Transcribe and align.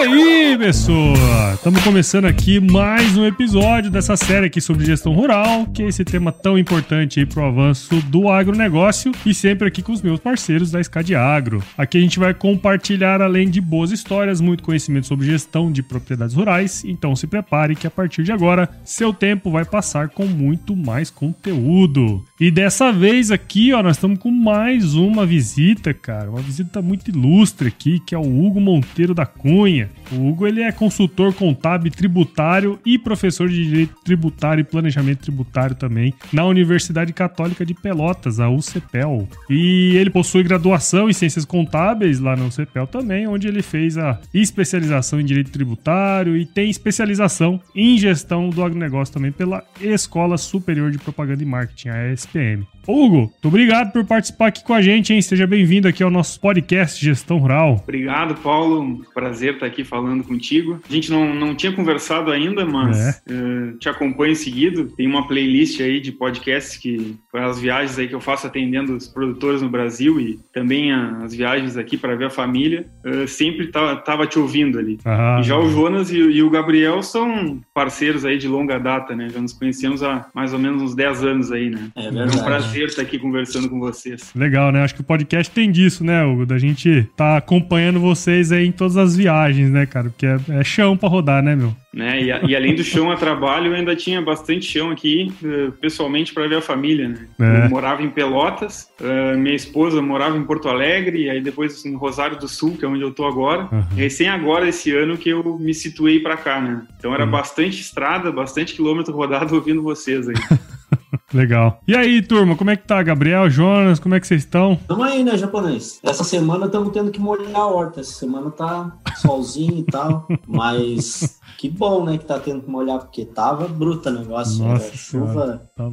E 0.00 0.37
pessoa? 0.58 1.54
Estamos 1.54 1.80
começando 1.84 2.24
aqui 2.24 2.58
mais 2.58 3.16
um 3.16 3.24
episódio 3.24 3.92
dessa 3.92 4.16
série 4.16 4.46
aqui 4.46 4.60
sobre 4.60 4.84
gestão 4.84 5.14
rural, 5.14 5.66
que 5.66 5.84
é 5.84 5.86
esse 5.86 6.04
tema 6.04 6.32
tão 6.32 6.58
importante 6.58 7.20
aí 7.20 7.26
pro 7.26 7.44
avanço 7.44 8.02
do 8.06 8.28
agronegócio 8.28 9.12
e 9.24 9.32
sempre 9.32 9.68
aqui 9.68 9.82
com 9.82 9.92
os 9.92 10.02
meus 10.02 10.18
parceiros 10.18 10.72
da 10.72 10.82
SCAD 10.82 11.14
Agro. 11.14 11.62
Aqui 11.76 11.98
a 11.98 12.00
gente 12.00 12.18
vai 12.18 12.34
compartilhar, 12.34 13.22
além 13.22 13.48
de 13.48 13.60
boas 13.60 13.92
histórias, 13.92 14.40
muito 14.40 14.64
conhecimento 14.64 15.06
sobre 15.06 15.26
gestão 15.26 15.70
de 15.70 15.80
propriedades 15.80 16.34
rurais, 16.34 16.82
então 16.84 17.14
se 17.14 17.28
prepare 17.28 17.76
que 17.76 17.86
a 17.86 17.90
partir 17.90 18.24
de 18.24 18.32
agora 18.32 18.68
seu 18.84 19.12
tempo 19.12 19.52
vai 19.52 19.64
passar 19.64 20.08
com 20.08 20.26
muito 20.26 20.74
mais 20.74 21.08
conteúdo. 21.08 22.24
E 22.40 22.50
dessa 22.50 22.90
vez 22.90 23.30
aqui, 23.30 23.72
ó, 23.72 23.80
nós 23.80 23.96
estamos 23.96 24.18
com 24.18 24.30
mais 24.30 24.96
uma 24.96 25.24
visita, 25.24 25.94
cara, 25.94 26.28
uma 26.28 26.42
visita 26.42 26.82
muito 26.82 27.08
ilustre 27.08 27.68
aqui, 27.68 28.00
que 28.00 28.12
é 28.12 28.18
o 28.18 28.44
Hugo 28.44 28.60
Monteiro 28.60 29.14
da 29.14 29.24
Cunha. 29.24 29.88
O 30.10 30.28
Hugo 30.28 30.47
ele 30.48 30.62
é 30.62 30.72
consultor 30.72 31.32
contábil 31.34 31.92
tributário 31.92 32.78
e 32.84 32.98
professor 32.98 33.48
de 33.48 33.64
direito 33.64 33.94
tributário 34.04 34.62
e 34.62 34.64
planejamento 34.64 35.20
tributário 35.20 35.76
também 35.76 36.12
na 36.32 36.44
Universidade 36.44 37.12
Católica 37.12 37.64
de 37.64 37.74
Pelotas, 37.74 38.40
a 38.40 38.48
UCPEL. 38.48 39.28
E 39.48 39.96
ele 39.96 40.10
possui 40.10 40.42
graduação 40.42 41.08
em 41.08 41.12
ciências 41.12 41.44
contábeis 41.44 42.18
lá 42.20 42.36
na 42.36 42.46
UCPEL 42.46 42.86
também, 42.86 43.26
onde 43.26 43.46
ele 43.46 43.62
fez 43.62 43.96
a 43.98 44.20
especialização 44.32 45.20
em 45.20 45.24
direito 45.24 45.50
tributário 45.50 46.36
e 46.36 46.44
tem 46.44 46.70
especialização 46.70 47.60
em 47.74 47.98
gestão 47.98 48.50
do 48.50 48.64
agronegócio 48.64 49.14
também 49.14 49.32
pela 49.32 49.62
Escola 49.80 50.36
Superior 50.36 50.90
de 50.90 50.98
Propaganda 50.98 51.42
e 51.42 51.46
Marketing, 51.46 51.88
a 51.90 52.12
ESPM. 52.12 52.66
Hugo, 52.86 53.18
muito 53.18 53.48
obrigado 53.48 53.92
por 53.92 54.02
participar 54.02 54.46
aqui 54.46 54.64
com 54.64 54.72
a 54.72 54.80
gente, 54.80 55.12
hein? 55.12 55.20
Seja 55.20 55.46
bem-vindo 55.46 55.86
aqui 55.86 56.02
ao 56.02 56.10
nosso 56.10 56.40
podcast 56.40 57.04
Gestão 57.04 57.36
Rural. 57.36 57.80
Obrigado, 57.82 58.34
Paulo. 58.36 59.04
Prazer 59.12 59.54
estar 59.54 59.66
aqui 59.66 59.84
falando 59.84 60.24
contigo. 60.38 60.80
A 60.88 60.92
gente 60.92 61.10
não, 61.10 61.34
não 61.34 61.54
tinha 61.54 61.72
conversado 61.72 62.30
ainda, 62.30 62.64
mas 62.64 62.96
É. 62.98 63.20
eh, 63.28 63.72
te 63.80 63.88
acompanho 63.88 64.32
em 64.32 64.36
seguido. 64.36 64.84
Tem 64.96 65.06
uma 65.06 65.26
playlist 65.26 65.80
aí 65.80 66.00
de 66.00 66.12
podcasts 66.12 66.76
que 66.76 67.16
as 67.34 67.58
viagens 67.58 67.98
aí 67.98 68.06
que 68.08 68.14
eu 68.14 68.20
faço 68.20 68.46
atendendo 68.46 68.94
os 68.96 69.08
produtores 69.08 69.60
no 69.62 69.68
Brasil 69.68 70.20
e 70.20 70.38
também 70.52 70.92
a- 70.92 71.18
as 71.24 71.34
viagens 71.34 71.76
aqui 71.76 71.96
para 71.96 72.14
ver 72.14 72.26
a 72.26 72.30
família. 72.30 72.86
eh, 73.04 73.26
sempre 73.26 73.68
tava 73.68 74.26
te 74.26 74.38
ouvindo 74.38 74.78
ali. 74.78 74.98
Ah, 75.04 75.38
E 75.40 75.42
já 75.44 75.56
o 75.58 75.70
Jonas 75.70 76.12
e, 76.12 76.20
o- 76.20 76.30
e 76.30 76.42
o 76.42 76.50
Gabriel 76.50 77.02
são 77.02 77.58
parceiros 77.72 78.24
aí 78.24 78.36
de 78.36 78.46
longa 78.46 78.78
data, 78.78 79.14
né? 79.16 79.28
Já 79.30 79.40
nos 79.40 79.52
conhecemos 79.52 80.02
há 80.02 80.26
mais 80.34 80.52
ou 80.52 80.58
menos 80.58 80.82
uns 80.82 80.94
10 80.94 81.24
anos 81.24 81.50
aí, 81.50 81.70
né? 81.70 81.88
É 81.96 82.06
É 82.06 82.10
um 82.10 82.14
verdade. 82.14 82.44
prazer 82.44 82.86
estar 82.88 83.02
aqui 83.02 83.18
conversando 83.18 83.68
com 83.68 83.78
vocês. 83.78 84.30
Legal, 84.34 84.70
né? 84.72 84.82
Acho 84.82 84.94
que 84.94 85.00
o 85.00 85.04
podcast 85.04 85.52
tem 85.52 85.70
disso, 85.70 86.04
né, 86.04 86.22
Hugo? 86.24 86.44
Da 86.44 86.58
gente 86.58 87.08
tá 87.16 87.36
acompanhando 87.38 87.98
vocês 88.00 88.52
aí 88.52 88.66
em 88.66 88.72
todas 88.72 88.96
as 88.96 89.16
viagens, 89.16 89.70
né, 89.70 89.86
cara? 89.86 90.10
Porque 90.10 90.26
é, 90.48 90.60
é 90.60 90.64
chão 90.64 90.96
pra 90.96 91.08
rodar, 91.08 91.42
né, 91.42 91.54
meu? 91.56 91.74
né? 91.92 92.22
E, 92.22 92.30
a- 92.30 92.40
e 92.46 92.54
além 92.54 92.74
do 92.74 92.84
chão 92.84 93.10
a 93.10 93.16
trabalho, 93.16 93.68
eu 93.72 93.74
ainda 93.74 93.96
tinha 93.96 94.20
bastante 94.22 94.66
chão 94.66 94.90
aqui, 94.90 95.32
eh, 95.44 95.70
pessoalmente, 95.80 96.32
para 96.32 96.46
ver 96.46 96.56
a 96.56 96.60
família, 96.62 97.08
né? 97.08 97.26
É. 97.40 97.64
Eu 97.66 97.70
morava 97.70 98.02
em 98.02 98.10
Pelotas, 98.10 98.88
eh, 99.02 99.36
minha 99.36 99.54
esposa 99.56 100.00
morava 100.00 100.36
em 100.36 100.44
Porto 100.44 100.68
Alegre, 100.68 101.24
e 101.24 101.30
aí 101.30 101.40
depois 101.40 101.84
em 101.84 101.94
Rosário 101.96 102.38
do 102.38 102.46
Sul, 102.46 102.76
que 102.78 102.84
é 102.84 102.88
onde 102.88 103.00
eu 103.02 103.10
tô 103.12 103.26
agora. 103.26 103.68
Uhum. 103.72 103.80
Recém 103.96 104.28
agora, 104.28 104.68
esse 104.68 104.92
ano, 104.94 105.16
que 105.16 105.28
eu 105.30 105.58
me 105.58 105.74
situei 105.74 106.20
para 106.20 106.36
cá, 106.36 106.60
né? 106.60 106.82
Então 106.98 107.12
era 107.14 107.24
Uhum. 107.24 107.30
bastante 107.30 107.80
estrada, 107.80 108.30
bastante 108.30 108.74
quilômetro 108.74 109.14
rodado 109.14 109.54
ouvindo 109.56 109.82
vocês 109.82 110.28
aí. 110.28 110.34
Legal. 111.32 111.80
E 111.86 111.94
aí, 111.96 112.22
turma, 112.22 112.56
como 112.56 112.70
é 112.70 112.76
que 112.76 112.86
tá? 112.86 113.02
Gabriel, 113.02 113.48
Jonas, 113.50 113.98
como 113.98 114.14
é 114.14 114.20
que 114.20 114.26
vocês 114.26 114.42
estão? 114.42 114.76
Tamo 114.88 115.02
aí, 115.02 115.22
né, 115.24 115.36
japonês? 115.36 115.98
Essa 116.02 116.24
semana 116.24 116.66
estamos 116.66 116.90
tendo 116.92 117.10
que 117.10 117.20
molhar 117.20 117.54
a 117.56 117.66
horta. 117.66 118.00
Essa 118.00 118.12
semana 118.12 118.50
tá 118.50 118.92
solzinho 119.16 119.78
e 119.78 119.82
tal. 119.84 120.26
Mas 120.46 121.38
que 121.56 121.68
bom, 121.68 122.04
né, 122.04 122.18
que 122.18 122.24
tá 122.24 122.38
tendo 122.38 122.62
que 122.62 122.70
molhar, 122.70 122.98
porque 122.98 123.24
tava 123.24 123.66
bruta 123.68 124.10
o 124.10 124.12
negócio. 124.12 124.64
Nossa 124.64 124.86
Era 124.86 124.96
chuva 124.96 125.70
Tá 125.76 125.84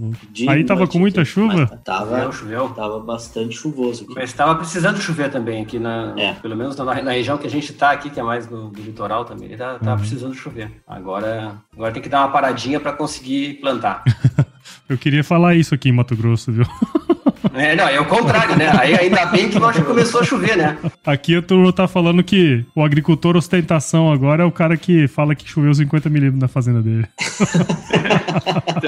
Aí 0.50 0.64
tava 0.64 0.88
com 0.88 1.00
muita 1.00 1.22
aqui, 1.22 1.30
chuva? 1.32 1.53
mas 1.70 1.80
Tava, 1.84 2.09
Choveu, 2.16 2.32
choveu. 2.34 2.70
tava 2.70 3.00
bastante 3.00 3.56
chuvoso 3.56 4.03
aqui. 4.06 4.14
Mas 4.16 4.30
estava 4.30 4.56
precisando 4.56 4.97
chover 5.00 5.30
também 5.32 5.62
aqui, 5.62 5.80
na, 5.80 6.14
É. 6.18 6.34
pelo 6.34 6.56
menos 6.56 6.76
na, 6.76 6.86
na 7.02 7.12
região 7.12 7.38
que 7.38 7.47
a 7.47 7.50
gente 7.50 7.72
está 7.72 7.92
aqui, 7.92 8.09
que 8.09 8.20
é 8.20 8.24
mais 8.24 8.46
do, 8.47 8.70
do 8.70 8.82
litoral 8.82 9.26
também. 9.26 9.47
Ele 9.50 9.58
tá, 9.58 9.80
tá 9.80 9.92
Uhum. 9.92 9.97
precisando 10.00 10.34
chover. 10.34 10.72
Agora, 10.88 11.58
agora 11.74 11.92
tem 11.94 12.02
que 12.02 12.09
dar 12.09 12.22
uma 12.22 12.32
paradinha 12.32 12.80
para 12.80 12.94
conseguir 12.94 13.56
plantar. 13.62 14.03
Eu 14.88 14.97
queria 14.97 15.23
falar 15.23 15.56
isso 15.56 15.73
aqui 15.73 15.90
em 15.90 15.91
Mato 15.91 16.16
Grosso, 16.16 16.51
viu? 16.51 16.66
é, 17.56 17.75
não, 17.75 17.88
é 17.88 18.00
o 18.00 18.06
contrário, 18.06 18.56
né? 18.56 18.69
Aí 18.79 18.94
ainda 18.96 19.25
bem 19.28 19.50
que 19.50 19.56
já 19.59 19.81
começou 19.84 20.22
a 20.22 20.23
chover, 20.23 20.56
né? 20.56 20.78
Aqui 21.06 21.35
a 21.35 21.41
turma 21.41 21.73
tá 21.73 21.88
falando 21.88 22.23
que 22.23 22.63
o 22.75 22.84
agricultor 22.84 23.35
ostentação 23.35 24.12
agora 24.12 24.44
é 24.44 24.46
o 24.46 24.51
cara 24.51 24.78
que 24.78 25.07
fala 25.07 25.34
que 25.35 25.50
choveu 25.50 25.73
50 25.73 26.09
milímetros 26.09 26.41
na 26.41 26.47
fazenda 26.47 26.81
dele. 26.81 27.07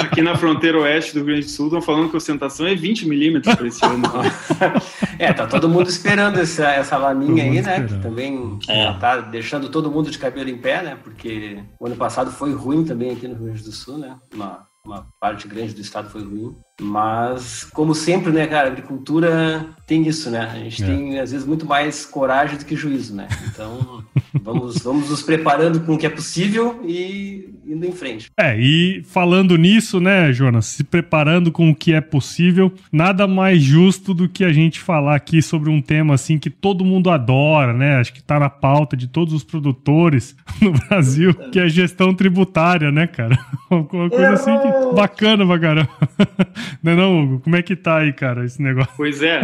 Aqui 0.01 0.21
na 0.21 0.35
fronteira 0.35 0.79
oeste 0.79 1.13
do 1.13 1.17
Rio 1.19 1.25
Grande 1.27 1.45
do 1.45 1.49
Sul 1.51 1.67
estão 1.67 1.81
falando 1.81 2.09
que 2.09 2.15
a 2.15 2.17
ostentação 2.17 2.67
é 2.67 2.75
20 2.75 3.07
milímetros 3.07 3.55
para 3.55 3.67
esse 3.67 3.83
ano. 3.85 4.03
É, 5.19 5.33
tá 5.33 5.47
todo 5.47 5.67
mundo 5.67 5.89
esperando 5.89 6.39
essa, 6.39 6.67
essa 6.67 6.95
laminha 6.95 7.43
aí, 7.43 7.49
né? 7.53 7.57
esperando. 7.59 7.87
Que 7.87 7.99
também 8.03 8.59
É. 8.69 8.83
já 8.83 8.93
tá 8.93 9.17
deixando 9.17 9.67
todo 9.69 9.89
mundo 9.89 10.11
de 10.11 10.19
cabelo 10.19 10.47
em 10.47 10.57
pé, 10.57 10.83
né? 10.83 10.95
Porque 11.03 11.57
o 11.79 11.87
ano 11.87 11.95
passado 11.95 12.29
foi 12.31 12.53
ruim 12.53 12.83
também 12.85 13.11
aqui 13.11 13.27
no 13.27 13.33
Rio 13.33 13.45
Grande 13.45 13.63
do 13.63 13.71
Sul, 13.71 13.97
né? 13.97 14.15
Uma, 14.31 14.66
uma 14.87 15.07
parte 15.19 15.47
grande 15.47 15.73
do 15.73 15.81
estado 15.81 16.09
foi 16.09 16.23
ruim. 16.23 16.55
Mas, 16.81 17.63
como 17.65 17.93
sempre, 17.93 18.31
né, 18.31 18.47
cara, 18.47 18.69
a 18.69 18.71
agricultura 18.71 19.67
tem 19.85 20.07
isso, 20.07 20.29
né? 20.29 20.41
A 20.51 20.55
gente 20.59 20.83
É. 20.83 20.85
tem, 20.87 21.19
às 21.19 21.31
vezes, 21.31 21.45
muito 21.45 21.65
mais 21.65 22.05
coragem 22.05 22.57
do 22.57 22.65
que 22.65 22.75
juízo, 22.75 23.13
né? 23.15 23.27
Então, 23.47 24.03
vamos, 24.41 24.77
vamos 24.79 25.09
nos 25.09 25.21
preparando 25.21 25.81
com 25.81 25.95
o 25.95 25.97
que 25.97 26.05
é 26.05 26.09
possível 26.09 26.81
e 26.85 27.56
indo 27.67 27.85
em 27.85 27.91
frente. 27.91 28.31
É, 28.37 28.57
e 28.59 29.03
falando 29.03 29.57
nisso, 29.57 29.99
né, 29.99 30.31
Jonas, 30.31 30.65
se 30.65 30.83
preparando 30.83 31.51
com 31.51 31.69
o 31.69 31.75
que 31.75 31.93
é 31.93 32.01
possível, 32.01 32.71
nada 32.91 33.27
mais 33.27 33.61
justo 33.61 34.13
do 34.13 34.29
que 34.29 34.43
a 34.43 34.51
gente 34.51 34.79
falar 34.79 35.15
aqui 35.15 35.41
sobre 35.41 35.69
um 35.69 35.81
tema 35.81 36.13
assim 36.13 36.37
que 36.37 36.49
todo 36.49 36.85
mundo 36.85 37.09
adora, 37.09 37.73
né? 37.73 37.97
Acho 37.97 38.13
que 38.13 38.23
tá 38.23 38.39
na 38.39 38.49
pauta 38.49 38.95
de 38.95 39.07
todos 39.07 39.33
os 39.33 39.43
produtores 39.43 40.35
no 40.61 40.71
Brasil, 40.71 41.33
que 41.51 41.59
é 41.59 41.67
gestão 41.67 42.13
tributária, 42.13 42.91
né, 42.91 43.07
cara? 43.07 43.37
Uma 43.69 44.09
coisa 44.09 44.33
assim 44.33 44.57
que 44.57 44.95
bacana 44.95 45.45
pra 45.45 45.59
caramba. 45.59 45.89
Não 46.81 46.91
é 46.91 46.95
não, 46.95 47.23
Hugo? 47.23 47.39
Como 47.39 47.55
é 47.55 47.61
que 47.61 47.75
tá 47.75 47.97
aí, 47.97 48.13
cara, 48.13 48.45
esse 48.45 48.61
negócio? 48.61 48.93
Pois 48.95 49.21
é. 49.21 49.41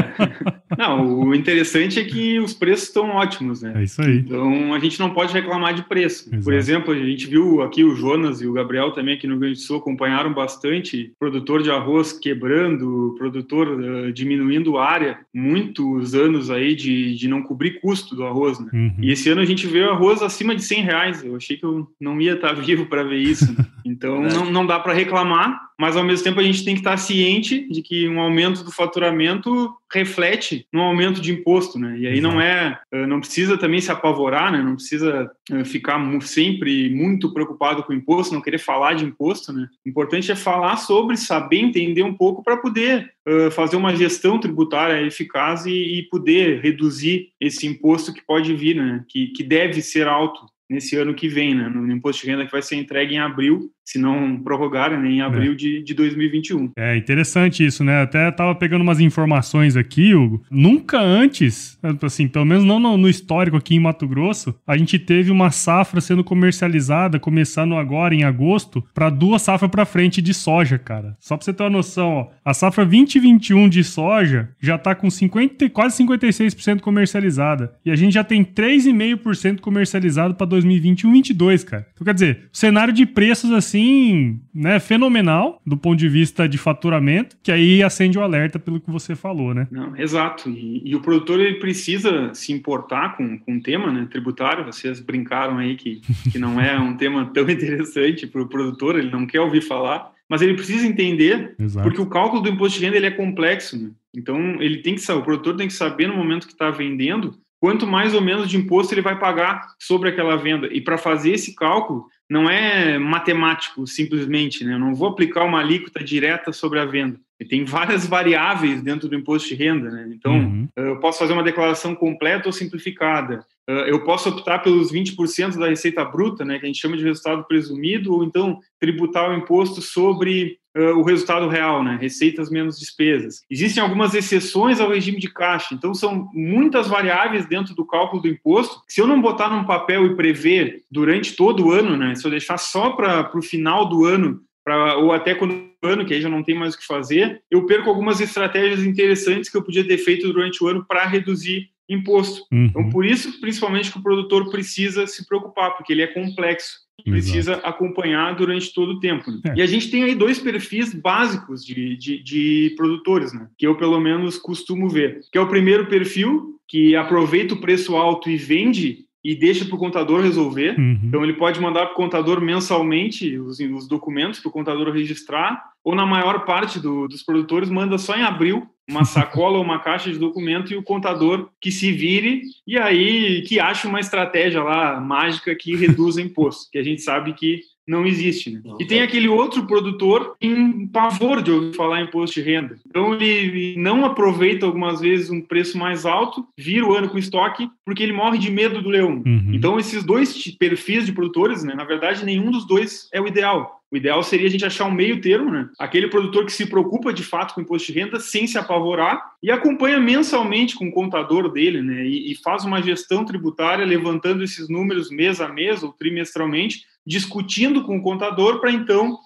Não, 0.78 1.20
o 1.20 1.36
interessante 1.36 2.00
é 2.00 2.04
que 2.04 2.40
os 2.40 2.54
preços 2.54 2.88
estão 2.88 3.10
ótimos, 3.10 3.62
né? 3.62 3.74
É 3.76 3.84
isso 3.84 4.02
aí. 4.02 4.20
Então 4.20 4.74
a 4.74 4.80
gente 4.80 5.00
não 5.00 5.10
pode 5.10 5.34
reclamar 5.34 5.74
de 5.74 5.84
preço. 5.84 6.30
Exato. 6.30 6.44
Por 6.44 6.54
exemplo, 6.54 6.94
a 6.94 6.98
gente 6.98 7.28
viu 7.28 7.62
aqui 7.62 7.84
o 7.84 7.96
Jonas 8.14 8.42
e 8.42 8.48
o 8.48 8.54
Gabriel 8.54 8.92
também 8.92 9.16
aqui 9.16 9.26
no 9.26 9.34
Rio 9.34 9.42
Grande 9.42 9.56
do 9.56 9.62
Sul 9.62 9.78
acompanharam 9.78 10.34
bastante 10.34 11.12
produtor 11.20 11.64
de 11.64 11.72
arroz 11.72 12.14
quebrando, 12.14 13.16
produtor 13.18 13.84
eh, 13.84 14.12
diminuindo 14.12 14.78
área, 14.78 15.20
muitos 15.34 16.14
anos 16.14 16.52
aí 16.52 16.76
de, 16.76 17.16
de 17.16 17.28
não 17.28 17.42
cobrir 17.42 17.82
custo 17.82 18.16
do 18.16 18.24
arroz, 18.24 18.60
né? 18.60 18.70
Uhum. 18.72 18.96
E 19.02 19.12
esse 19.12 19.30
ano 19.30 19.42
a 19.42 19.46
gente 19.46 19.66
vê 19.66 19.84
arroz 19.84 20.22
acima 20.22 20.56
de 20.56 20.64
100 20.64 20.84
reais. 20.84 21.24
Eu 21.24 21.36
achei 21.36 21.58
que 21.58 21.66
eu 21.66 21.88
não 22.00 22.22
ia 22.22 22.34
estar 22.34 22.54
vivo 22.62 22.86
para 22.86 23.04
ver 23.04 23.18
isso. 23.18 23.56
Então 23.84 24.22
não, 24.22 24.46
não 24.46 24.66
dá 24.66 24.80
para 24.80 24.94
reclamar, 24.94 25.60
mas 25.80 25.96
ao 25.96 26.04
mesmo 26.04 26.24
tempo 26.24 26.40
a 26.40 26.44
gente 26.44 26.64
tem 26.64 26.76
que 26.76 26.82
estar 26.82 26.98
ciente 26.98 27.68
de 27.70 27.82
que 27.82 28.08
um 28.08 28.20
aumento 28.20 28.64
do 28.64 28.72
faturamento 28.72 29.74
reflete 29.92 30.68
no 30.74 30.82
aumento 30.82 31.22
de 31.22 31.32
imposto, 31.32 31.78
né? 31.78 31.98
E 32.00 32.08
aí 32.08 32.20
não 32.20 32.42
é, 32.42 32.80
eh, 32.92 33.06
não 33.06 33.20
precisa 33.20 33.58
também 33.58 33.80
se 33.80 33.92
apavorar, 33.92 34.52
né? 34.52 34.62
Não 34.62 34.76
precisa 34.76 35.30
eh, 35.52 35.64
ficar 35.64 36.00
sempre 36.22 36.90
muito 36.90 37.32
preocupado 37.32 37.84
com 37.84 37.94
o 37.94 37.96
imposto, 37.96 38.34
não 38.34 38.42
querer 38.42 38.58
falar 38.58 38.94
de 38.94 39.06
imposto, 39.06 39.54
né? 39.54 39.68
O 39.86 39.90
importante 39.90 40.32
é 40.32 40.36
falar 40.36 40.78
sobre, 40.78 41.16
saber 41.16 41.58
entender 41.58 42.04
um 42.04 42.14
pouco 42.14 42.44
para 42.44 42.58
poder 42.58 43.14
eh, 43.26 43.52
fazer 43.52 43.76
uma 43.76 43.96
gestão 43.96 44.40
tributária 44.40 45.06
eficaz 45.06 45.66
e, 45.66 46.00
e 46.00 46.04
poder 46.04 46.60
reduzir 46.62 47.30
esse 47.40 47.68
imposto 47.68 48.14
que 48.14 48.26
pode 48.26 48.54
vir, 48.56 48.76
né? 48.76 49.06
Que, 49.08 49.28
que 49.28 49.44
deve 49.44 49.82
ser 49.82 50.08
alto 50.08 50.46
nesse 50.70 50.96
ano 50.96 51.14
que 51.14 51.28
vem, 51.28 51.54
né? 51.54 51.70
No 51.70 51.92
imposto 51.92 52.24
de 52.24 52.32
renda 52.32 52.46
que 52.46 52.52
vai 52.52 52.62
ser 52.62 52.76
entregue 52.76 53.16
em 53.16 53.20
abril, 53.20 53.70
se 53.86 54.00
não 54.00 54.38
prorrogarem 54.38 55.00
né, 55.00 55.10
em 55.10 55.22
abril 55.22 55.54
é. 55.54 55.56
de, 55.56 55.84
de 55.84 55.94
2021. 55.94 56.72
É 56.78 56.96
interessante 56.98 57.66
isso, 57.66 57.84
né? 57.84 58.02
Até 58.02 58.30
tava 58.32 58.56
pegando 58.56 58.82
umas 58.82 59.00
informações 59.00 59.76
aqui, 59.76 60.14
Hugo. 60.14 60.44
Nunca 60.50 61.00
antes, 61.00 61.78
assim, 62.02 62.28
pelo 62.28 62.46
menos 62.46 62.64
não 62.64 62.80
no, 62.80 62.98
no 62.98 63.10
histórico 63.10 63.58
aqui 63.58 63.76
em 63.76 63.80
Mato 63.80 64.08
Grosso, 64.08 64.56
a 64.66 64.78
gente 64.78 64.98
teve 64.98 65.32
uma 65.32 65.52
safra 65.52 66.00
sendo 66.02 66.24
comercializada, 66.24 67.20
começando 67.20 67.76
agora 67.76 68.16
em 68.16 68.24
agosto, 68.24 68.84
para 68.94 69.10
duas 69.10 69.42
safras 69.42 69.70
para 69.70 69.86
frente 69.86 70.22
de 70.22 70.34
soja, 70.34 70.78
cara. 70.78 71.16
Só 71.20 71.36
para 71.36 71.46
você 71.46 71.54
ter 71.54 71.64
uma 71.64 71.70
noção, 71.70 72.10
ó, 72.12 72.28
a 72.46 72.54
safra 72.54 72.86
2021 72.86 73.70
de 73.70 73.84
soja 73.84 74.50
já 74.60 74.78
tá 74.78 74.96
com 74.96 75.10
50, 75.10 75.70
quase 75.70 76.04
56% 76.04 76.80
comercializada. 76.82 77.74
E 77.86 77.92
a 77.92 77.96
gente 77.96 78.14
já 78.14 78.24
tem 78.24 78.44
3,5% 78.44 79.60
comercializado 79.60 80.36
para 80.36 80.46
2021 80.46 81.12
22, 81.14 81.64
cara. 81.64 81.88
Então, 81.94 82.06
quer 82.06 82.14
dizer, 82.14 82.50
o 82.52 82.58
cenário 82.58 82.94
de 82.94 83.06
preços 83.06 83.52
assim 83.52 83.73
assim, 83.74 84.40
né, 84.54 84.80
fenomenal 84.80 85.60
do 85.66 85.76
ponto 85.76 85.98
de 85.98 86.08
vista 86.08 86.48
de 86.48 86.58
faturamento, 86.58 87.36
que 87.42 87.52
aí 87.52 87.82
acende 87.82 88.18
o 88.18 88.22
alerta 88.22 88.60
pelo 88.60 88.80
que 88.80 88.92
você 88.92 89.16
falou, 89.16 89.54
né? 89.54 89.68
Não, 89.72 89.98
exato. 89.98 90.50
E, 90.50 90.82
e 90.86 90.96
o 90.96 91.02
produtor 91.02 91.40
ele 91.40 91.56
precisa 91.56 92.34
se 92.34 92.54
importar 92.54 93.18
com, 93.18 93.38
com 93.40 93.58
o 93.58 93.62
tema 93.62 93.92
né, 93.92 94.08
tributário. 94.10 94.66
Vocês 94.66 95.00
brincaram 95.00 95.58
aí 95.58 95.76
que, 95.76 96.02
que 96.32 96.38
não 96.38 96.62
é 96.62 96.80
um 96.80 96.96
tema 96.96 97.26
tão 97.34 97.44
interessante 97.50 98.28
para 98.28 98.42
o 98.42 98.48
produtor, 98.48 98.98
ele 98.98 99.10
não 99.10 99.26
quer 99.26 99.42
ouvir 99.42 99.62
falar, 99.62 100.12
mas 100.30 100.42
ele 100.42 100.54
precisa 100.54 100.86
entender, 100.86 101.56
Exato. 101.60 101.88
porque 101.88 102.02
o 102.02 102.10
cálculo 102.10 102.42
do 102.42 102.50
imposto 102.50 102.80
de 102.80 102.86
renda 102.86 102.98
ele 102.98 103.08
é 103.08 103.12
complexo. 103.12 103.78
Né? 103.78 103.92
Então, 104.16 104.62
ele 104.62 104.78
tem 104.78 104.96
que 104.96 105.02
saber, 105.02 105.20
o 105.20 105.24
produtor 105.24 105.56
tem 105.56 105.68
que 105.68 105.74
saber 105.74 106.08
no 106.08 106.16
momento 106.16 106.46
que 106.46 106.54
está 106.54 106.70
vendendo 106.70 107.36
quanto 107.64 107.88
mais 107.88 108.14
ou 108.14 108.20
menos 108.20 108.50
de 108.50 108.58
imposto 108.58 108.94
ele 108.94 109.02
vai 109.02 109.18
pagar 109.18 109.74
sobre 109.80 110.10
aquela 110.10 110.36
venda. 110.36 110.68
E 110.70 110.82
para 110.82 110.98
fazer 110.98 111.32
esse 111.32 111.56
cálculo, 111.56 112.10
não 112.30 112.50
é 112.50 112.98
matemático 112.98 113.88
simplesmente, 113.88 114.66
né? 114.66 114.74
Eu 114.74 114.80
não 114.80 114.94
vou 114.94 115.08
aplicar 115.08 115.46
uma 115.46 115.62
alíquota 115.62 116.04
direta 116.04 116.52
sobre 116.52 116.78
a 116.82 116.84
venda. 116.84 117.18
E 117.44 117.46
tem 117.46 117.66
várias 117.66 118.08
variáveis 118.08 118.82
dentro 118.82 119.10
do 119.10 119.16
imposto 119.16 119.50
de 119.50 119.56
renda, 119.56 119.92
né? 119.92 120.10
Então, 120.16 120.34
uhum. 120.34 120.68
eu 120.78 120.98
posso 121.02 121.20
fazer 121.20 121.34
uma 121.34 121.44
declaração 121.44 121.94
completa 121.94 122.48
ou 122.48 122.54
simplificada. 122.54 123.46
Eu 123.68 124.04
posso 124.04 124.30
optar 124.30 124.60
pelos 124.60 124.92
20% 124.92 125.58
da 125.58 125.70
receita 125.70 126.04
bruta, 126.04 126.44
né, 126.44 126.60
que 126.60 126.66
a 126.66 126.68
gente 126.68 126.82
chama 126.82 126.98
de 126.98 127.04
resultado 127.04 127.46
presumido, 127.46 128.14
ou 128.14 128.24
então 128.24 128.60
tributar 128.80 129.30
o 129.30 129.38
imposto 129.38 129.82
sobre 129.82 130.58
uh, 130.78 130.98
o 130.98 131.04
resultado 131.04 131.48
real, 131.48 131.84
né? 131.84 131.98
Receitas 132.00 132.50
menos 132.50 132.80
despesas. 132.80 133.42
Existem 133.50 133.82
algumas 133.84 134.14
exceções 134.14 134.80
ao 134.80 134.90
regime 134.90 135.20
de 135.20 135.32
caixa, 135.32 135.74
então 135.74 135.94
são 135.94 136.30
muitas 136.34 136.88
variáveis 136.88 137.46
dentro 137.46 137.76
do 137.76 137.86
cálculo 137.86 138.22
do 138.22 138.28
imposto. 138.28 138.82
Se 138.88 139.02
eu 139.02 139.08
não 139.08 139.22
botar 139.22 139.50
num 139.50 139.66
papel 139.66 140.06
e 140.06 140.16
prever 140.16 140.84
durante 140.90 141.36
todo 141.36 141.68
o 141.68 141.72
ano, 141.72 141.98
né? 141.98 142.16
Se 142.16 142.26
eu 142.26 142.32
deixar 142.32 142.58
só 142.58 142.92
para 142.92 143.38
o 143.38 143.42
final 143.42 143.88
do 143.88 144.06
ano, 144.06 144.42
pra, 144.64 144.98
ou 144.98 145.12
até 145.12 145.36
quando 145.36 145.54
o 145.54 145.88
ano, 145.88 146.06
que 146.06 146.14
aí 146.14 146.22
já 146.22 146.30
não 146.30 146.44
tem 146.44 146.56
mais 146.56 146.74
o 146.74 146.78
que 146.78 146.86
fazer, 146.86 147.42
eu 147.52 147.66
perco 147.66 147.90
algumas 147.90 148.22
estratégias 148.22 148.84
interessantes 148.84 149.50
que 149.50 149.58
eu 149.58 149.64
podia 149.64 149.86
ter 149.86 149.98
feito 149.98 150.32
durante 150.32 150.64
o 150.64 150.68
ano 150.68 150.86
para 150.86 151.06
reduzir 151.06 151.70
imposto. 151.90 152.46
Uhum. 152.52 152.66
Então, 152.66 152.90
por 152.90 153.06
isso, 153.06 153.42
principalmente, 153.42 153.92
que 153.92 153.98
o 153.98 154.04
produtor 154.04 154.50
precisa 154.50 155.06
se 155.06 155.28
preocupar, 155.28 155.76
porque 155.76 155.92
ele 155.92 156.02
é 156.02 156.08
complexo 156.08 156.84
precisa 157.04 157.54
Exato. 157.54 157.68
acompanhar 157.68 158.36
durante 158.36 158.74
todo 158.74 158.94
o 158.94 159.00
tempo. 159.00 159.30
Né? 159.30 159.40
É. 159.48 159.54
E 159.58 159.62
a 159.62 159.66
gente 159.66 159.90
tem 159.90 160.04
aí 160.04 160.16
dois 160.16 160.40
perfis 160.40 160.94
básicos 160.94 161.66
de, 161.66 161.98
de, 161.98 162.24
de, 162.24 162.74
produtores, 162.78 163.34
né? 163.34 163.48
que 163.58 163.68
eu 163.68 163.76
pelo 163.76 164.00
menos 164.00 164.38
costumo 164.38 164.90
ver. 164.90 165.22
Que 165.32 165.38
é 165.38 165.42
o 165.42 165.50
primeiro 165.50 165.88
perfil, 165.88 166.60
que 166.68 166.96
aproveita 166.96 167.54
o 167.54 167.60
preço 167.60 167.96
alto 167.96 168.30
e 168.30 168.38
vende 168.38 169.06
e 169.24 169.36
deixa 169.36 169.66
para 169.66 169.76
o 169.76 169.80
contador 169.80 170.22
resolver. 170.22 170.78
Uhum. 170.78 171.00
Então 171.04 171.24
ele 171.24 171.34
pode 171.34 171.60
mandar 171.60 171.86
para 171.86 171.94
o 171.94 171.96
contador 171.96 172.42
mensalmente 172.42 173.38
os, 173.38 173.60
os 173.60 173.88
documentos 173.88 174.40
para 174.40 174.50
o 174.50 174.52
contador 174.52 174.92
registrar, 174.92 175.64
ou 175.84 175.96
na 175.96 176.06
maior 176.06 176.46
parte 176.46 176.80
do, 176.80 177.08
dos 177.08 177.24
produtores 177.24 177.70
manda 177.70 177.98
só 177.98 178.16
em 178.16 178.24
abril 178.24 178.68
uma 178.90 179.06
sacola 179.06 179.58
ou 179.58 179.64
uma 179.64 179.80
caixa 179.80 180.12
de 180.12 180.20
documento 180.20 180.74
e 180.74 180.76
o 180.76 180.84
contador 180.84 181.50
que 181.62 181.72
se 181.72 181.92
vire 181.92 182.42
e 182.68 182.78
aí 182.78 183.42
que 183.44 183.60
ache 183.60 183.88
uma 183.88 184.00
estratégia 184.00 184.62
lá 184.62 185.00
mágica 185.00 185.56
que 185.56 185.76
reduza 185.76 186.22
imposto, 186.22 186.70
que 186.72 186.78
a 186.78 186.84
gente 186.84 187.02
sabe 187.02 187.34
que 187.34 187.62
não 187.88 188.06
existe. 188.06 188.52
Né? 188.52 188.62
Não, 188.64 188.78
e 188.80 188.86
tem 188.86 189.02
aquele 189.02 189.28
outro 189.28 189.66
produtor 189.66 190.36
em 190.42 190.88
pavor 190.88 191.42
de 191.42 191.52
ouvir 191.52 191.76
falar 191.76 192.02
em 192.02 192.06
imposto 192.06 192.40
de 192.40 192.46
renda. 192.46 192.78
Então 192.88 193.14
ele 193.14 193.76
não 193.78 194.06
aproveita 194.06 194.66
algumas 194.66 195.00
vezes 195.00 195.30
um 195.30 195.42
preço 195.42 195.78
mais 195.78 196.06
alto, 196.06 196.46
vira 196.58 196.86
o 196.86 196.94
ano 196.94 197.10
com 197.10 197.18
estoque, 197.18 197.70
porque 197.86 198.04
ele 198.04 198.14
morre 198.14 198.38
de 198.38 198.52
medo 198.52 198.82
do 198.82 198.90
leão. 198.90 199.22
Uhum. 199.26 199.52
Então 199.54 199.80
esses 199.80 200.04
dois 200.04 200.34
perfis 200.58 201.06
de 201.06 201.12
produtores, 201.12 201.64
né, 201.64 201.74
na 201.74 201.84
verdade, 201.84 202.26
nenhum 202.26 202.52
dos 202.52 202.66
dois 202.66 203.10
é 203.14 203.22
o 203.22 203.28
ideal. 203.28 203.84
O 203.94 203.96
ideal 203.98 204.24
seria 204.24 204.48
a 204.48 204.50
gente 204.50 204.66
achar 204.66 204.86
um 204.86 204.92
meio 204.92 205.22
termo, 205.22 205.52
né? 205.52 205.70
Aquele 205.78 206.08
produtor 206.08 206.46
que 206.46 206.52
se 206.52 206.66
preocupa 206.66 207.14
de 207.14 207.22
fato 207.22 207.54
com 207.54 207.62
o 207.62 207.64
imposto 207.64 207.94
de 207.94 208.00
renda 208.00 208.20
sem 208.20 208.48
se 208.48 208.58
apavorar 208.58 209.22
e 209.42 209.52
acompanha 209.52 210.00
mensalmente 210.00 210.74
com 210.74 210.88
o 210.88 210.92
contador 210.92 211.48
dele, 211.48 211.80
né? 211.84 212.04
E, 212.04 212.32
e 212.32 212.36
faz 212.36 212.66
uma 212.66 212.82
gestão 212.82 213.24
tributária 213.24 213.86
levantando 213.86 214.44
esses 214.44 214.68
números 214.68 215.12
mês 215.12 215.40
a 215.40 215.48
mês 215.48 215.84
ou 215.84 215.94
trimestralmente, 215.94 216.88
discutindo 217.06 217.84
com 217.84 217.98
o 217.98 218.02
contador 218.02 218.60
para 218.60 218.72
então 218.72 219.20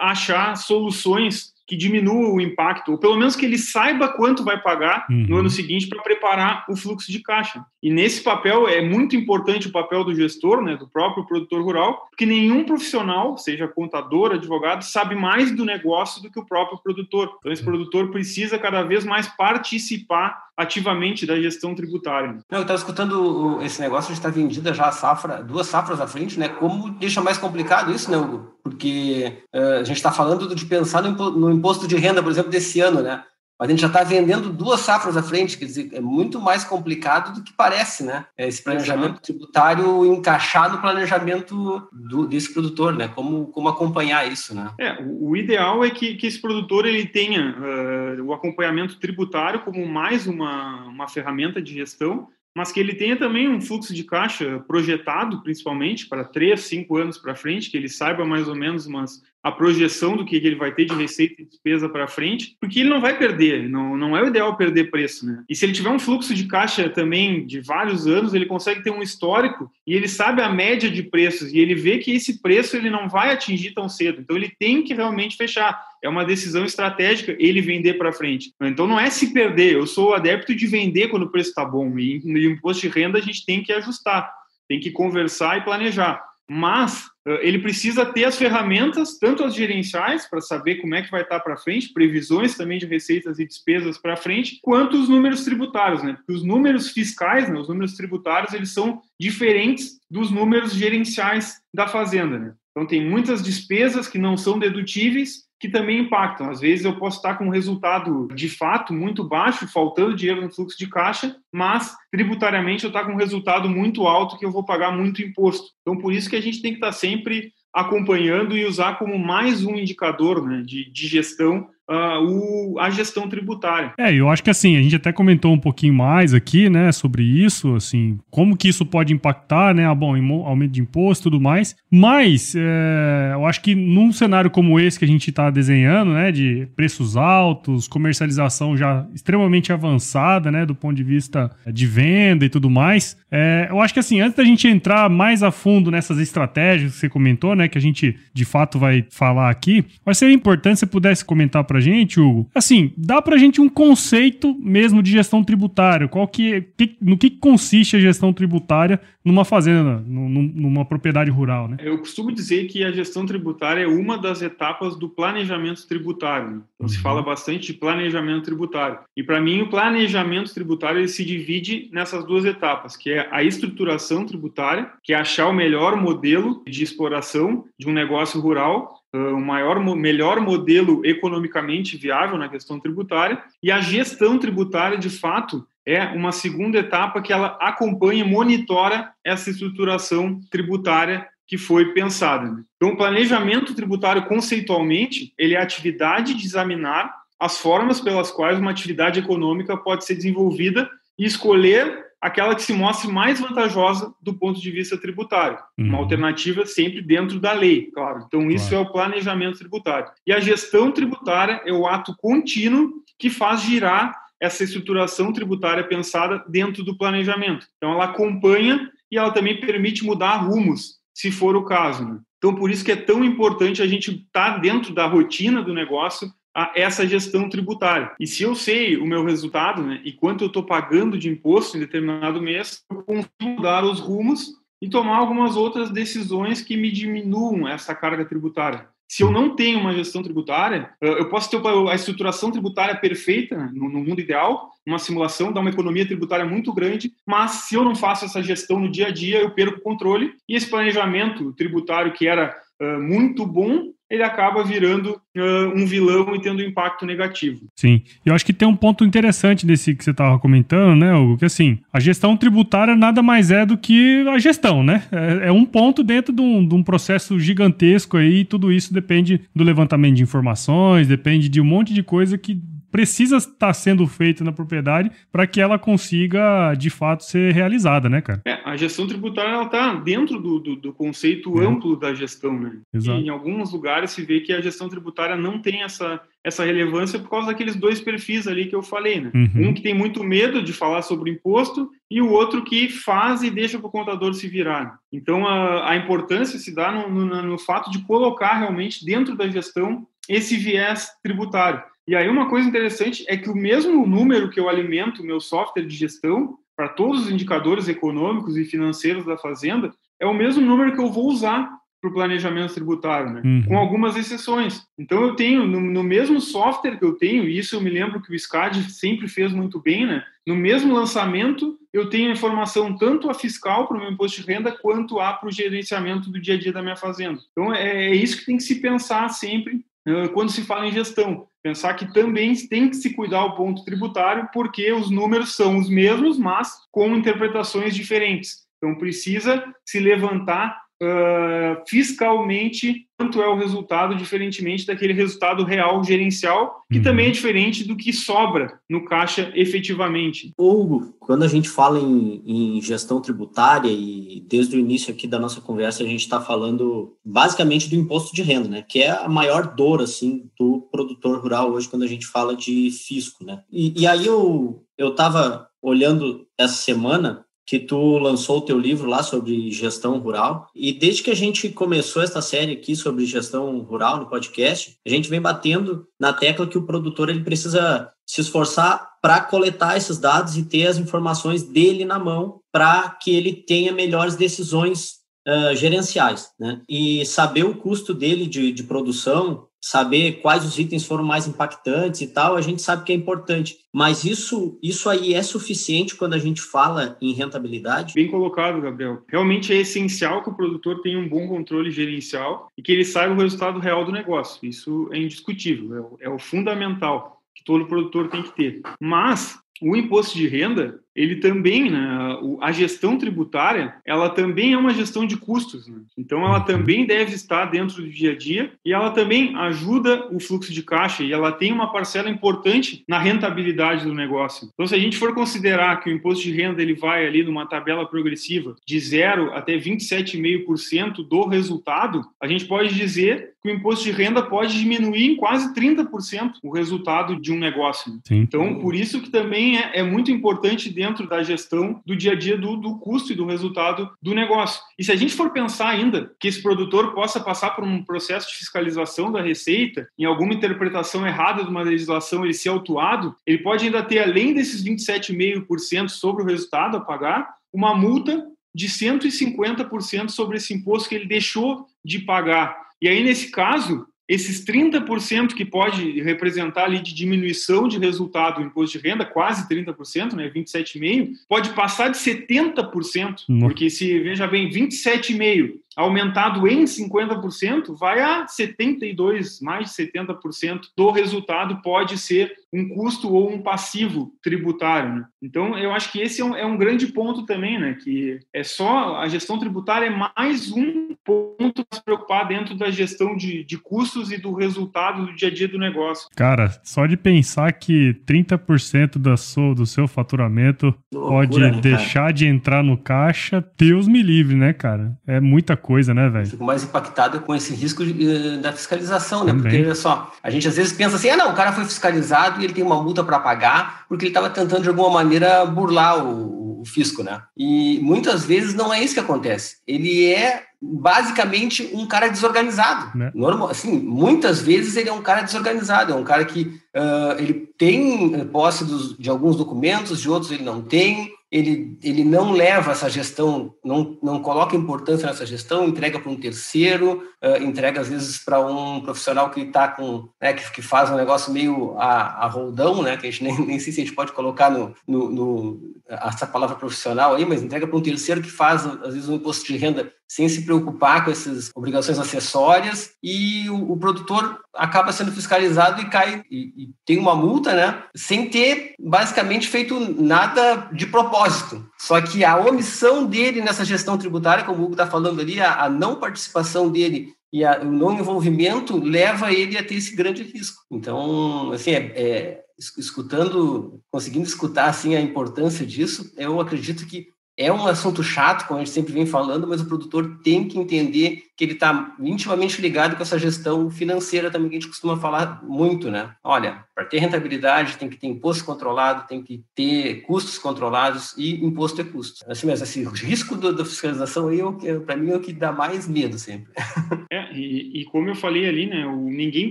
achar 0.00 0.56
soluções 0.56 1.51
que 1.72 1.76
diminua 1.78 2.28
o 2.28 2.38
impacto, 2.38 2.92
ou 2.92 2.98
pelo 2.98 3.16
menos 3.16 3.34
que 3.34 3.46
ele 3.46 3.56
saiba 3.56 4.06
quanto 4.06 4.44
vai 4.44 4.60
pagar 4.60 5.06
uhum. 5.08 5.24
no 5.26 5.36
ano 5.38 5.48
seguinte 5.48 5.88
para 5.88 6.02
preparar 6.02 6.66
o 6.68 6.76
fluxo 6.76 7.10
de 7.10 7.20
caixa. 7.20 7.64
E 7.82 7.90
nesse 7.90 8.22
papel 8.22 8.68
é 8.68 8.82
muito 8.82 9.16
importante 9.16 9.68
o 9.68 9.72
papel 9.72 10.04
do 10.04 10.14
gestor, 10.14 10.60
né, 10.60 10.76
do 10.76 10.86
próprio 10.86 11.24
produtor 11.24 11.62
rural, 11.62 12.08
porque 12.10 12.26
nenhum 12.26 12.64
profissional, 12.64 13.38
seja 13.38 13.66
contador, 13.66 14.32
advogado, 14.32 14.82
sabe 14.82 15.14
mais 15.14 15.50
do 15.50 15.64
negócio 15.64 16.22
do 16.22 16.30
que 16.30 16.38
o 16.38 16.44
próprio 16.44 16.78
produtor. 16.78 17.36
Então 17.38 17.50
esse 17.50 17.64
produtor 17.64 18.10
precisa 18.10 18.58
cada 18.58 18.82
vez 18.82 19.02
mais 19.02 19.26
participar 19.28 20.42
ativamente 20.54 21.24
da 21.24 21.40
gestão 21.40 21.74
tributária. 21.74 22.36
Não, 22.50 22.58
eu 22.58 22.62
estava 22.62 22.78
escutando 22.78 23.60
esse 23.62 23.80
negócio 23.80 24.12
de 24.12 24.18
estar 24.18 24.30
vendida 24.30 24.74
já 24.74 24.88
a 24.88 24.92
safra, 24.92 25.42
duas 25.42 25.66
safras 25.66 26.00
à 26.00 26.06
frente, 26.06 26.38
né? 26.38 26.48
Como 26.48 26.90
deixa 26.90 27.22
mais 27.22 27.38
complicado 27.38 27.90
isso, 27.90 28.10
né, 28.10 28.18
Hugo? 28.18 28.52
Porque 28.62 29.42
uh, 29.54 29.80
a 29.80 29.84
gente 29.84 29.96
está 29.96 30.12
falando 30.12 30.54
de 30.54 30.64
pensar 30.66 31.02
no 31.02 31.50
imposto 31.50 31.86
de 31.88 31.96
renda, 31.96 32.22
por 32.22 32.30
exemplo, 32.30 32.50
desse 32.50 32.80
ano, 32.80 33.02
né? 33.02 33.24
Mas 33.62 33.68
a 33.68 33.70
gente 33.70 33.80
já 33.80 33.86
está 33.86 34.02
vendendo 34.02 34.50
duas 34.50 34.80
safras 34.80 35.16
à 35.16 35.22
frente, 35.22 35.56
quer 35.56 35.66
dizer, 35.66 35.90
é 35.92 36.00
muito 36.00 36.40
mais 36.40 36.64
complicado 36.64 37.32
do 37.32 37.44
que 37.44 37.52
parece, 37.52 38.02
né? 38.02 38.26
É 38.36 38.48
esse 38.48 38.60
planejamento 38.60 39.20
tributário 39.20 40.04
encaixar 40.04 40.68
no 40.72 40.80
planejamento 40.80 41.88
do, 41.92 42.26
desse 42.26 42.52
produtor, 42.52 42.92
né? 42.92 43.06
Como, 43.06 43.46
como 43.52 43.68
acompanhar 43.68 44.26
isso, 44.26 44.52
né? 44.52 44.68
É, 44.80 45.00
o, 45.00 45.30
o 45.30 45.36
ideal 45.36 45.84
é 45.84 45.90
que, 45.90 46.16
que 46.16 46.26
esse 46.26 46.40
produtor 46.40 46.86
ele 46.86 47.06
tenha 47.06 47.54
uh, 47.56 48.24
o 48.24 48.32
acompanhamento 48.32 48.98
tributário 48.98 49.60
como 49.60 49.86
mais 49.86 50.26
uma, 50.26 50.86
uma 50.86 51.06
ferramenta 51.06 51.62
de 51.62 51.72
gestão 51.72 52.26
mas 52.54 52.70
que 52.70 52.78
ele 52.78 52.94
tenha 52.94 53.16
também 53.16 53.48
um 53.48 53.60
fluxo 53.60 53.94
de 53.94 54.04
caixa 54.04 54.60
projetado, 54.60 55.42
principalmente 55.42 56.06
para 56.06 56.24
três, 56.24 56.60
cinco 56.62 56.96
anos 56.96 57.16
para 57.16 57.34
frente, 57.34 57.70
que 57.70 57.76
ele 57.76 57.88
saiba 57.88 58.24
mais 58.24 58.48
ou 58.48 58.54
menos 58.54 58.86
umas, 58.86 59.22
a 59.42 59.50
projeção 59.50 60.16
do 60.16 60.24
que 60.24 60.36
ele 60.36 60.54
vai 60.54 60.72
ter 60.72 60.84
de 60.84 60.94
receita 60.94 61.42
e 61.42 61.44
despesa 61.44 61.88
para 61.88 62.06
frente, 62.06 62.56
porque 62.60 62.80
ele 62.80 62.88
não 62.88 63.00
vai 63.00 63.18
perder, 63.18 63.68
não, 63.68 63.96
não 63.96 64.16
é 64.16 64.22
o 64.22 64.28
ideal 64.28 64.56
perder 64.56 64.90
preço, 64.90 65.26
né? 65.26 65.42
E 65.48 65.56
se 65.56 65.64
ele 65.64 65.72
tiver 65.72 65.90
um 65.90 65.98
fluxo 65.98 66.32
de 66.32 66.44
caixa 66.44 66.88
também 66.88 67.44
de 67.44 67.60
vários 67.60 68.06
anos, 68.06 68.34
ele 68.34 68.46
consegue 68.46 68.82
ter 68.82 68.90
um 68.90 69.02
histórico 69.02 69.70
e 69.86 69.94
ele 69.94 70.06
sabe 70.06 70.42
a 70.42 70.48
média 70.48 70.90
de 70.90 71.02
preços 71.02 71.52
e 71.52 71.58
ele 71.58 71.74
vê 71.74 71.98
que 71.98 72.12
esse 72.12 72.40
preço 72.40 72.76
ele 72.76 72.88
não 72.88 73.08
vai 73.08 73.32
atingir 73.32 73.72
tão 73.72 73.88
cedo, 73.88 74.20
então 74.20 74.36
ele 74.36 74.52
tem 74.58 74.84
que 74.84 74.94
realmente 74.94 75.36
fechar 75.36 75.92
é 76.02 76.08
uma 76.08 76.24
decisão 76.24 76.64
estratégica 76.64 77.36
ele 77.38 77.60
vender 77.60 77.94
para 77.94 78.12
frente. 78.12 78.52
Então 78.60 78.86
não 78.86 78.98
é 78.98 79.08
se 79.08 79.32
perder, 79.32 79.74
eu 79.74 79.86
sou 79.86 80.14
adepto 80.14 80.54
de 80.54 80.66
vender 80.66 81.08
quando 81.08 81.22
o 81.22 81.30
preço 81.30 81.50
está 81.50 81.64
bom. 81.64 81.96
E 81.96 82.20
no 82.24 82.38
imposto 82.38 82.82
de 82.82 82.88
renda 82.88 83.18
a 83.18 83.22
gente 83.22 83.46
tem 83.46 83.62
que 83.62 83.72
ajustar, 83.72 84.30
tem 84.68 84.80
que 84.80 84.90
conversar 84.90 85.58
e 85.58 85.62
planejar. 85.62 86.31
Mas 86.54 87.06
ele 87.40 87.60
precisa 87.60 88.04
ter 88.04 88.24
as 88.24 88.36
ferramentas, 88.36 89.16
tanto 89.18 89.42
as 89.42 89.54
gerenciais, 89.54 90.28
para 90.28 90.42
saber 90.42 90.76
como 90.82 90.94
é 90.94 91.00
que 91.00 91.10
vai 91.10 91.22
estar 91.22 91.38
tá 91.38 91.42
para 91.42 91.56
frente, 91.56 91.92
previsões 91.94 92.56
também 92.56 92.78
de 92.78 92.84
receitas 92.84 93.38
e 93.38 93.46
despesas 93.46 93.96
para 93.96 94.18
frente, 94.18 94.58
quanto 94.60 95.00
os 95.00 95.08
números 95.08 95.44
tributários, 95.44 96.02
né? 96.02 96.12
Porque 96.12 96.32
os 96.32 96.44
números 96.44 96.90
fiscais, 96.90 97.48
né, 97.48 97.58
os 97.58 97.68
números 97.68 97.94
tributários, 97.94 98.52
eles 98.52 98.70
são 98.70 99.00
diferentes 99.18 99.98
dos 100.10 100.30
números 100.30 100.74
gerenciais 100.74 101.54
da 101.72 101.88
fazenda, 101.88 102.38
né? 102.38 102.54
Então 102.72 102.86
tem 102.86 103.02
muitas 103.02 103.42
despesas 103.42 104.06
que 104.06 104.18
não 104.18 104.36
são 104.36 104.58
dedutíveis 104.58 105.44
que 105.62 105.68
também 105.68 106.00
impactam. 106.00 106.50
Às 106.50 106.60
vezes 106.60 106.84
eu 106.84 106.98
posso 106.98 107.18
estar 107.18 107.34
com 107.36 107.44
um 107.44 107.50
resultado 107.50 108.26
de 108.34 108.48
fato 108.48 108.92
muito 108.92 109.22
baixo, 109.22 109.68
faltando 109.68 110.16
dinheiro 110.16 110.42
no 110.42 110.52
fluxo 110.52 110.76
de 110.76 110.88
caixa, 110.88 111.36
mas 111.52 111.94
tributariamente 112.10 112.82
eu 112.82 112.88
estar 112.88 113.04
com 113.04 113.12
um 113.12 113.16
resultado 113.16 113.68
muito 113.68 114.04
alto 114.08 114.36
que 114.36 114.44
eu 114.44 114.50
vou 114.50 114.64
pagar 114.64 114.90
muito 114.90 115.22
imposto. 115.22 115.68
Então, 115.80 115.96
por 115.96 116.12
isso 116.12 116.28
que 116.28 116.34
a 116.34 116.42
gente 116.42 116.60
tem 116.60 116.72
que 116.72 116.78
estar 116.78 116.90
sempre 116.90 117.52
acompanhando 117.72 118.56
e 118.56 118.64
usar 118.64 118.98
como 118.98 119.16
mais 119.16 119.64
um 119.64 119.76
indicador 119.76 120.44
né, 120.44 120.64
de, 120.66 120.90
de 120.90 121.06
gestão 121.06 121.68
uh, 121.88 122.74
o, 122.74 122.78
a 122.78 122.90
gestão 122.90 123.28
tributária. 123.28 123.92
É, 123.98 124.12
eu 124.12 124.28
acho 124.28 124.42
que 124.42 124.50
assim, 124.50 124.76
a 124.76 124.82
gente 124.82 124.96
até 124.96 125.12
comentou 125.12 125.52
um 125.52 125.58
pouquinho 125.58 125.94
mais 125.94 126.34
aqui, 126.34 126.68
né, 126.68 126.92
sobre 126.92 127.22
isso, 127.22 127.74
assim, 127.74 128.18
como 128.30 128.56
que 128.56 128.68
isso 128.68 128.84
pode 128.84 129.12
impactar, 129.12 129.74
né, 129.74 129.86
ah, 129.86 129.94
bom, 129.94 130.14
aumento 130.44 130.72
de 130.72 130.80
imposto 130.80 131.22
e 131.22 131.24
tudo 131.24 131.40
mais, 131.40 131.76
mas 131.90 132.54
é, 132.56 133.32
eu 133.34 133.46
acho 133.46 133.60
que 133.60 133.74
num 133.74 134.12
cenário 134.12 134.50
como 134.50 134.78
esse 134.78 134.98
que 134.98 135.04
a 135.04 135.08
gente 135.08 135.28
está 135.28 135.50
desenhando, 135.50 136.12
né, 136.12 136.30
de 136.32 136.68
preços 136.76 137.16
altos, 137.16 137.88
comercialização 137.88 138.76
já 138.76 139.06
extremamente 139.14 139.72
avançada, 139.72 140.50
né, 140.50 140.64
do 140.66 140.74
ponto 140.74 140.94
de 140.94 141.04
vista 141.04 141.50
de 141.66 141.86
venda 141.86 142.44
e 142.44 142.48
tudo 142.48 142.70
mais, 142.70 143.16
é, 143.30 143.66
eu 143.70 143.80
acho 143.80 143.94
que 143.94 144.00
assim, 144.00 144.20
antes 144.20 144.36
da 144.36 144.44
gente 144.44 144.68
entrar 144.68 145.08
mais 145.08 145.42
a 145.42 145.50
fundo 145.50 145.90
nessas 145.90 146.18
estratégias 146.18 146.92
que 146.92 146.98
você 146.98 147.08
comentou, 147.08 147.54
né, 147.54 147.68
que 147.68 147.78
a 147.78 147.80
gente 147.80 148.16
de 148.32 148.44
fato 148.44 148.78
vai 148.78 149.04
falar 149.10 149.50
aqui, 149.50 149.84
vai 150.04 150.14
ser 150.14 150.30
importante 150.30 150.76
se 150.76 150.80
você 150.80 150.86
pudesse 150.86 151.24
comentar 151.24 151.64
pra 151.72 151.80
gente, 151.80 152.20
Hugo. 152.20 152.48
Assim, 152.54 152.92
dá 152.96 153.22
pra 153.22 153.38
gente 153.38 153.60
um 153.60 153.68
conceito 153.68 154.54
mesmo 154.60 155.02
de 155.02 155.10
gestão 155.10 155.42
tributária. 155.42 156.06
Qual 156.06 156.28
que, 156.28 156.60
que 156.76 156.96
no 157.00 157.16
que 157.16 157.30
consiste 157.30 157.96
a 157.96 158.00
gestão 158.00 158.30
tributária 158.32 159.00
numa 159.24 159.44
fazenda, 159.44 160.02
numa 160.06 160.84
propriedade 160.84 161.30
rural, 161.30 161.68
né? 161.68 161.76
Eu 161.80 161.98
costumo 161.98 162.32
dizer 162.32 162.66
que 162.66 162.84
a 162.84 162.90
gestão 162.90 163.24
tributária 163.24 163.82
é 163.82 163.86
uma 163.86 164.18
das 164.18 164.42
etapas 164.42 164.96
do 164.96 165.08
planejamento 165.08 165.86
tributário. 165.86 166.50
Né? 166.50 166.60
Então 166.74 166.86
uhum. 166.86 166.88
se 166.88 166.98
fala 166.98 167.22
bastante 167.22 167.72
de 167.72 167.78
planejamento 167.78 168.44
tributário. 168.44 168.98
E 169.16 169.22
para 169.22 169.40
mim 169.40 169.62
o 169.62 169.70
planejamento 169.70 170.52
tributário 170.52 170.98
ele 170.98 171.08
se 171.08 171.24
divide 171.24 171.88
nessas 171.92 172.24
duas 172.24 172.44
etapas, 172.44 172.96
que 172.96 173.10
é 173.10 173.28
a 173.30 173.42
estruturação 173.42 174.26
tributária, 174.26 174.90
que 175.02 175.12
é 175.12 175.16
achar 175.16 175.46
o 175.46 175.54
melhor 175.54 175.96
modelo 175.96 176.62
de 176.66 176.82
exploração 176.82 177.64
de 177.78 177.88
um 177.88 177.92
negócio 177.92 178.40
rural 178.40 179.01
o 179.12 179.40
maior, 179.40 179.78
melhor 179.94 180.40
modelo 180.40 181.04
economicamente 181.04 181.96
viável 181.96 182.38
na 182.38 182.48
questão 182.48 182.80
tributária, 182.80 183.42
e 183.62 183.70
a 183.70 183.80
gestão 183.80 184.38
tributária, 184.38 184.96
de 184.96 185.10
fato, 185.10 185.66
é 185.84 186.04
uma 186.04 186.32
segunda 186.32 186.78
etapa 186.78 187.20
que 187.20 187.32
ela 187.32 187.58
acompanha, 187.60 188.24
monitora 188.24 189.10
essa 189.24 189.50
estruturação 189.50 190.40
tributária 190.50 191.26
que 191.46 191.58
foi 191.58 191.92
pensada. 191.92 192.64
Então, 192.76 192.90
o 192.90 192.96
planejamento 192.96 193.74
tributário, 193.74 194.24
conceitualmente, 194.26 195.34
ele 195.36 195.54
é 195.54 195.58
a 195.58 195.62
atividade 195.62 196.34
de 196.34 196.46
examinar 196.46 197.14
as 197.38 197.58
formas 197.58 198.00
pelas 198.00 198.30
quais 198.30 198.58
uma 198.58 198.70
atividade 198.70 199.18
econômica 199.18 199.76
pode 199.76 200.04
ser 200.04 200.14
desenvolvida 200.14 200.88
e 201.18 201.26
escolher 201.26 202.11
aquela 202.22 202.54
que 202.54 202.62
se 202.62 202.72
mostre 202.72 203.10
mais 203.10 203.40
vantajosa 203.40 204.14
do 204.22 204.32
ponto 204.32 204.60
de 204.60 204.70
vista 204.70 204.96
tributário. 204.96 205.58
Uhum. 205.76 205.88
Uma 205.88 205.98
alternativa 205.98 206.64
sempre 206.64 207.02
dentro 207.02 207.40
da 207.40 207.52
lei, 207.52 207.90
claro. 207.92 208.22
Então, 208.28 208.48
isso 208.48 208.68
claro. 208.68 208.84
é 208.84 208.88
o 208.88 208.92
planejamento 208.92 209.58
tributário. 209.58 210.08
E 210.24 210.32
a 210.32 210.38
gestão 210.38 210.92
tributária 210.92 211.60
é 211.66 211.72
o 211.72 211.84
ato 211.84 212.14
contínuo 212.16 213.02
que 213.18 213.28
faz 213.28 213.62
girar 213.62 214.16
essa 214.40 214.62
estruturação 214.62 215.32
tributária 215.32 215.82
pensada 215.82 216.44
dentro 216.48 216.84
do 216.84 216.96
planejamento. 216.96 217.66
Então, 217.76 217.92
ela 217.92 218.04
acompanha 218.04 218.88
e 219.10 219.18
ela 219.18 219.32
também 219.32 219.60
permite 219.60 220.04
mudar 220.04 220.36
rumos, 220.36 220.98
se 221.12 221.30
for 221.32 221.56
o 221.56 221.64
caso. 221.64 222.04
Né? 222.04 222.20
Então, 222.38 222.54
por 222.54 222.70
isso 222.70 222.84
que 222.84 222.92
é 222.92 222.96
tão 222.96 223.24
importante 223.24 223.82
a 223.82 223.86
gente 223.86 224.12
estar 224.12 224.54
tá 224.54 224.58
dentro 224.58 224.94
da 224.94 225.06
rotina 225.06 225.60
do 225.60 225.74
negócio, 225.74 226.28
a 226.54 226.72
essa 226.74 227.06
gestão 227.06 227.48
tributária. 227.48 228.12
E 228.20 228.26
se 228.26 228.42
eu 228.42 228.54
sei 228.54 228.96
o 228.96 229.06
meu 229.06 229.24
resultado 229.24 229.82
né, 229.82 230.00
e 230.04 230.12
quanto 230.12 230.44
eu 230.44 230.48
estou 230.48 230.64
pagando 230.64 231.18
de 231.18 231.28
imposto 231.28 231.76
em 231.76 231.80
determinado 231.80 232.42
mês, 232.42 232.82
eu 232.90 233.02
consigo 233.02 233.62
dar 233.62 233.84
os 233.84 234.00
rumos 234.00 234.50
e 234.80 234.88
tomar 234.88 235.16
algumas 235.16 235.56
outras 235.56 235.90
decisões 235.90 236.60
que 236.60 236.76
me 236.76 236.90
diminuam 236.90 237.68
essa 237.68 237.94
carga 237.94 238.24
tributária. 238.24 238.88
Se 239.08 239.22
eu 239.22 239.30
não 239.30 239.54
tenho 239.54 239.78
uma 239.78 239.92
gestão 239.92 240.22
tributária, 240.22 240.90
eu 241.00 241.28
posso 241.28 241.50
ter 241.50 241.60
a 241.66 241.94
estruturação 241.94 242.50
tributária 242.50 242.96
perfeita 242.96 243.56
né, 243.56 243.70
no 243.74 243.88
mundo 243.90 244.20
ideal, 244.20 244.70
uma 244.86 244.98
simulação, 244.98 245.52
dar 245.52 245.60
uma 245.60 245.68
economia 245.68 246.06
tributária 246.06 246.46
muito 246.46 246.72
grande, 246.72 247.12
mas 247.26 247.50
se 247.66 247.74
eu 247.74 247.84
não 247.84 247.94
faço 247.94 248.24
essa 248.24 248.42
gestão 248.42 248.80
no 248.80 248.90
dia 248.90 249.08
a 249.08 249.10
dia, 249.10 249.40
eu 249.40 249.50
perco 249.50 249.78
o 249.78 249.82
controle 249.82 250.32
e 250.48 250.56
esse 250.56 250.68
planejamento 250.68 251.52
tributário 251.52 252.12
que 252.14 252.26
era 252.26 252.56
muito 252.98 253.46
bom, 253.46 253.92
ele 254.12 254.22
acaba 254.22 254.62
virando 254.62 255.18
uh, 255.34 255.74
um 255.74 255.86
vilão 255.86 256.34
e 256.34 256.42
tendo 256.42 256.62
um 256.62 256.66
impacto 256.66 257.06
negativo. 257.06 257.66
Sim, 257.74 258.02
eu 258.26 258.34
acho 258.34 258.44
que 258.44 258.52
tem 258.52 258.68
um 258.68 258.76
ponto 258.76 259.06
interessante 259.06 259.64
desse 259.64 259.94
que 259.94 260.04
você 260.04 260.10
estava 260.10 260.38
comentando, 260.38 260.94
né, 261.00 261.14
Hugo, 261.14 261.38
que 261.38 261.46
assim, 261.46 261.78
a 261.90 261.98
gestão 261.98 262.36
tributária 262.36 262.94
nada 262.94 263.22
mais 263.22 263.50
é 263.50 263.64
do 263.64 263.78
que 263.78 264.22
a 264.28 264.38
gestão, 264.38 264.82
né? 264.82 265.04
É, 265.10 265.48
é 265.48 265.52
um 265.52 265.64
ponto 265.64 266.04
dentro 266.04 266.30
de 266.30 266.42
um, 266.42 266.68
de 266.68 266.74
um, 266.74 266.82
processo 266.82 267.40
gigantesco 267.40 268.18
aí, 268.18 268.40
e 268.40 268.44
tudo 268.44 268.70
isso 268.70 268.92
depende 268.92 269.40
do 269.56 269.64
levantamento 269.64 270.16
de 270.16 270.22
informações, 270.22 271.08
depende 271.08 271.48
de 271.48 271.58
um 271.58 271.64
monte 271.64 271.94
de 271.94 272.02
coisa 272.02 272.36
que 272.36 272.60
precisa 272.92 273.38
estar 273.38 273.72
sendo 273.72 274.06
feita 274.06 274.44
na 274.44 274.52
propriedade 274.52 275.10
para 275.32 275.46
que 275.46 275.60
ela 275.60 275.78
consiga, 275.78 276.74
de 276.74 276.90
fato, 276.90 277.24
ser 277.24 277.52
realizada, 277.54 278.08
né, 278.08 278.20
cara? 278.20 278.42
É, 278.44 278.60
a 278.64 278.76
gestão 278.76 279.06
tributária 279.06 279.62
está 279.64 279.94
dentro 279.94 280.38
do, 280.38 280.58
do, 280.60 280.76
do 280.76 280.92
conceito 280.92 281.60
é. 281.60 281.66
amplo 281.66 281.96
da 281.96 282.12
gestão, 282.12 282.52
né? 282.52 282.76
Exato. 282.92 283.18
E 283.18 283.24
em 283.24 283.28
alguns 283.30 283.72
lugares 283.72 284.10
se 284.10 284.22
vê 284.22 284.40
que 284.40 284.52
a 284.52 284.60
gestão 284.60 284.90
tributária 284.90 285.34
não 285.34 285.58
tem 285.58 285.82
essa, 285.82 286.20
essa 286.44 286.64
relevância 286.64 287.18
por 287.18 287.30
causa 287.30 287.46
daqueles 287.46 287.74
dois 287.74 287.98
perfis 287.98 288.46
ali 288.46 288.66
que 288.66 288.76
eu 288.76 288.82
falei, 288.82 289.22
né? 289.22 289.30
Uhum. 289.34 289.68
Um 289.68 289.74
que 289.74 289.82
tem 289.82 289.94
muito 289.94 290.22
medo 290.22 290.62
de 290.62 290.74
falar 290.74 291.00
sobre 291.00 291.30
imposto 291.30 291.90
e 292.10 292.20
o 292.20 292.28
outro 292.28 292.62
que 292.62 292.90
faz 292.90 293.42
e 293.42 293.50
deixa 293.50 293.78
para 293.78 293.88
o 293.88 293.90
contador 293.90 294.34
se 294.34 294.46
virar. 294.46 294.98
Então, 295.10 295.46
a, 295.48 295.90
a 295.90 295.96
importância 295.96 296.58
se 296.58 296.74
dá 296.74 296.92
no, 296.92 297.08
no, 297.08 297.42
no 297.42 297.58
fato 297.58 297.90
de 297.90 298.00
colocar 298.00 298.58
realmente 298.58 299.02
dentro 299.02 299.34
da 299.34 299.48
gestão 299.48 300.06
esse 300.28 300.56
viés 300.56 301.08
tributário. 301.22 301.82
E 302.06 302.16
aí 302.16 302.28
uma 302.28 302.48
coisa 302.48 302.68
interessante 302.68 303.24
é 303.28 303.36
que 303.36 303.48
o 303.48 303.54
mesmo 303.54 304.06
número 304.06 304.50
que 304.50 304.58
eu 304.58 304.68
alimento 304.68 305.22
o 305.22 305.26
meu 305.26 305.40
software 305.40 305.86
de 305.86 305.94
gestão 305.94 306.58
para 306.76 306.88
todos 306.88 307.26
os 307.26 307.30
indicadores 307.30 307.88
econômicos 307.88 308.56
e 308.56 308.64
financeiros 308.64 309.24
da 309.24 309.36
fazenda 309.36 309.92
é 310.20 310.26
o 310.26 310.34
mesmo 310.34 310.64
número 310.64 310.94
que 310.94 311.00
eu 311.00 311.12
vou 311.12 311.26
usar 311.26 311.70
para 312.00 312.10
o 312.10 312.14
planejamento 312.14 312.74
tributário, 312.74 313.30
né? 313.30 313.42
Uhum. 313.44 313.62
com 313.64 313.78
algumas 313.78 314.16
exceções. 314.16 314.84
Então 314.98 315.22
eu 315.22 315.36
tenho 315.36 315.64
no, 315.64 315.80
no, 315.80 316.02
mesmo 316.02 316.40
software 316.40 316.98
que 316.98 317.04
eu 317.04 317.12
tenho, 317.12 317.44
e 317.44 317.56
isso 317.56 317.76
eu 317.76 317.80
me 317.80 317.90
lembro 317.90 318.20
que 318.20 318.34
o 318.34 318.38
SCAD 318.38 318.90
sempre 318.90 319.28
fez 319.28 319.52
muito 319.52 319.80
bem, 319.80 320.04
né? 320.04 320.24
No 320.44 320.56
mesmo 320.56 320.92
lançamento 320.92 321.78
eu 321.92 322.10
tenho 322.10 322.32
informação 322.32 322.96
tanto 322.96 323.30
a 323.30 323.34
fiscal 323.34 323.86
para 323.86 323.96
o 323.96 324.00
meu 324.00 324.10
imposto 324.10 324.40
de 324.40 324.46
renda 324.48 324.72
quanto 324.72 325.20
a 325.20 325.32
para 325.32 325.48
o 325.48 325.52
gerenciamento 325.52 326.28
do 326.28 326.40
dia 326.40 326.54
a 326.54 326.58
dia 326.58 326.72
da 326.72 326.82
minha 326.82 326.96
fazenda. 326.96 327.38
Então 327.52 327.72
é, 327.72 328.08
é 328.08 328.14
isso 328.16 328.38
que 328.38 328.46
tem 328.46 328.56
que 328.56 328.64
se 328.64 328.80
pensar 328.80 329.28
sempre 329.28 329.84
uh, 330.08 330.28
quando 330.32 330.50
se 330.50 330.62
fala 330.62 330.86
em 330.86 330.92
gestão 330.92 331.46
pensar 331.62 331.94
que 331.94 332.12
também 332.12 332.54
tem 332.66 332.88
que 332.90 332.96
se 332.96 333.14
cuidar 333.14 333.44
o 333.44 333.54
ponto 333.54 333.84
tributário, 333.84 334.48
porque 334.52 334.92
os 334.92 335.10
números 335.10 335.54
são 335.54 335.78
os 335.78 335.88
mesmos, 335.88 336.38
mas 336.38 336.72
com 336.90 337.14
interpretações 337.14 337.94
diferentes. 337.94 338.66
Então, 338.76 338.96
precisa 338.96 339.64
se 339.86 340.00
levantar 340.00 340.81
uh, 341.02 341.82
fiscalmente 341.86 343.06
quanto 343.18 343.40
é 343.40 343.48
o 343.48 343.56
resultado, 343.56 344.16
diferentemente 344.16 344.86
daquele 344.86 345.12
resultado 345.12 345.62
real 345.64 346.02
gerencial, 346.02 346.82
que 346.90 346.98
uhum. 346.98 347.04
também 347.04 347.28
é 347.28 347.30
diferente 347.30 347.84
do 347.84 347.96
que 347.96 348.12
sobra 348.12 348.80
no 348.90 349.04
caixa 349.04 349.52
efetivamente. 349.54 350.52
Hugo, 350.58 351.14
quando 351.20 351.44
a 351.44 351.48
gente 351.48 351.68
fala 351.68 352.00
em, 352.00 352.42
em 352.44 352.82
gestão 352.82 353.20
tributária, 353.20 353.90
e 353.90 354.44
desde 354.48 354.76
o 354.76 354.80
início 354.80 355.12
aqui 355.12 355.28
da 355.28 355.38
nossa 355.38 355.60
conversa, 355.60 356.02
a 356.02 356.06
gente 356.06 356.22
está 356.22 356.40
falando 356.40 357.16
basicamente 357.24 357.88
do 357.88 357.94
imposto 357.94 358.34
de 358.34 358.42
renda, 358.42 358.68
né? 358.68 358.84
Que 358.88 359.02
é 359.02 359.10
a 359.10 359.28
maior 359.28 359.74
dor, 359.74 360.00
assim, 360.00 360.50
do 360.58 360.88
produtor 360.90 361.40
rural 361.40 361.70
hoje, 361.70 361.88
quando 361.88 362.02
a 362.02 362.08
gente 362.08 362.26
fala 362.26 362.56
de 362.56 362.90
fisco, 362.90 363.44
né? 363.44 363.62
E, 363.70 364.02
e 364.02 364.06
aí 364.06 364.26
eu 364.26 364.84
estava 364.98 365.68
olhando 365.80 366.46
essa 366.58 366.74
semana 366.74 367.44
que 367.66 367.78
tu 367.78 368.18
lançou 368.18 368.58
o 368.58 368.62
teu 368.62 368.78
livro 368.78 369.08
lá 369.08 369.22
sobre 369.22 369.70
gestão 369.70 370.18
rural. 370.18 370.68
E 370.74 370.92
desde 370.92 371.22
que 371.22 371.30
a 371.30 371.36
gente 371.36 371.68
começou 371.68 372.22
essa 372.22 372.42
série 372.42 372.72
aqui 372.72 372.96
sobre 372.96 373.24
gestão 373.24 373.78
rural 373.80 374.18
no 374.18 374.28
podcast, 374.28 374.96
a 375.06 375.10
gente 375.10 375.28
vem 375.28 375.40
batendo 375.40 376.06
na 376.18 376.32
tecla 376.32 376.66
que 376.66 376.78
o 376.78 376.86
produtor 376.86 377.28
ele 377.28 377.44
precisa 377.44 378.10
se 378.26 378.40
esforçar 378.40 379.12
para 379.20 379.40
coletar 379.40 379.96
esses 379.96 380.18
dados 380.18 380.56
e 380.56 380.64
ter 380.64 380.86
as 380.86 380.98
informações 380.98 381.62
dele 381.62 382.04
na 382.04 382.18
mão 382.18 382.60
para 382.72 383.10
que 383.10 383.34
ele 383.34 383.52
tenha 383.52 383.92
melhores 383.92 384.34
decisões 384.34 385.22
uh, 385.46 385.74
gerenciais, 385.76 386.50
né? 386.58 386.80
E 386.88 387.24
saber 387.26 387.64
o 387.64 387.76
custo 387.76 388.12
dele 388.12 388.46
de, 388.46 388.72
de 388.72 388.82
produção, 388.82 389.68
saber 389.82 390.40
quais 390.40 390.64
os 390.64 390.78
itens 390.78 391.04
foram 391.04 391.24
mais 391.24 391.48
impactantes 391.48 392.20
e 392.20 392.28
tal, 392.28 392.54
a 392.54 392.60
gente 392.60 392.80
sabe 392.80 393.04
que 393.04 393.12
é 393.12 393.16
importante. 393.16 393.78
Mas 393.92 394.24
isso, 394.24 394.78
isso 394.80 395.10
aí 395.10 395.34
é 395.34 395.42
suficiente 395.42 396.14
quando 396.14 396.34
a 396.34 396.38
gente 396.38 396.62
fala 396.62 397.18
em 397.20 397.32
rentabilidade? 397.32 398.14
Bem 398.14 398.30
colocado, 398.30 398.80
Gabriel. 398.80 399.22
Realmente 399.28 399.72
é 399.72 399.76
essencial 399.76 400.42
que 400.42 400.50
o 400.50 400.54
produtor 400.54 401.02
tenha 401.02 401.18
um 401.18 401.28
bom 401.28 401.48
controle 401.48 401.90
gerencial 401.90 402.70
e 402.78 402.82
que 402.82 402.92
ele 402.92 403.04
saiba 403.04 403.34
o 403.34 403.38
resultado 403.38 403.80
real 403.80 404.04
do 404.04 404.12
negócio. 404.12 404.64
Isso 404.66 405.08
é 405.12 405.18
indiscutível, 405.18 405.96
é 405.96 406.00
o, 406.00 406.16
é 406.20 406.28
o 406.30 406.38
fundamental 406.38 407.42
que 407.54 407.64
todo 407.64 407.86
produtor 407.86 408.28
tem 408.28 408.42
que 408.42 408.52
ter. 408.52 408.82
Mas 409.00 409.58
o 409.80 409.96
imposto 409.96 410.36
de 410.36 410.46
renda, 410.46 411.00
ele 411.14 411.36
também, 411.36 411.90
né, 411.90 412.38
a 412.60 412.72
gestão 412.72 413.18
tributária, 413.18 413.94
ela 414.04 414.30
também 414.30 414.72
é 414.72 414.78
uma 414.78 414.94
gestão 414.94 415.26
de 415.26 415.36
custos. 415.36 415.86
Né? 415.86 415.98
Então, 416.16 416.44
ela 416.44 416.58
uhum. 416.58 416.64
também 416.64 417.06
deve 417.06 417.34
estar 417.34 417.66
dentro 417.66 418.02
do 418.02 418.08
dia 418.08 418.32
a 418.32 418.36
dia 418.36 418.72
e 418.84 418.92
ela 418.92 419.10
também 419.10 419.54
ajuda 419.56 420.28
o 420.30 420.40
fluxo 420.40 420.72
de 420.72 420.82
caixa 420.82 421.22
e 421.22 421.32
ela 421.32 421.52
tem 421.52 421.72
uma 421.72 421.92
parcela 421.92 422.30
importante 422.30 423.04
na 423.06 423.18
rentabilidade 423.18 424.04
do 424.04 424.14
negócio. 424.14 424.68
Então, 424.72 424.86
se 424.86 424.94
a 424.94 424.98
gente 424.98 425.18
for 425.18 425.34
considerar 425.34 426.00
que 426.00 426.08
o 426.08 426.12
imposto 426.12 426.44
de 426.44 426.52
renda 426.52 426.80
ele 426.80 426.94
vai 426.94 427.26
ali 427.26 427.42
numa 427.42 427.66
tabela 427.66 428.06
progressiva 428.06 428.74
de 428.86 428.98
0 428.98 429.52
até 429.52 429.76
27,5% 429.76 431.28
do 431.28 431.46
resultado, 431.46 432.22
a 432.40 432.46
gente 432.46 432.64
pode 432.64 432.94
dizer 432.94 433.52
que 433.62 433.70
o 433.70 433.74
imposto 433.74 434.04
de 434.04 434.10
renda 434.10 434.42
pode 434.42 434.78
diminuir 434.78 435.32
em 435.32 435.36
quase 435.36 435.72
30% 435.72 436.54
o 436.62 436.70
resultado 436.70 437.40
de 437.40 437.52
um 437.52 437.58
negócio. 437.58 438.20
Então, 438.30 438.80
por 438.80 438.94
isso 438.94 439.20
que 439.20 439.30
também 439.30 439.61
é, 439.76 439.98
é 440.00 440.02
muito 440.02 440.30
importante 440.30 440.90
dentro 440.90 441.28
da 441.28 441.42
gestão 441.42 442.00
do 442.04 442.16
dia 442.16 442.32
a 442.32 442.34
dia 442.34 442.56
do, 442.56 442.76
do 442.76 442.98
custo 442.98 443.32
e 443.32 443.36
do 443.36 443.46
resultado 443.46 444.10
do 444.20 444.34
negócio. 444.34 444.82
E 444.98 445.04
se 445.04 445.12
a 445.12 445.16
gente 445.16 445.34
for 445.34 445.50
pensar 445.50 445.88
ainda 445.88 446.32
que 446.38 446.48
esse 446.48 446.62
produtor 446.62 447.14
possa 447.14 447.40
passar 447.40 447.70
por 447.70 447.84
um 447.84 448.04
processo 448.04 448.48
de 448.48 448.56
fiscalização 448.56 449.30
da 449.30 449.40
receita, 449.40 450.08
em 450.18 450.24
alguma 450.24 450.54
interpretação 450.54 451.26
errada 451.26 451.64
de 451.64 451.70
uma 451.70 451.82
legislação, 451.82 452.44
ele 452.44 452.54
ser 452.54 452.70
autuado, 452.70 453.34
ele 453.46 453.58
pode 453.58 453.84
ainda 453.84 454.02
ter, 454.02 454.20
além 454.20 454.54
desses 454.54 454.84
27,5% 454.84 456.08
sobre 456.08 456.42
o 456.42 456.46
resultado 456.46 456.96
a 456.96 457.00
pagar, 457.00 457.54
uma 457.72 457.94
multa 457.94 458.46
de 458.74 458.88
150% 458.88 460.30
sobre 460.30 460.56
esse 460.56 460.74
imposto 460.74 461.08
que 461.08 461.14
ele 461.14 461.26
deixou 461.26 461.86
de 462.04 462.20
pagar. 462.20 462.80
E 463.00 463.08
aí, 463.08 463.22
nesse 463.22 463.50
caso, 463.50 464.06
esses 464.28 464.64
30% 464.64 465.54
que 465.54 465.64
pode 465.64 466.20
representar 466.20 466.84
ali 466.84 467.00
de 467.00 467.14
diminuição 467.14 467.88
de 467.88 467.98
resultado 467.98 468.60
do 468.60 468.66
imposto 468.66 468.98
de 468.98 469.08
renda, 469.08 469.24
quase 469.24 469.68
30%, 469.68 470.34
né, 470.34 470.50
27,5%, 470.54 471.32
pode 471.48 471.70
passar 471.70 472.08
de 472.08 472.18
70%, 472.18 473.44
porque 473.60 473.90
se, 473.90 474.18
veja 474.20 474.46
bem, 474.46 474.70
27,5% 474.70 475.80
aumentado 475.96 476.66
em 476.66 476.84
50%, 476.84 477.96
vai 477.98 478.20
a 478.20 478.46
72%, 478.46 479.62
mais 479.62 479.90
de 479.90 480.08
70% 480.08 480.80
do 480.96 481.10
resultado 481.10 481.80
pode 481.82 482.18
ser 482.18 482.52
um 482.72 482.88
custo 482.88 483.32
ou 483.32 483.52
um 483.52 483.60
passivo 483.60 484.32
tributário. 484.42 485.16
Né? 485.16 485.24
Então, 485.42 485.76
eu 485.76 485.92
acho 485.92 486.10
que 486.10 486.20
esse 486.20 486.40
é 486.40 486.44
um, 486.44 486.56
é 486.56 486.64
um, 486.64 486.78
grande 486.78 487.06
ponto 487.08 487.44
também, 487.44 487.78
né? 487.78 487.96
que 488.02 488.40
é 488.52 488.64
só 488.64 489.16
a 489.16 489.28
gestão 489.28 489.58
tributária 489.58 490.06
é 490.06 490.32
mais 490.34 490.72
um 490.72 491.14
ponto 491.22 491.84
para 491.84 491.98
se 491.98 492.04
preocupar 492.04 492.48
dentro 492.48 492.74
da 492.74 492.90
gestão 492.90 493.36
de, 493.36 493.62
de 493.64 493.76
custos 493.78 494.32
e 494.32 494.38
do 494.38 494.54
resultado 494.54 495.26
do 495.26 495.34
dia 495.34 495.48
a 495.48 495.54
dia 495.54 495.68
do 495.68 495.78
negócio. 495.78 496.28
Cara, 496.34 496.70
só 496.82 497.06
de 497.06 497.16
pensar 497.16 497.72
que 497.72 498.14
30% 498.26 499.18
da 499.18 499.36
sua, 499.36 499.74
do 499.74 499.84
seu 499.84 500.08
faturamento 500.08 500.94
Loucura, 501.12 501.36
pode 501.36 501.60
né, 501.60 501.70
deixar 501.80 502.32
de 502.32 502.46
entrar 502.46 502.82
no 502.82 502.96
caixa, 502.96 503.64
Deus 503.76 504.08
me 504.08 504.22
livre, 504.22 504.56
né, 504.56 504.72
cara? 504.72 505.16
É 505.26 505.40
muita 505.40 505.76
coisa, 505.82 506.14
né, 506.14 506.28
velho? 506.28 506.46
Fico 506.46 506.64
mais 506.64 506.82
impactado 506.82 507.40
com 507.40 507.54
esse 507.54 507.74
risco 507.74 508.04
de, 508.04 508.30
eh, 508.30 508.56
da 508.58 508.72
fiscalização, 508.72 509.44
né? 509.44 509.52
Também. 509.52 509.62
Porque, 509.62 509.84
olha 509.84 509.94
só, 509.94 510.32
a 510.42 510.50
gente 510.50 510.66
às 510.68 510.76
vezes 510.76 510.92
pensa 510.92 511.16
assim, 511.16 511.28
ah, 511.28 511.36
não, 511.36 511.50
o 511.50 511.54
cara 511.54 511.72
foi 511.72 511.84
fiscalizado 511.84 512.60
e 512.60 512.64
ele 512.64 512.72
tem 512.72 512.84
uma 512.84 513.02
multa 513.02 513.22
para 513.22 513.38
pagar 513.38 514.04
porque 514.08 514.24
ele 514.24 514.30
estava 514.30 514.48
tentando 514.48 514.82
de 514.82 514.88
alguma 514.88 515.10
maneira 515.10 515.66
burlar 515.66 516.24
o, 516.24 516.80
o 516.80 516.84
fisco, 516.84 517.22
né? 517.22 517.42
E 517.56 518.00
muitas 518.02 518.44
vezes 518.44 518.74
não 518.74 518.92
é 518.92 519.02
isso 519.02 519.14
que 519.14 519.20
acontece. 519.20 519.76
Ele 519.86 520.32
é 520.32 520.71
basicamente 520.82 521.88
um 521.94 522.06
cara 522.06 522.26
desorganizado. 522.26 523.16
Né? 523.16 523.30
Normal, 523.34 523.70
assim, 523.70 524.00
muitas 524.00 524.60
vezes 524.60 524.96
ele 524.96 525.08
é 525.08 525.12
um 525.12 525.22
cara 525.22 525.42
desorganizado, 525.42 526.12
é 526.12 526.16
um 526.16 526.24
cara 526.24 526.44
que 526.44 526.62
uh, 526.62 527.38
ele 527.38 527.54
tem 527.78 528.44
posse 528.46 528.84
dos, 528.84 529.16
de 529.16 529.30
alguns 529.30 529.56
documentos, 529.56 530.20
de 530.20 530.28
outros 530.28 530.50
ele 530.50 530.64
não 530.64 530.82
tem, 530.82 531.30
ele, 531.52 531.98
ele 532.02 532.24
não 532.24 532.50
leva 532.50 532.92
essa 532.92 533.10
gestão, 533.10 533.74
não, 533.84 534.18
não 534.22 534.40
coloca 534.40 534.74
importância 534.74 535.26
nessa 535.26 535.44
gestão, 535.44 535.86
entrega 535.86 536.18
para 536.18 536.32
um 536.32 536.36
terceiro, 536.36 537.28
uh, 537.44 537.62
entrega 537.62 538.00
às 538.00 538.08
vezes 538.08 538.38
para 538.38 538.58
um 538.58 539.02
profissional 539.02 539.50
que 539.50 539.60
está 539.60 539.86
com, 539.86 540.28
né, 540.40 540.54
que, 540.54 540.72
que 540.72 540.82
faz 540.82 541.10
um 541.10 541.16
negócio 541.16 541.52
meio 541.52 541.94
a, 541.98 542.44
a 542.44 542.46
roldão, 542.48 543.02
né, 543.02 543.16
que 543.18 543.26
a 543.26 543.30
gente 543.30 543.44
nem, 543.44 543.66
nem 543.66 543.78
sei 543.78 543.92
se 543.92 544.00
a 544.00 544.04
gente 544.04 544.16
pode 544.16 544.32
colocar 544.32 544.70
no, 544.70 544.94
no, 545.06 545.30
no 545.30 545.92
essa 546.08 546.46
palavra 546.46 546.74
profissional 546.74 547.34
aí, 547.34 547.44
mas 547.44 547.62
entrega 547.62 547.86
para 547.86 547.98
um 547.98 548.02
terceiro 548.02 548.42
que 548.42 548.50
faz 548.50 548.86
às 548.86 549.14
vezes 549.14 549.28
um 549.28 549.34
imposto 549.34 549.66
de 549.66 549.76
renda 549.76 550.10
sem 550.26 550.48
se 550.48 550.64
preocupar 550.72 551.24
com 551.24 551.30
essas 551.30 551.70
obrigações 551.74 552.18
acessórias 552.18 553.12
e 553.22 553.68
o, 553.68 553.92
o 553.92 553.96
produtor 553.98 554.60
acaba 554.74 555.12
sendo 555.12 555.30
fiscalizado 555.30 556.00
e 556.00 556.08
cai 556.08 556.42
e, 556.50 556.72
e, 556.76 556.90
tem 557.04 557.18
uma 557.18 557.34
multa, 557.34 557.74
né? 557.74 558.02
Sem 558.16 558.48
ter 558.48 558.94
basicamente 558.98 559.68
feito 559.68 559.98
nada 560.22 560.88
de 560.92 561.06
propósito. 561.06 561.86
Só 561.98 562.20
que 562.20 562.42
a 562.42 562.56
omissão 562.56 563.26
dele 563.26 563.60
nessa 563.60 563.84
gestão 563.84 564.16
tributária, 564.16 564.64
como 564.64 564.80
o 564.80 564.84
Hugo 564.84 564.92
está 564.92 565.06
falando 565.06 565.40
ali, 565.40 565.60
a, 565.60 565.84
a, 565.84 565.90
não 565.90 566.16
participação 566.16 566.90
dele 566.90 567.34
e 567.52 567.64
a, 567.64 567.82
o 567.82 567.92
não 567.92 568.14
envolvimento 568.18 568.96
leva 568.98 569.52
ele 569.52 569.76
a 569.76 569.84
ter 569.84 569.96
esse 569.96 570.16
grande 570.16 570.42
risco. 570.42 570.82
Então, 570.90 571.70
assim, 571.72 571.90
é, 571.90 571.96
é 572.16 572.62
escutando, 572.78 574.00
conseguindo 574.10 574.46
escutar 574.46 574.86
assim 574.86 575.14
a 575.14 575.20
importância 575.20 575.86
disso, 575.86 576.32
eu 576.36 576.60
acredito 576.60 577.06
que 577.06 577.28
é 577.62 577.72
um 577.72 577.86
assunto 577.86 578.22
chato, 578.22 578.66
como 578.66 578.80
a 578.80 578.84
gente 578.84 578.94
sempre 578.94 579.12
vem 579.12 579.26
falando, 579.26 579.66
mas 579.66 579.80
o 579.80 579.86
produtor 579.86 580.40
tem 580.42 580.66
que 580.66 580.78
entender 580.78 581.44
que 581.62 581.66
ele 581.66 581.72
está 581.74 582.16
intimamente 582.18 582.82
ligado 582.82 583.14
com 583.14 583.22
essa 583.22 583.38
gestão 583.38 583.88
financeira 583.88 584.50
também 584.50 584.68
que 584.68 584.76
a 584.76 584.80
gente 584.80 584.88
costuma 584.88 585.16
falar 585.16 585.62
muito, 585.62 586.10
né? 586.10 586.34
Olha, 586.42 586.84
para 586.92 587.04
ter 587.04 587.20
rentabilidade 587.20 587.96
tem 587.98 588.08
que 588.08 588.16
ter 588.16 588.26
imposto 588.26 588.64
controlado, 588.64 589.28
tem 589.28 589.40
que 589.40 589.62
ter 589.72 590.22
custos 590.22 590.58
controlados 590.58 591.34
e 591.38 591.64
imposto 591.64 592.00
é 592.00 592.04
custo. 592.04 592.44
Assim 592.48 592.66
mesmo, 592.66 592.82
esse 592.82 593.04
risco 593.24 593.54
da 593.56 593.84
fiscalização 593.84 594.48
aí, 594.48 594.60
é 594.60 594.98
para 594.98 595.16
mim, 595.16 595.30
é 595.30 595.36
o 595.36 595.40
que 595.40 595.52
dá 595.52 595.70
mais 595.70 596.08
medo 596.08 596.36
sempre. 596.38 596.72
É, 597.30 597.50
e, 597.54 598.02
e 598.02 598.04
como 598.06 598.28
eu 598.28 598.34
falei 598.34 598.68
ali, 598.68 598.86
né? 598.86 599.06
O, 599.06 599.30
ninguém 599.30 599.70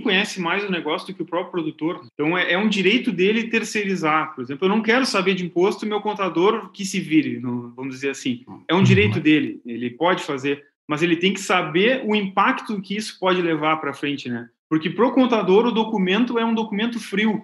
conhece 0.00 0.40
mais 0.40 0.64
o 0.64 0.70
negócio 0.70 1.06
do 1.06 1.14
que 1.14 1.22
o 1.22 1.26
próprio 1.26 1.52
produtor. 1.52 2.04
Então 2.12 2.36
é, 2.36 2.54
é, 2.54 2.58
um 2.58 2.68
direito 2.68 3.12
dele 3.12 3.44
terceirizar. 3.44 4.34
Por 4.34 4.42
exemplo, 4.42 4.64
eu 4.64 4.68
não 4.68 4.82
quero 4.82 5.06
saber 5.06 5.34
de 5.34 5.44
imposto, 5.44 5.86
meu 5.86 6.00
contador 6.00 6.70
que 6.72 6.84
se 6.84 6.98
vire, 6.98 7.38
vamos 7.38 7.94
dizer 7.94 8.10
assim. 8.10 8.44
É 8.66 8.74
um 8.74 8.82
direito 8.82 9.20
dele, 9.20 9.60
ele 9.64 9.90
pode 9.90 10.24
fazer 10.24 10.71
mas 10.88 11.02
ele 11.02 11.16
tem 11.16 11.32
que 11.32 11.40
saber 11.40 12.02
o 12.06 12.14
impacto 12.14 12.80
que 12.80 12.96
isso 12.96 13.18
pode 13.18 13.40
levar 13.40 13.76
para 13.78 13.94
frente, 13.94 14.28
né? 14.28 14.48
Porque 14.68 14.88
para 14.88 15.06
o 15.06 15.12
contador 15.12 15.66
o 15.66 15.72
documento 15.72 16.38
é 16.38 16.44
um 16.44 16.54
documento 16.54 16.98
frio, 16.98 17.42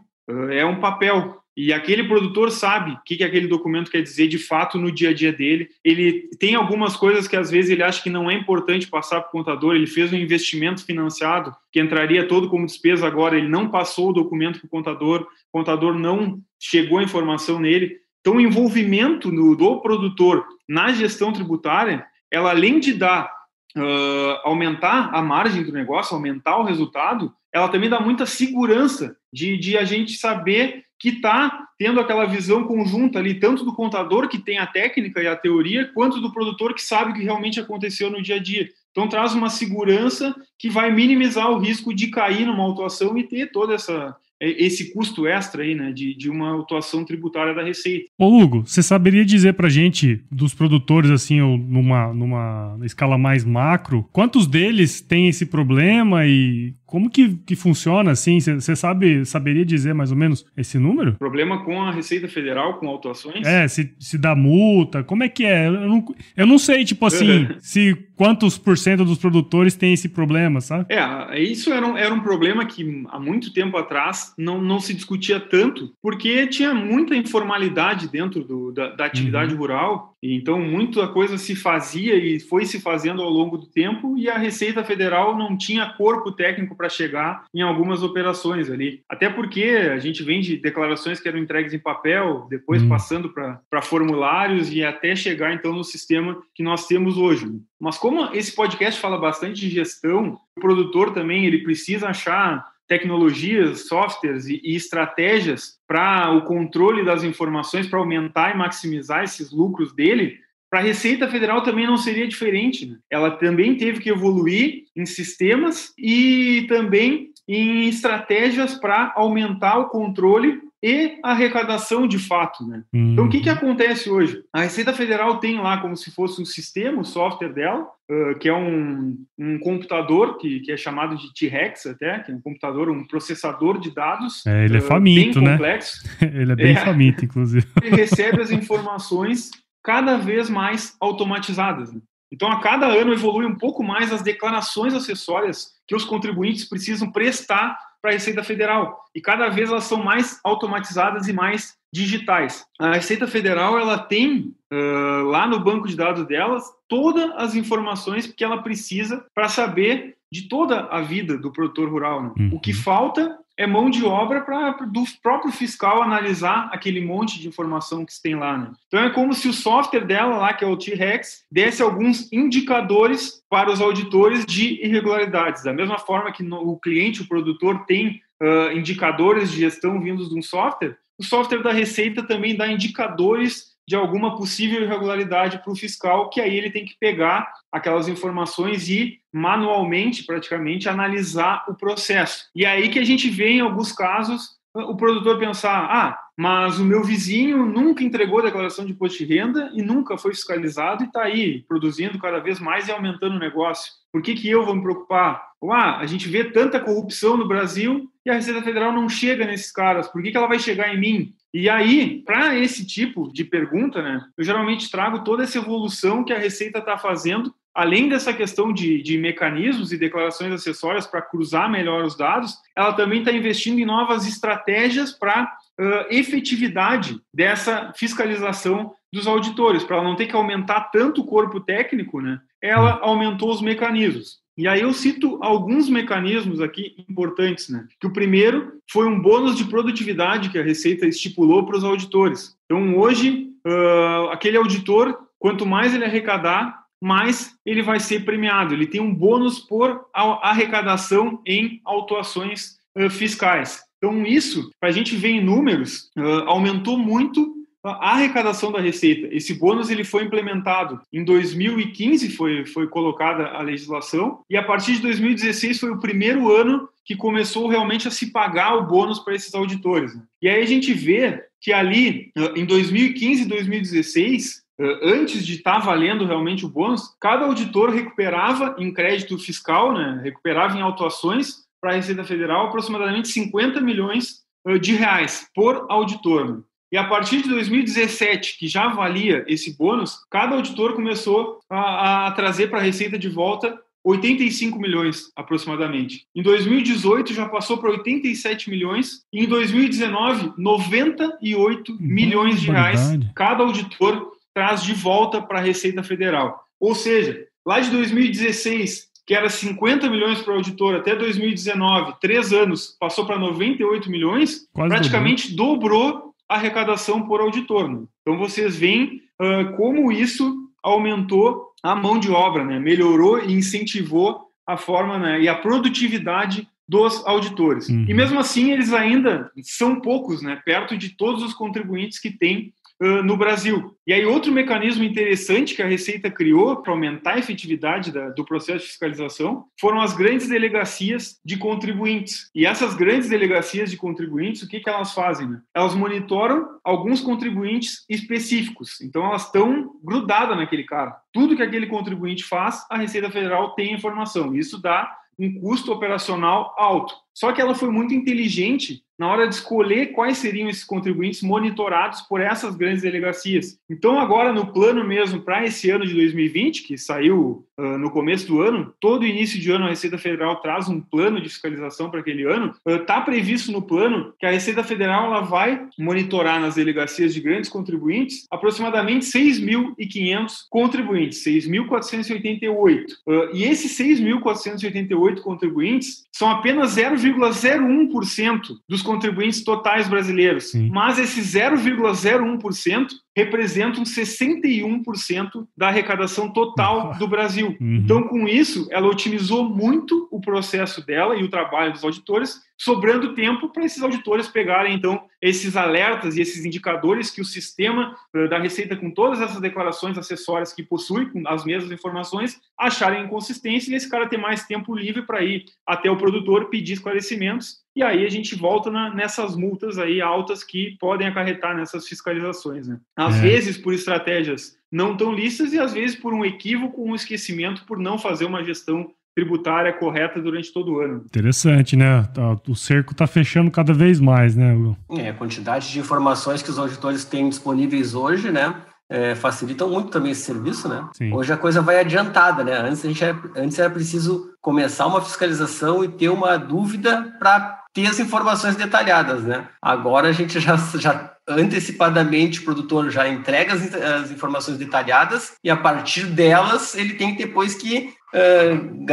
é 0.51 0.65
um 0.65 0.81
papel. 0.81 1.43
E 1.61 1.73
aquele 1.73 2.05
produtor 2.05 2.53
sabe 2.53 2.93
o 2.93 3.01
que, 3.05 3.17
que 3.17 3.25
aquele 3.25 3.49
documento 3.49 3.91
quer 3.91 4.01
dizer 4.01 4.29
de 4.29 4.39
fato 4.39 4.79
no 4.79 4.93
dia 4.93 5.11
a 5.11 5.13
dia 5.13 5.33
dele. 5.33 5.69
Ele 5.85 6.29
tem 6.39 6.55
algumas 6.55 6.97
coisas 6.97 7.27
que 7.27 7.37
às 7.37 7.51
vezes 7.51 7.73
ele 7.73 7.83
acha 7.83 8.01
que 8.01 8.09
não 8.09 8.31
é 8.31 8.35
importante 8.35 8.87
passar 8.87 9.21
para 9.21 9.29
o 9.29 9.33
contador. 9.33 9.75
Ele 9.75 9.89
fez 9.89 10.13
um 10.13 10.17
investimento 10.17 10.85
financiado 10.85 11.53
que 11.73 11.81
entraria 11.81 12.29
todo 12.29 12.49
como 12.49 12.65
despesa 12.65 13.09
agora. 13.09 13.37
Ele 13.37 13.49
não 13.49 13.69
passou 13.69 14.11
o 14.11 14.13
documento 14.13 14.61
para 14.61 14.67
o 14.69 14.71
contador, 14.71 15.23
o 15.23 15.27
contador 15.51 15.99
não 15.99 16.41
chegou 16.61 16.99
a 16.99 17.03
informação 17.03 17.59
nele. 17.59 17.97
Então, 18.21 18.37
o 18.37 18.41
envolvimento 18.41 19.33
no, 19.33 19.57
do 19.57 19.81
produtor 19.81 20.47
na 20.69 20.93
gestão 20.93 21.33
tributária 21.33 22.07
ela 22.31 22.51
além 22.51 22.81
de 22.81 22.95
dar 22.95 23.31
uh, 23.77 24.41
aumentar 24.45 25.11
a 25.15 25.23
margem 25.23 25.63
do 25.63 25.73
negócio, 25.73 26.15
aumentar 26.15 26.59
o 26.59 26.65
resultado, 26.65 27.33
ela 27.53 27.69
também 27.69 27.89
dá 27.89 28.01
muita 28.01 28.27
segurança 28.27 29.17
de, 29.33 29.57
de 29.57 29.77
a 29.77 29.85
gente 29.85 30.13
saber 30.17 30.85
que 30.99 31.11
está 31.11 31.67
tendo 31.79 32.01
aquela 32.01 32.27
visão 32.27 32.65
conjunta 32.65 33.21
ali, 33.21 33.35
tanto 33.39 33.65
do 33.65 33.75
contador 33.75 34.29
que 34.29 34.39
tem 34.39 34.59
a 34.59 34.67
técnica 34.67 35.23
e 35.23 35.29
a 35.29 35.37
teoria, 35.37 35.91
quanto 35.95 36.21
do 36.21 36.33
produtor 36.33 36.75
que 36.75 36.83
sabe 36.83 37.13
o 37.13 37.15
que 37.15 37.23
realmente 37.23 37.61
aconteceu 37.61 38.11
no 38.11 38.21
dia 38.21 38.37
a 38.37 38.43
dia. 38.43 38.69
Então 38.91 39.09
traz 39.09 39.33
uma 39.33 39.49
segurança 39.49 40.35
que 40.59 40.69
vai 40.69 40.91
minimizar 40.91 41.49
o 41.51 41.59
risco 41.59 41.95
de 41.95 42.09
cair 42.09 42.47
numa 42.47 42.65
autuação 42.65 43.17
e 43.17 43.23
ter 43.23 43.53
toda 43.53 43.75
essa 43.75 44.17
esse 44.41 44.93
custo 44.93 45.27
extra 45.27 45.63
aí, 45.63 45.75
né, 45.75 45.93
de, 45.93 46.15
de 46.15 46.31
uma 46.31 46.61
atuação 46.61 47.05
tributária 47.05 47.55
da 47.55 47.63
Receita. 47.63 48.11
Ô 48.19 48.41
Hugo, 48.41 48.63
você 48.67 48.83
saberia 48.83 49.25
dizer 49.25 49.55
pra 49.55 49.69
gente, 49.69 50.23
dos 50.31 50.55
produtores, 50.55 51.11
assim, 51.11 51.41
numa, 51.41 52.13
numa 52.13 52.79
escala 52.85 53.19
mais 53.19 53.45
macro, 53.45 54.09
quantos 54.13 54.47
deles 54.47 55.01
têm 55.01 55.29
esse 55.29 55.47
problema 55.47 56.27
e 56.27 56.75
como 56.89 57.11
que, 57.11 57.37
que 57.45 57.55
funciona, 57.55 58.13
assim? 58.13 58.41
Você 58.41 58.75
sabe, 58.75 59.23
saberia 59.27 59.63
dizer 59.63 59.93
mais 59.93 60.11
ou 60.11 60.17
menos 60.17 60.47
esse 60.57 60.79
número? 60.79 61.17
Problema 61.17 61.63
com 61.63 61.83
a 61.83 61.91
Receita 61.91 62.27
Federal, 62.29 62.79
com 62.79 62.89
autuações? 62.89 63.47
É, 63.47 63.69
se, 63.69 63.95
se 64.01 64.17
dá 64.17 64.35
multa, 64.35 65.05
como 65.05 65.23
é 65.23 65.29
que 65.29 65.45
é? 65.45 65.67
Eu 65.67 65.73
não, 65.73 66.15
eu 66.35 66.47
não 66.47 66.59
sei, 66.59 66.87
tipo 66.87 67.05
assim, 67.05 67.47
se 67.61 67.95
quantos 68.17 68.57
por 68.57 68.77
cento 68.77 69.05
dos 69.05 69.19
produtores 69.19 69.77
têm 69.77 69.93
esse 69.93 70.09
problema, 70.09 70.61
sabe? 70.61 70.87
É, 70.89 71.41
isso 71.41 71.73
era 71.73 71.87
um, 71.87 71.97
era 71.97 72.13
um 72.13 72.21
problema 72.21 72.67
que 72.67 73.05
há 73.11 73.21
muito 73.21 73.53
tempo 73.53 73.77
atrás 73.77 74.33
não, 74.37 74.61
não 74.61 74.81
se 74.81 74.93
discutia 74.93 75.39
tanto, 75.39 75.93
porque 76.03 76.47
tinha 76.49 76.75
muita 76.75 77.15
informalidade 77.15 78.09
dentro 78.09 78.43
do, 78.43 78.73
da, 78.73 78.89
da, 78.89 79.05
atividade 79.05 79.53
uhum. 79.53 79.61
rural, 79.61 80.17
então 80.21 80.59
muita 80.59 81.07
coisa 81.07 81.39
se 81.39 81.55
fazia 81.55 82.17
e 82.17 82.41
foi 82.41 82.65
se 82.65 82.81
fazendo 82.81 83.23
ao 83.23 83.31
longo 83.31 83.57
do 83.57 83.67
tempo, 83.67 84.19
e 84.19 84.29
a 84.29 84.37
Receita 84.37 84.83
Federal 84.83 85.39
não 85.39 85.57
tinha 85.57 85.87
corpo 85.87 86.33
técnico 86.33 86.75
para 86.79 86.89
chegar 86.89 87.45
em 87.53 87.61
algumas 87.61 88.03
operações 88.03 88.71
ali. 88.71 89.03
Até 89.09 89.29
porque 89.29 89.65
a 89.93 89.99
gente 89.99 90.23
vem 90.23 90.41
de 90.41 90.57
declarações 90.57 91.21
que 91.21 91.29
eram 91.29 91.39
entregues 91.39 91.75
em 91.75 91.79
papel, 91.79 92.47
depois 92.49 92.81
uhum. 92.81 92.89
passando 92.89 93.29
para 93.29 93.83
formulários 93.83 94.73
e 94.73 94.85
até 94.85 95.15
chegar 95.15 95.53
então 95.53 95.73
no 95.73 95.85
sistema 95.85 96.41
que 96.55 96.63
nós 96.63 96.87
temos 96.87 97.19
hoje. 97.19 97.47
Mas 97.81 97.99
como 97.99 98.33
esse 98.35 98.55
podcast 98.55 99.01
fala 99.01 99.19
bastante 99.19 99.61
de 99.61 99.69
gestão, 99.69 100.39
o 100.57 100.61
produtor 100.61 101.13
também 101.13 101.45
ele 101.45 101.59
precisa 101.59 102.09
achar 102.09 102.65
tecnologias, 102.89 103.87
softwares 103.87 104.47
e, 104.47 104.61
e 104.65 104.75
estratégias 104.75 105.79
para 105.87 106.33
o 106.33 106.43
controle 106.43 107.05
das 107.05 107.23
informações, 107.23 107.87
para 107.87 107.99
aumentar 107.99 108.55
e 108.55 108.59
maximizar 108.59 109.23
esses 109.23 109.53
lucros 109.53 109.95
dele, 109.95 110.41
para 110.71 110.81
a 110.81 110.83
Receita 110.83 111.29
Federal 111.29 111.63
também 111.63 111.87
não 111.87 111.97
seria 111.97 112.29
diferente. 112.29 112.87
Né? 112.87 112.97
Ela 113.11 113.31
também 113.31 113.77
teve 113.77 114.01
que 114.01 114.11
evoluir 114.11 114.85
em 114.95 115.07
sistemas 115.07 115.93
e 115.99 116.67
também 116.69 117.31
em 117.49 117.89
estratégias 117.89 118.75
para 118.75 119.13
aumentar 119.17 119.79
o 119.79 119.89
controle 119.89 120.61
e 120.83 121.19
arrecadação 121.25 122.07
de 122.07 122.19
fato. 122.19 122.65
Né? 122.67 122.83
Uhum. 122.93 123.13
Então, 123.13 123.25
o 123.25 123.29
que, 123.29 123.41
que 123.41 123.49
acontece 123.49 124.09
hoje? 124.11 124.43
A 124.53 124.63
Receita 124.63 124.93
Federal 124.93 125.39
tem 125.39 125.59
lá 125.59 125.79
como 125.79 125.97
se 125.97 126.11
fosse 126.11 126.41
um 126.41 126.45
sistema, 126.45 126.99
o 126.99 127.01
um 127.01 127.05
software 127.05 127.53
dela, 127.53 127.89
uh, 128.11 128.39
que 128.39 128.49
é 128.49 128.55
um, 128.55 129.17
um 129.39 129.59
computador 129.59 130.37
que, 130.39 130.61
que 130.61 130.71
é 130.71 130.77
chamado 130.77 131.17
de 131.17 131.33
T-Rex 131.35 131.87
até, 131.87 132.21
que 132.21 132.31
é 132.31 132.35
um 132.35 132.41
computador, 132.41 132.91
um 132.91 133.05
processador 133.05 133.81
de 133.81 133.93
dados. 133.93 134.47
É, 134.47 134.67
ele 134.67 134.77
é 134.77 134.81
faminto, 134.81 135.41
uh, 135.41 135.43
né? 135.43 135.59
ele 136.23 136.53
é 136.53 136.57
bem 136.57 136.77
é, 136.77 136.85
faminto, 136.85 137.25
inclusive. 137.25 137.67
Ele 137.83 137.97
recebe 137.97 138.41
as 138.41 138.51
informações 138.51 139.51
cada 139.83 140.17
vez 140.17 140.49
mais 140.51 140.97
automatizadas. 141.01 141.93
Né? 141.93 142.01
Então, 142.33 142.51
a 142.51 142.61
cada 142.61 142.87
ano 142.87 143.13
evolui 143.13 143.47
um 143.47 143.57
pouco 143.57 143.83
mais 143.83 144.13
as 144.13 144.23
declarações 144.23 144.95
acessórias 144.95 145.73
que 145.87 145.97
os 145.97 146.05
contribuintes 146.05 146.65
precisam 146.69 147.11
prestar 147.11 147.79
para 148.01 148.11
a 148.11 148.15
Receita 148.15 148.45
Federal 148.45 149.05
e 149.15 149.21
cada 149.21 149.49
vez 149.49 149.71
elas 149.71 149.85
são 149.85 150.03
mais 150.03 150.39
automatizadas 150.45 151.27
e 151.27 151.33
mais 151.33 151.77
digitais. 151.93 152.65
A 152.79 152.93
Receita 152.93 153.27
Federal 153.27 153.79
ela 153.79 153.99
tem 153.99 154.55
uh, 154.73 155.23
lá 155.25 155.47
no 155.47 155.59
banco 155.59 155.89
de 155.89 155.97
dados 155.97 156.27
delas 156.27 156.65
todas 156.87 157.31
as 157.37 157.55
informações 157.55 158.27
que 158.27 158.45
ela 158.45 158.63
precisa 158.63 159.25
para 159.35 159.49
saber 159.49 160.17
de 160.31 160.49
toda 160.49 160.81
a 160.91 161.01
vida 161.01 161.39
do 161.39 161.51
produtor 161.51 161.89
rural. 161.89 162.23
Né? 162.23 162.33
Uhum. 162.39 162.51
O 162.55 162.61
que 162.61 162.73
falta 162.73 163.39
é 163.59 163.67
mão 163.67 163.91
de 163.91 164.05
obra 164.05 164.41
para 164.41 164.71
do 164.87 165.03
próprio 165.21 165.51
fiscal 165.51 166.01
analisar 166.01 166.71
aquele 166.73 167.01
monte 167.01 167.41
de 167.41 167.49
informação 167.49 168.07
que 168.07 168.15
se 168.15 168.23
tem 168.23 168.37
lá. 168.37 168.57
Né? 168.57 168.71
Então 168.87 169.01
é 169.01 169.11
como 169.11 169.35
se 169.35 169.49
o 169.49 169.53
software 169.53 170.07
dela 170.07 170.39
lá, 170.39 170.55
que 170.55 170.65
é 170.65 170.69
o 170.69 170.77
T-Rex, 170.77 171.45
desse 171.51 171.83
alguns 171.83 172.33
indicadores 172.33 173.43
para 173.51 173.71
os 173.71 173.81
auditores 173.81 174.47
de 174.47 174.81
irregularidades. 174.85 175.65
Da 175.65 175.73
mesma 175.73 175.99
forma 175.99 176.31
que 176.31 176.45
no, 176.45 176.71
o 176.71 176.79
cliente, 176.79 177.23
o 177.23 177.29
produtor, 177.29 177.85
tem 177.85 178.23
uh, 178.41 178.73
indicadores 178.73 179.51
de 179.51 179.59
gestão 179.59 180.01
vindos 180.01 180.29
de 180.29 180.39
um 180.39 180.43
software, 180.43 180.97
o 181.19 181.25
software 181.25 181.63
da 181.63 181.73
Receita 181.73 182.23
também 182.23 182.57
dá 182.57 182.71
indicadores 182.71 183.68
de 183.89 183.97
alguma 183.97 184.37
possível 184.37 184.83
irregularidade 184.83 185.63
para 185.63 185.73
o 185.73 185.75
fiscal, 185.75 186.29
que 186.29 186.43
aí 186.43 186.55
ele 186.55 186.71
tem 186.71 186.85
que 186.85 186.95
pegar 187.01 187.51
aquelas 187.73 188.07
informações 188.07 188.87
e 188.91 189.19
manualmente, 189.33 190.25
praticamente, 190.25 190.91
analisar 190.91 191.65
o 191.67 191.75
processo. 191.75 192.51
E 192.55 192.67
aí 192.67 192.91
que 192.91 192.99
a 192.99 193.05
gente 193.05 193.31
vê, 193.31 193.49
em 193.49 193.61
alguns 193.61 193.91
casos, 193.91 194.59
o 194.75 194.95
produtor 194.95 195.39
pensar: 195.39 195.87
ah, 195.91 196.21
mas 196.39 196.79
o 196.79 196.85
meu 196.85 197.03
vizinho 197.03 197.67
nunca 197.67 198.05
entregou 198.05 198.41
declaração 198.41 198.87
de 198.87 198.93
imposto 198.93 199.19
de 199.19 199.25
renda 199.25 199.73
e 199.75 199.83
nunca 199.83 200.17
foi 200.17 200.33
fiscalizado 200.33 201.03
e 201.03 201.07
está 201.09 201.25
aí 201.25 201.65
produzindo 201.67 202.17
cada 202.17 202.39
vez 202.39 202.61
mais 202.61 202.87
e 202.87 202.93
aumentando 202.93 203.35
o 203.35 203.41
negócio. 203.41 203.91
Por 204.13 204.23
que, 204.23 204.35
que 204.35 204.49
eu 204.49 204.65
vou 204.65 204.77
me 204.77 204.81
preocupar? 204.81 205.49
Ah, 205.65 205.99
a 205.99 206.07
gente 206.07 206.29
vê 206.29 206.45
tanta 206.45 206.79
corrupção 206.79 207.37
no 207.37 207.49
Brasil 207.49 208.09
e 208.25 208.31
a 208.31 208.35
Receita 208.35 208.63
Federal 208.63 208.93
não 208.93 209.09
chega 209.09 209.45
nesses 209.45 209.73
caras. 209.73 210.07
Por 210.07 210.23
que, 210.23 210.31
que 210.31 210.37
ela 210.37 210.47
vai 210.47 210.61
chegar 210.61 210.95
em 210.95 211.01
mim? 211.01 211.35
E 211.53 211.69
aí, 211.69 212.23
para 212.25 212.57
esse 212.57 212.87
tipo 212.87 213.33
de 213.33 213.43
pergunta, 213.43 214.01
né, 214.01 214.25
eu 214.37 214.45
geralmente 214.45 214.89
trago 214.89 215.25
toda 215.25 215.43
essa 215.43 215.59
evolução 215.59 216.23
que 216.23 216.33
a 216.33 216.39
Receita 216.39 216.79
está 216.79 216.97
fazendo, 216.97 217.53
além 217.75 218.09
dessa 218.09 218.33
questão 218.33 218.73
de, 218.73 219.03
de 219.03 219.19
mecanismos 219.19 219.93
e 219.93 219.99
declarações 219.99 220.53
acessórias 220.53 221.05
para 221.05 221.21
cruzar 221.21 221.69
melhor 221.69 222.05
os 222.05 222.17
dados, 222.17 222.55
ela 222.77 222.93
também 222.93 223.21
está 223.21 223.33
investindo 223.33 223.81
em 223.81 223.85
novas 223.85 224.25
estratégias 224.25 225.11
para 225.11 225.53
uh, 225.81 226.07
efetividade 226.11 227.21
dessa 227.33 227.93
fiscalização 227.97 228.93
dos 229.13 229.27
auditores, 229.27 229.85
para 229.85 229.97
ela 229.97 230.05
não 230.05 230.17
ter 230.17 230.27
que 230.27 230.37
aumentar 230.37 230.91
tanto 230.91 231.23
o 231.23 231.27
corpo 231.27 231.61
técnico, 231.61 232.21
né? 232.21 232.41
Ela 232.63 232.99
aumentou 233.01 233.51
os 233.51 233.63
mecanismos. 233.63 234.39
E 234.57 234.67
aí 234.67 234.81
eu 234.81 234.93
cito 234.93 235.39
alguns 235.41 235.89
mecanismos 235.89 236.61
aqui 236.61 236.97
importantes, 237.09 237.69
né? 237.69 237.87
Que 238.01 238.07
o 238.07 238.13
primeiro 238.13 238.73
foi 238.91 239.07
um 239.07 239.21
bônus 239.21 239.57
de 239.57 239.65
produtividade 239.65 240.51
que 240.51 240.59
a 240.59 240.65
Receita 240.65 241.07
estipulou 241.07 241.65
para 241.65 241.77
os 241.77 241.85
auditores. 241.85 242.57
Então 242.65 242.99
hoje 242.99 243.51
uh, 243.67 244.31
aquele 244.31 244.57
auditor, 244.57 245.17
quanto 245.39 245.65
mais 245.65 245.95
ele 245.95 246.05
arrecadar, 246.05 246.83
mais 247.01 247.55
ele 247.65 247.83
vai 247.83 248.01
ser 248.01 248.25
premiado. 248.25 248.75
Ele 248.75 248.87
tem 248.87 249.01
um 249.01 249.15
bônus 249.15 249.61
por 249.61 250.07
arrecadação 250.13 251.41
em 251.47 251.81
autuações 251.85 252.79
uh, 252.97 253.09
fiscais. 253.09 253.88
Então 253.99 254.25
isso, 254.25 254.71
para 254.81 254.89
a 254.89 254.93
gente 254.93 255.15
ver 255.17 255.31
em 255.31 255.45
números, 255.45 256.11
aumentou 256.47 256.99
muito 256.99 257.59
a 257.85 258.13
arrecadação 258.13 258.73
da 258.73 258.81
receita. 258.81 259.29
Esse 259.35 259.55
bônus 259.55 259.91
ele 259.91 260.05
foi 260.05 260.25
implementado 260.25 261.01
em 261.13 261.25
2015 261.25 262.31
foi 262.31 262.67
foi 262.67 262.89
colocada 262.89 263.49
a 263.49 263.63
legislação 263.63 264.41
e 264.51 264.57
a 264.57 264.63
partir 264.63 264.95
de 264.95 265.03
2016 265.03 265.79
foi 265.79 265.91
o 265.91 266.01
primeiro 266.01 266.53
ano 266.53 266.89
que 267.05 267.17
começou 267.17 267.69
realmente 267.69 268.07
a 268.07 268.11
se 268.11 268.31
pagar 268.31 268.77
o 268.77 268.87
bônus 268.87 269.21
para 269.21 269.35
esses 269.35 269.55
auditores. 269.55 270.13
E 270.43 270.49
aí 270.49 270.61
a 270.63 270.67
gente 270.67 270.93
vê 270.93 271.43
que 271.61 271.73
ali 271.73 272.31
em 272.57 272.65
2015 272.65 273.43
e 273.43 273.47
2016 273.47 274.63
antes 275.03 275.45
de 275.45 275.57
estar 275.57 275.75
tá 275.75 275.79
valendo 275.79 276.25
realmente 276.25 276.65
o 276.65 276.69
bônus, 276.69 277.15
cada 277.21 277.47
auditor 277.47 277.91
recuperava 277.91 278.77
em 278.79 278.93
crédito 278.93 279.37
fiscal, 279.39 279.93
né, 279.93 280.21
recuperava 280.23 280.77
em 280.77 280.83
autuações 280.83 281.68
para 281.81 281.93
a 281.93 281.97
Receita 281.97 282.25
Federal 282.25 282.67
aproximadamente 282.67 283.29
50 283.29 283.81
milhões 283.81 284.43
de 284.81 284.95
reais 284.95 285.47
por 285.55 285.87
auditor. 285.89 286.65
E 286.91 286.97
a 286.97 287.05
partir 287.05 287.43
de 287.43 287.49
2017, 287.51 288.59
que 288.59 288.67
já 288.67 288.89
valia 288.89 289.45
esse 289.47 289.77
bônus, 289.77 290.19
cada 290.31 290.57
auditor 290.57 290.95
começou 290.95 291.61
a, 291.69 292.27
a 292.27 292.33
trazer 292.33 292.69
para 292.69 292.79
a 292.79 292.83
Receita 292.83 293.19
de 293.19 293.29
volta 293.29 293.79
85 294.05 294.79
milhões 294.79 295.31
aproximadamente. 295.37 296.27
Em 296.35 296.43
2018 296.43 297.35
já 297.35 297.47
passou 297.49 297.77
para 297.79 297.91
87 297.91 298.71
milhões 298.71 299.23
e 299.33 299.45
em 299.45 299.47
2019 299.47 300.53
98 300.57 301.93
uhum, 301.93 301.99
milhões 302.01 302.61
de 302.61 302.71
reais 302.71 303.01
cada 303.35 303.65
auditor 303.65 304.33
traz 304.55 304.83
de 304.83 304.95
volta 304.95 305.43
para 305.43 305.59
a 305.59 305.63
Receita 305.63 306.03
Federal. 306.03 306.65
Ou 306.81 306.95
seja, 306.95 307.47
lá 307.67 307.81
de 307.81 307.91
2016 307.91 309.09
que 309.29 309.35
era 309.35 309.51
50 309.51 310.09
milhões 310.09 310.41
para 310.41 310.55
o 310.55 310.57
auditor 310.57 310.95
até 310.95 311.15
2019, 311.15 312.15
três 312.19 312.51
anos, 312.51 312.97
passou 312.99 313.27
para 313.27 313.39
98 313.39 314.11
milhões, 314.11 314.67
Quase 314.73 314.89
praticamente 314.89 315.55
dobrou. 315.55 316.07
dobrou 316.07 316.35
a 316.49 316.55
arrecadação 316.55 317.21
por 317.21 317.39
auditor. 317.43 317.91
Né? 317.91 318.05
Então 318.23 318.39
vocês 318.39 318.79
veem 318.79 319.21
uh, 319.39 319.77
como 319.77 320.11
isso 320.11 320.71
aumentou 320.83 321.75
a 321.83 321.95
mão 321.95 322.19
de 322.19 322.31
obra, 322.31 322.65
né? 322.65 322.81
melhorou 322.81 323.39
e 323.39 323.53
incentivou 323.53 324.47
a 324.67 324.79
forma 324.79 325.19
né? 325.19 325.43
e 325.43 325.47
a 325.47 325.55
produtividade 325.55 326.67
dos 326.89 327.23
auditores. 327.27 327.91
Uhum. 327.91 328.07
E 328.09 328.15
mesmo 328.15 328.41
assim, 328.41 328.73
eles 328.73 328.95
ainda 328.95 329.51
são 329.63 330.01
poucos, 330.01 330.41
né? 330.41 330.59
perto 330.65 330.97
de 330.97 331.11
todos 331.11 331.43
os 331.43 331.53
contribuintes 331.53 332.19
que 332.19 332.31
têm 332.31 332.73
no 333.01 333.37
Brasil. 333.37 333.97
E 334.07 334.13
aí, 334.13 334.25
outro 334.25 334.51
mecanismo 334.51 335.05
interessante 335.05 335.75
que 335.75 335.83
a 335.83 335.87
Receita 335.87 336.31
criou 336.31 336.77
para 336.77 336.93
aumentar 336.93 337.35
a 337.35 337.39
efetividade 337.39 338.11
da, 338.11 338.31
do 338.31 338.45
processo 338.45 338.81
de 338.81 338.87
fiscalização 338.87 339.67
foram 339.81 340.01
as 340.01 340.15
grandes 340.15 340.49
delegacias 340.49 341.39
de 341.45 341.57
contribuintes. 341.57 342.51
E 342.55 342.67
essas 342.67 342.95
grandes 342.95 343.29
delegacias 343.29 343.91
de 343.91 343.97
contribuintes, 343.97 344.63
o 344.63 344.69
que, 344.69 344.81
que 344.81 344.89
elas 344.89 345.13
fazem? 345.13 345.49
Né? 345.49 345.61
Elas 345.75 345.95
monitoram 345.95 346.67
alguns 346.83 347.21
contribuintes 347.21 348.05
específicos. 348.09 349.01
Então, 349.01 349.25
elas 349.27 349.47
estão 349.47 349.93
grudadas 350.03 350.57
naquele 350.57 350.85
cara. 350.85 351.17
Tudo 351.33 351.57
que 351.57 351.63
aquele 351.63 351.87
contribuinte 351.87 352.45
faz, 352.45 352.85
a 352.91 352.97
Receita 352.97 353.31
Federal 353.31 353.75
tem 353.75 353.95
informação. 353.95 354.57
Isso 354.57 354.81
dá 354.81 355.09
um 355.39 355.61
custo 355.61 355.93
operacional 355.93 356.75
alto. 356.77 357.15
Só 357.39 357.53
que 357.53 357.61
ela 357.61 357.73
foi 357.73 357.89
muito 357.89 358.13
inteligente 358.13 359.05
na 359.19 359.29
hora 359.29 359.49
de 359.49 359.55
escolher 359.57 360.13
quais 360.13 360.39
seriam 360.39 360.69
esses 360.69 360.85
contribuintes 360.85 361.43
monitorados 361.43 362.21
por 362.23 362.41
essas 362.41 362.77
grandes 362.77 363.03
delegacias. 363.03 363.77
Então, 363.91 364.21
agora 364.21 364.53
no 364.53 364.73
plano 364.73 365.05
mesmo 365.05 365.41
para 365.41 365.65
esse 365.65 365.91
ano 365.91 366.07
de 366.07 366.15
2020, 366.15 366.85
que 366.85 366.97
saiu 366.97 367.67
uh, 367.77 367.99
no 367.99 368.11
começo 368.11 368.47
do 368.47 368.63
ano, 368.63 368.95
todo 369.01 369.27
início 369.27 369.59
de 369.59 369.71
ano 369.73 369.87
a 369.87 369.89
Receita 369.89 370.17
Federal 370.17 370.61
traz 370.61 370.89
um 370.89 371.01
plano 371.01 371.41
de 371.41 371.49
fiscalização 371.49 372.11
para 372.11 372.21
aquele 372.21 372.45
ano. 372.45 372.73
Está 372.87 373.19
uh, 373.19 373.25
previsto 373.25 373.73
no 373.73 373.83
plano 373.83 374.33
que 374.39 374.47
a 374.47 374.51
Receita 374.51 374.85
Federal 374.85 375.27
ela 375.27 375.41
vai 375.41 375.85
monitorar 375.99 376.61
nas 376.61 376.77
delegacias 376.77 377.35
de 377.35 377.41
grandes 377.41 377.69
contribuintes 377.69 378.47
aproximadamente 378.51 379.27
6.500 379.27 380.53
contribuintes, 380.71 381.43
6.488. 381.45 383.05
Uh, 383.27 383.51
e 383.53 383.65
esses 383.65 383.99
6.488 383.99 385.41
contribuintes 385.41 386.25
são 386.33 386.49
apenas 386.49 386.97
0,01% 387.33 388.61
dos 388.89 389.03
contribuintes 389.03 389.63
totais 389.63 390.09
brasileiros. 390.09 390.71
Sim. 390.71 390.89
Mas 390.91 391.19
esse 391.19 391.41
0,01% 391.41 393.09
representam 393.37 394.03
61% 394.03 395.67
da 395.77 395.89
arrecadação 395.89 396.53
total 396.53 397.17
do 397.19 397.29
Brasil. 397.29 397.77
Uhum. 397.81 397.97
Então, 397.97 398.23
com 398.25 398.49
isso, 398.49 398.89
ela 398.91 399.07
otimizou 399.07 399.69
muito 399.69 400.29
o 400.31 400.41
processo 400.41 401.05
dela 401.07 401.37
e 401.37 401.45
o 401.45 401.51
trabalho 401.51 401.93
dos 401.93 402.03
auditores, 402.03 402.61
sobrando 402.77 403.35
tempo 403.35 403.69
para 403.69 403.85
esses 403.85 404.03
auditores 404.03 404.49
pegarem, 404.49 404.95
então, 404.95 405.23
esses 405.41 405.77
alertas 405.77 406.37
e 406.37 406.41
esses 406.41 406.65
indicadores 406.65 407.31
que 407.31 407.41
o 407.41 407.45
sistema 407.45 408.17
eh, 408.35 408.49
da 408.49 408.59
Receita, 408.59 408.97
com 408.97 409.11
todas 409.11 409.41
essas 409.41 409.61
declarações 409.61 410.19
acessórias 410.19 410.73
que 410.73 410.83
possui, 410.83 411.27
com 411.27 411.47
as 411.47 411.65
mesmas 411.65 411.93
informações, 411.93 412.61
acharem 412.77 413.25
inconsistência 413.25 413.93
e 413.93 413.95
esse 413.95 414.09
cara 414.09 414.29
ter 414.29 414.37
mais 414.37 414.65
tempo 414.65 414.95
livre 414.95 415.23
para 415.23 415.43
ir 415.43 415.65
até 415.87 416.11
o 416.11 416.17
produtor 416.17 416.71
pedir 416.71 416.95
esclarecimentos 416.95 417.79
e 417.99 418.03
aí 418.03 418.25
a 418.25 418.31
gente 418.31 418.55
volta 418.55 418.93
na, 418.93 419.13
nessas 419.13 419.57
multas 419.57 419.99
aí 419.99 420.21
altas 420.21 420.63
que 420.63 420.97
podem 421.01 421.27
acarretar 421.27 421.77
nessas 421.77 422.07
fiscalizações, 422.07 422.87
né? 422.87 423.01
Às 423.17 423.35
é. 423.37 423.41
vezes 423.41 423.77
por 423.77 423.93
estratégias 423.93 424.77
não 424.91 425.17
tão 425.17 425.33
listas 425.33 425.73
e 425.73 425.81
às 425.81 425.93
vezes 425.93 426.15
por 426.15 426.33
um 426.33 426.45
equívoco, 426.45 427.03
um 427.03 427.17
esquecimento 427.17 427.85
por 427.85 427.99
não 427.99 428.17
fazer 428.17 428.45
uma 428.45 428.63
gestão 428.63 429.11
tributária 429.35 429.93
correta 429.93 430.41
durante 430.41 430.73
todo 430.73 430.93
o 430.93 431.01
ano. 431.01 431.25
Interessante, 431.27 431.97
né? 431.97 432.23
Tá, 432.33 432.57
o 432.69 432.77
cerco 432.77 433.13
está 433.13 433.27
fechando 433.27 433.69
cada 433.69 433.93
vez 433.93 434.21
mais, 434.21 434.55
né, 434.55 434.73
Will? 434.75 434.97
É, 435.11 435.31
a 435.31 435.35
quantidade 435.35 435.91
de 435.91 435.99
informações 435.99 436.63
que 436.63 436.71
os 436.71 436.79
auditores 436.79 437.25
têm 437.25 437.49
disponíveis 437.49 438.15
hoje, 438.15 438.53
né? 438.53 438.77
É, 439.11 439.35
facilitam 439.35 439.89
muito 439.89 440.11
também 440.11 440.33
esse 440.33 440.43
serviço, 440.43 440.89
né? 440.89 441.09
Sim. 441.15 441.33
Hoje 441.33 441.53
a 441.53 441.57
coisa 441.57 441.83
vai 441.83 441.99
adiantada, 441.99 442.63
né? 442.63 442.79
Antes, 442.79 443.05
a 443.05 443.09
gente 443.09 443.25
era, 443.25 443.41
antes 443.57 443.79
era 443.79 443.91
preciso 443.91 444.53
começar 444.61 445.07
uma 445.07 445.21
fiscalização 445.21 446.05
e 446.05 446.09
ter 446.09 446.29
uma 446.29 446.57
dúvida 446.57 447.35
para 447.39 447.78
ter 447.95 448.07
as 448.07 448.21
informações 448.21 448.77
detalhadas, 448.77 449.43
né? 449.45 449.69
Agora 449.81 450.29
a 450.29 450.33
gente 450.33 450.61
já, 450.61 450.77
já 450.77 451.35
antecipadamente 451.49 452.61
o 452.61 452.65
produtor 452.65 453.11
já 453.11 453.29
entrega 453.29 453.75
as, 453.75 453.95
as 453.95 454.31
informações 454.31 454.79
detalhadas 454.79 455.55
e 455.65 455.71
a 455.71 455.77
partir 455.77 456.27
delas 456.27 456.95
ele 456.95 457.15
tem 457.15 457.35
depois 457.35 457.75
que 457.75 458.13
uh, 458.35 459.05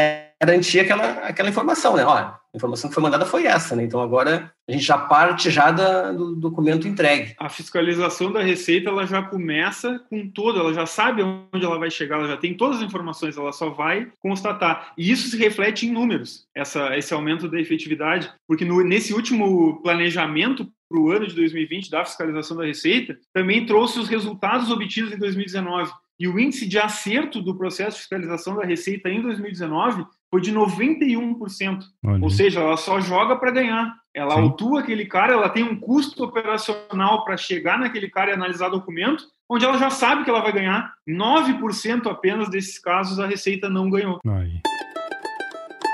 garantir 0.45 0.79
aquela, 0.79 1.05
aquela 1.27 1.49
informação, 1.49 1.95
né? 1.95 2.05
Olha, 2.05 2.25
a 2.53 2.57
informação 2.57 2.89
que 2.89 2.93
foi 2.93 3.03
mandada 3.03 3.25
foi 3.25 3.45
essa, 3.45 3.75
né? 3.75 3.83
Então 3.83 4.01
agora 4.01 4.51
a 4.67 4.71
gente 4.71 4.83
já 4.83 4.97
parte 4.97 5.49
já 5.49 5.71
da, 5.71 6.11
do 6.11 6.35
documento 6.35 6.87
entregue. 6.87 7.33
A 7.37 7.49
fiscalização 7.49 8.31
da 8.31 8.41
Receita 8.41 8.89
ela 8.89 9.05
já 9.05 9.21
começa 9.21 9.99
com 10.09 10.29
tudo, 10.29 10.59
ela 10.59 10.73
já 10.73 10.85
sabe 10.85 11.21
onde 11.21 11.65
ela 11.65 11.77
vai 11.77 11.91
chegar, 11.91 12.17
ela 12.17 12.27
já 12.27 12.37
tem 12.37 12.53
todas 12.53 12.77
as 12.77 12.83
informações, 12.83 13.37
ela 13.37 13.51
só 13.51 13.69
vai 13.69 14.11
constatar. 14.19 14.93
E 14.97 15.11
isso 15.11 15.27
se 15.27 15.37
reflete 15.37 15.85
em 15.85 15.91
números, 15.91 16.47
essa, 16.55 16.97
esse 16.97 17.13
aumento 17.13 17.49
da 17.49 17.59
efetividade, 17.59 18.31
porque 18.47 18.63
no, 18.63 18.83
nesse 18.83 19.13
último 19.13 19.81
planejamento 19.81 20.67
para 20.87 20.99
o 20.99 21.11
ano 21.11 21.27
de 21.27 21.35
2020 21.35 21.89
da 21.89 22.05
fiscalização 22.05 22.55
da 22.55 22.65
Receita, 22.65 23.17
também 23.33 23.65
trouxe 23.65 23.99
os 23.99 24.07
resultados 24.07 24.69
obtidos 24.69 25.11
em 25.11 25.17
2019. 25.17 25.91
E 26.17 26.27
o 26.27 26.39
índice 26.39 26.65
de 26.65 26.79
acerto 26.79 27.41
do 27.41 27.57
processo 27.57 27.97
de 27.97 28.01
fiscalização 28.01 28.55
da 28.55 28.63
Receita 28.63 29.09
em 29.09 29.21
2019 29.21 30.05
foi 30.29 30.41
de 30.41 30.53
91%. 30.53 31.79
Olha. 32.05 32.23
Ou 32.23 32.29
seja, 32.29 32.59
ela 32.59 32.77
só 32.77 32.99
joga 32.99 33.35
para 33.35 33.51
ganhar. 33.51 33.95
Ela 34.13 34.35
Sim. 34.35 34.41
autua 34.41 34.79
aquele 34.79 35.05
cara, 35.05 35.33
ela 35.33 35.49
tem 35.49 35.63
um 35.63 35.75
custo 35.79 36.23
operacional 36.23 37.23
para 37.25 37.37
chegar 37.37 37.77
naquele 37.77 38.09
cara 38.09 38.31
e 38.31 38.33
analisar 38.33 38.69
documento, 38.69 39.23
onde 39.49 39.65
ela 39.65 39.77
já 39.77 39.89
sabe 39.89 40.23
que 40.23 40.29
ela 40.29 40.41
vai 40.41 40.53
ganhar. 40.53 40.93
9% 41.07 42.07
apenas 42.09 42.49
desses 42.49 42.79
casos 42.79 43.19
a 43.19 43.27
Receita 43.27 43.69
não 43.69 43.89
ganhou. 43.89 44.19
Aí. 44.25 44.59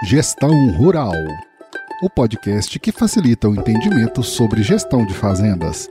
Gestão 0.08 0.52
Rural 0.78 1.14
o 2.02 2.10
podcast 2.10 2.80
que 2.80 2.92
facilita 2.92 3.48
o 3.48 3.54
entendimento 3.54 4.24
sobre 4.24 4.64
gestão 4.64 5.06
de 5.06 5.14
fazendas. 5.14 5.88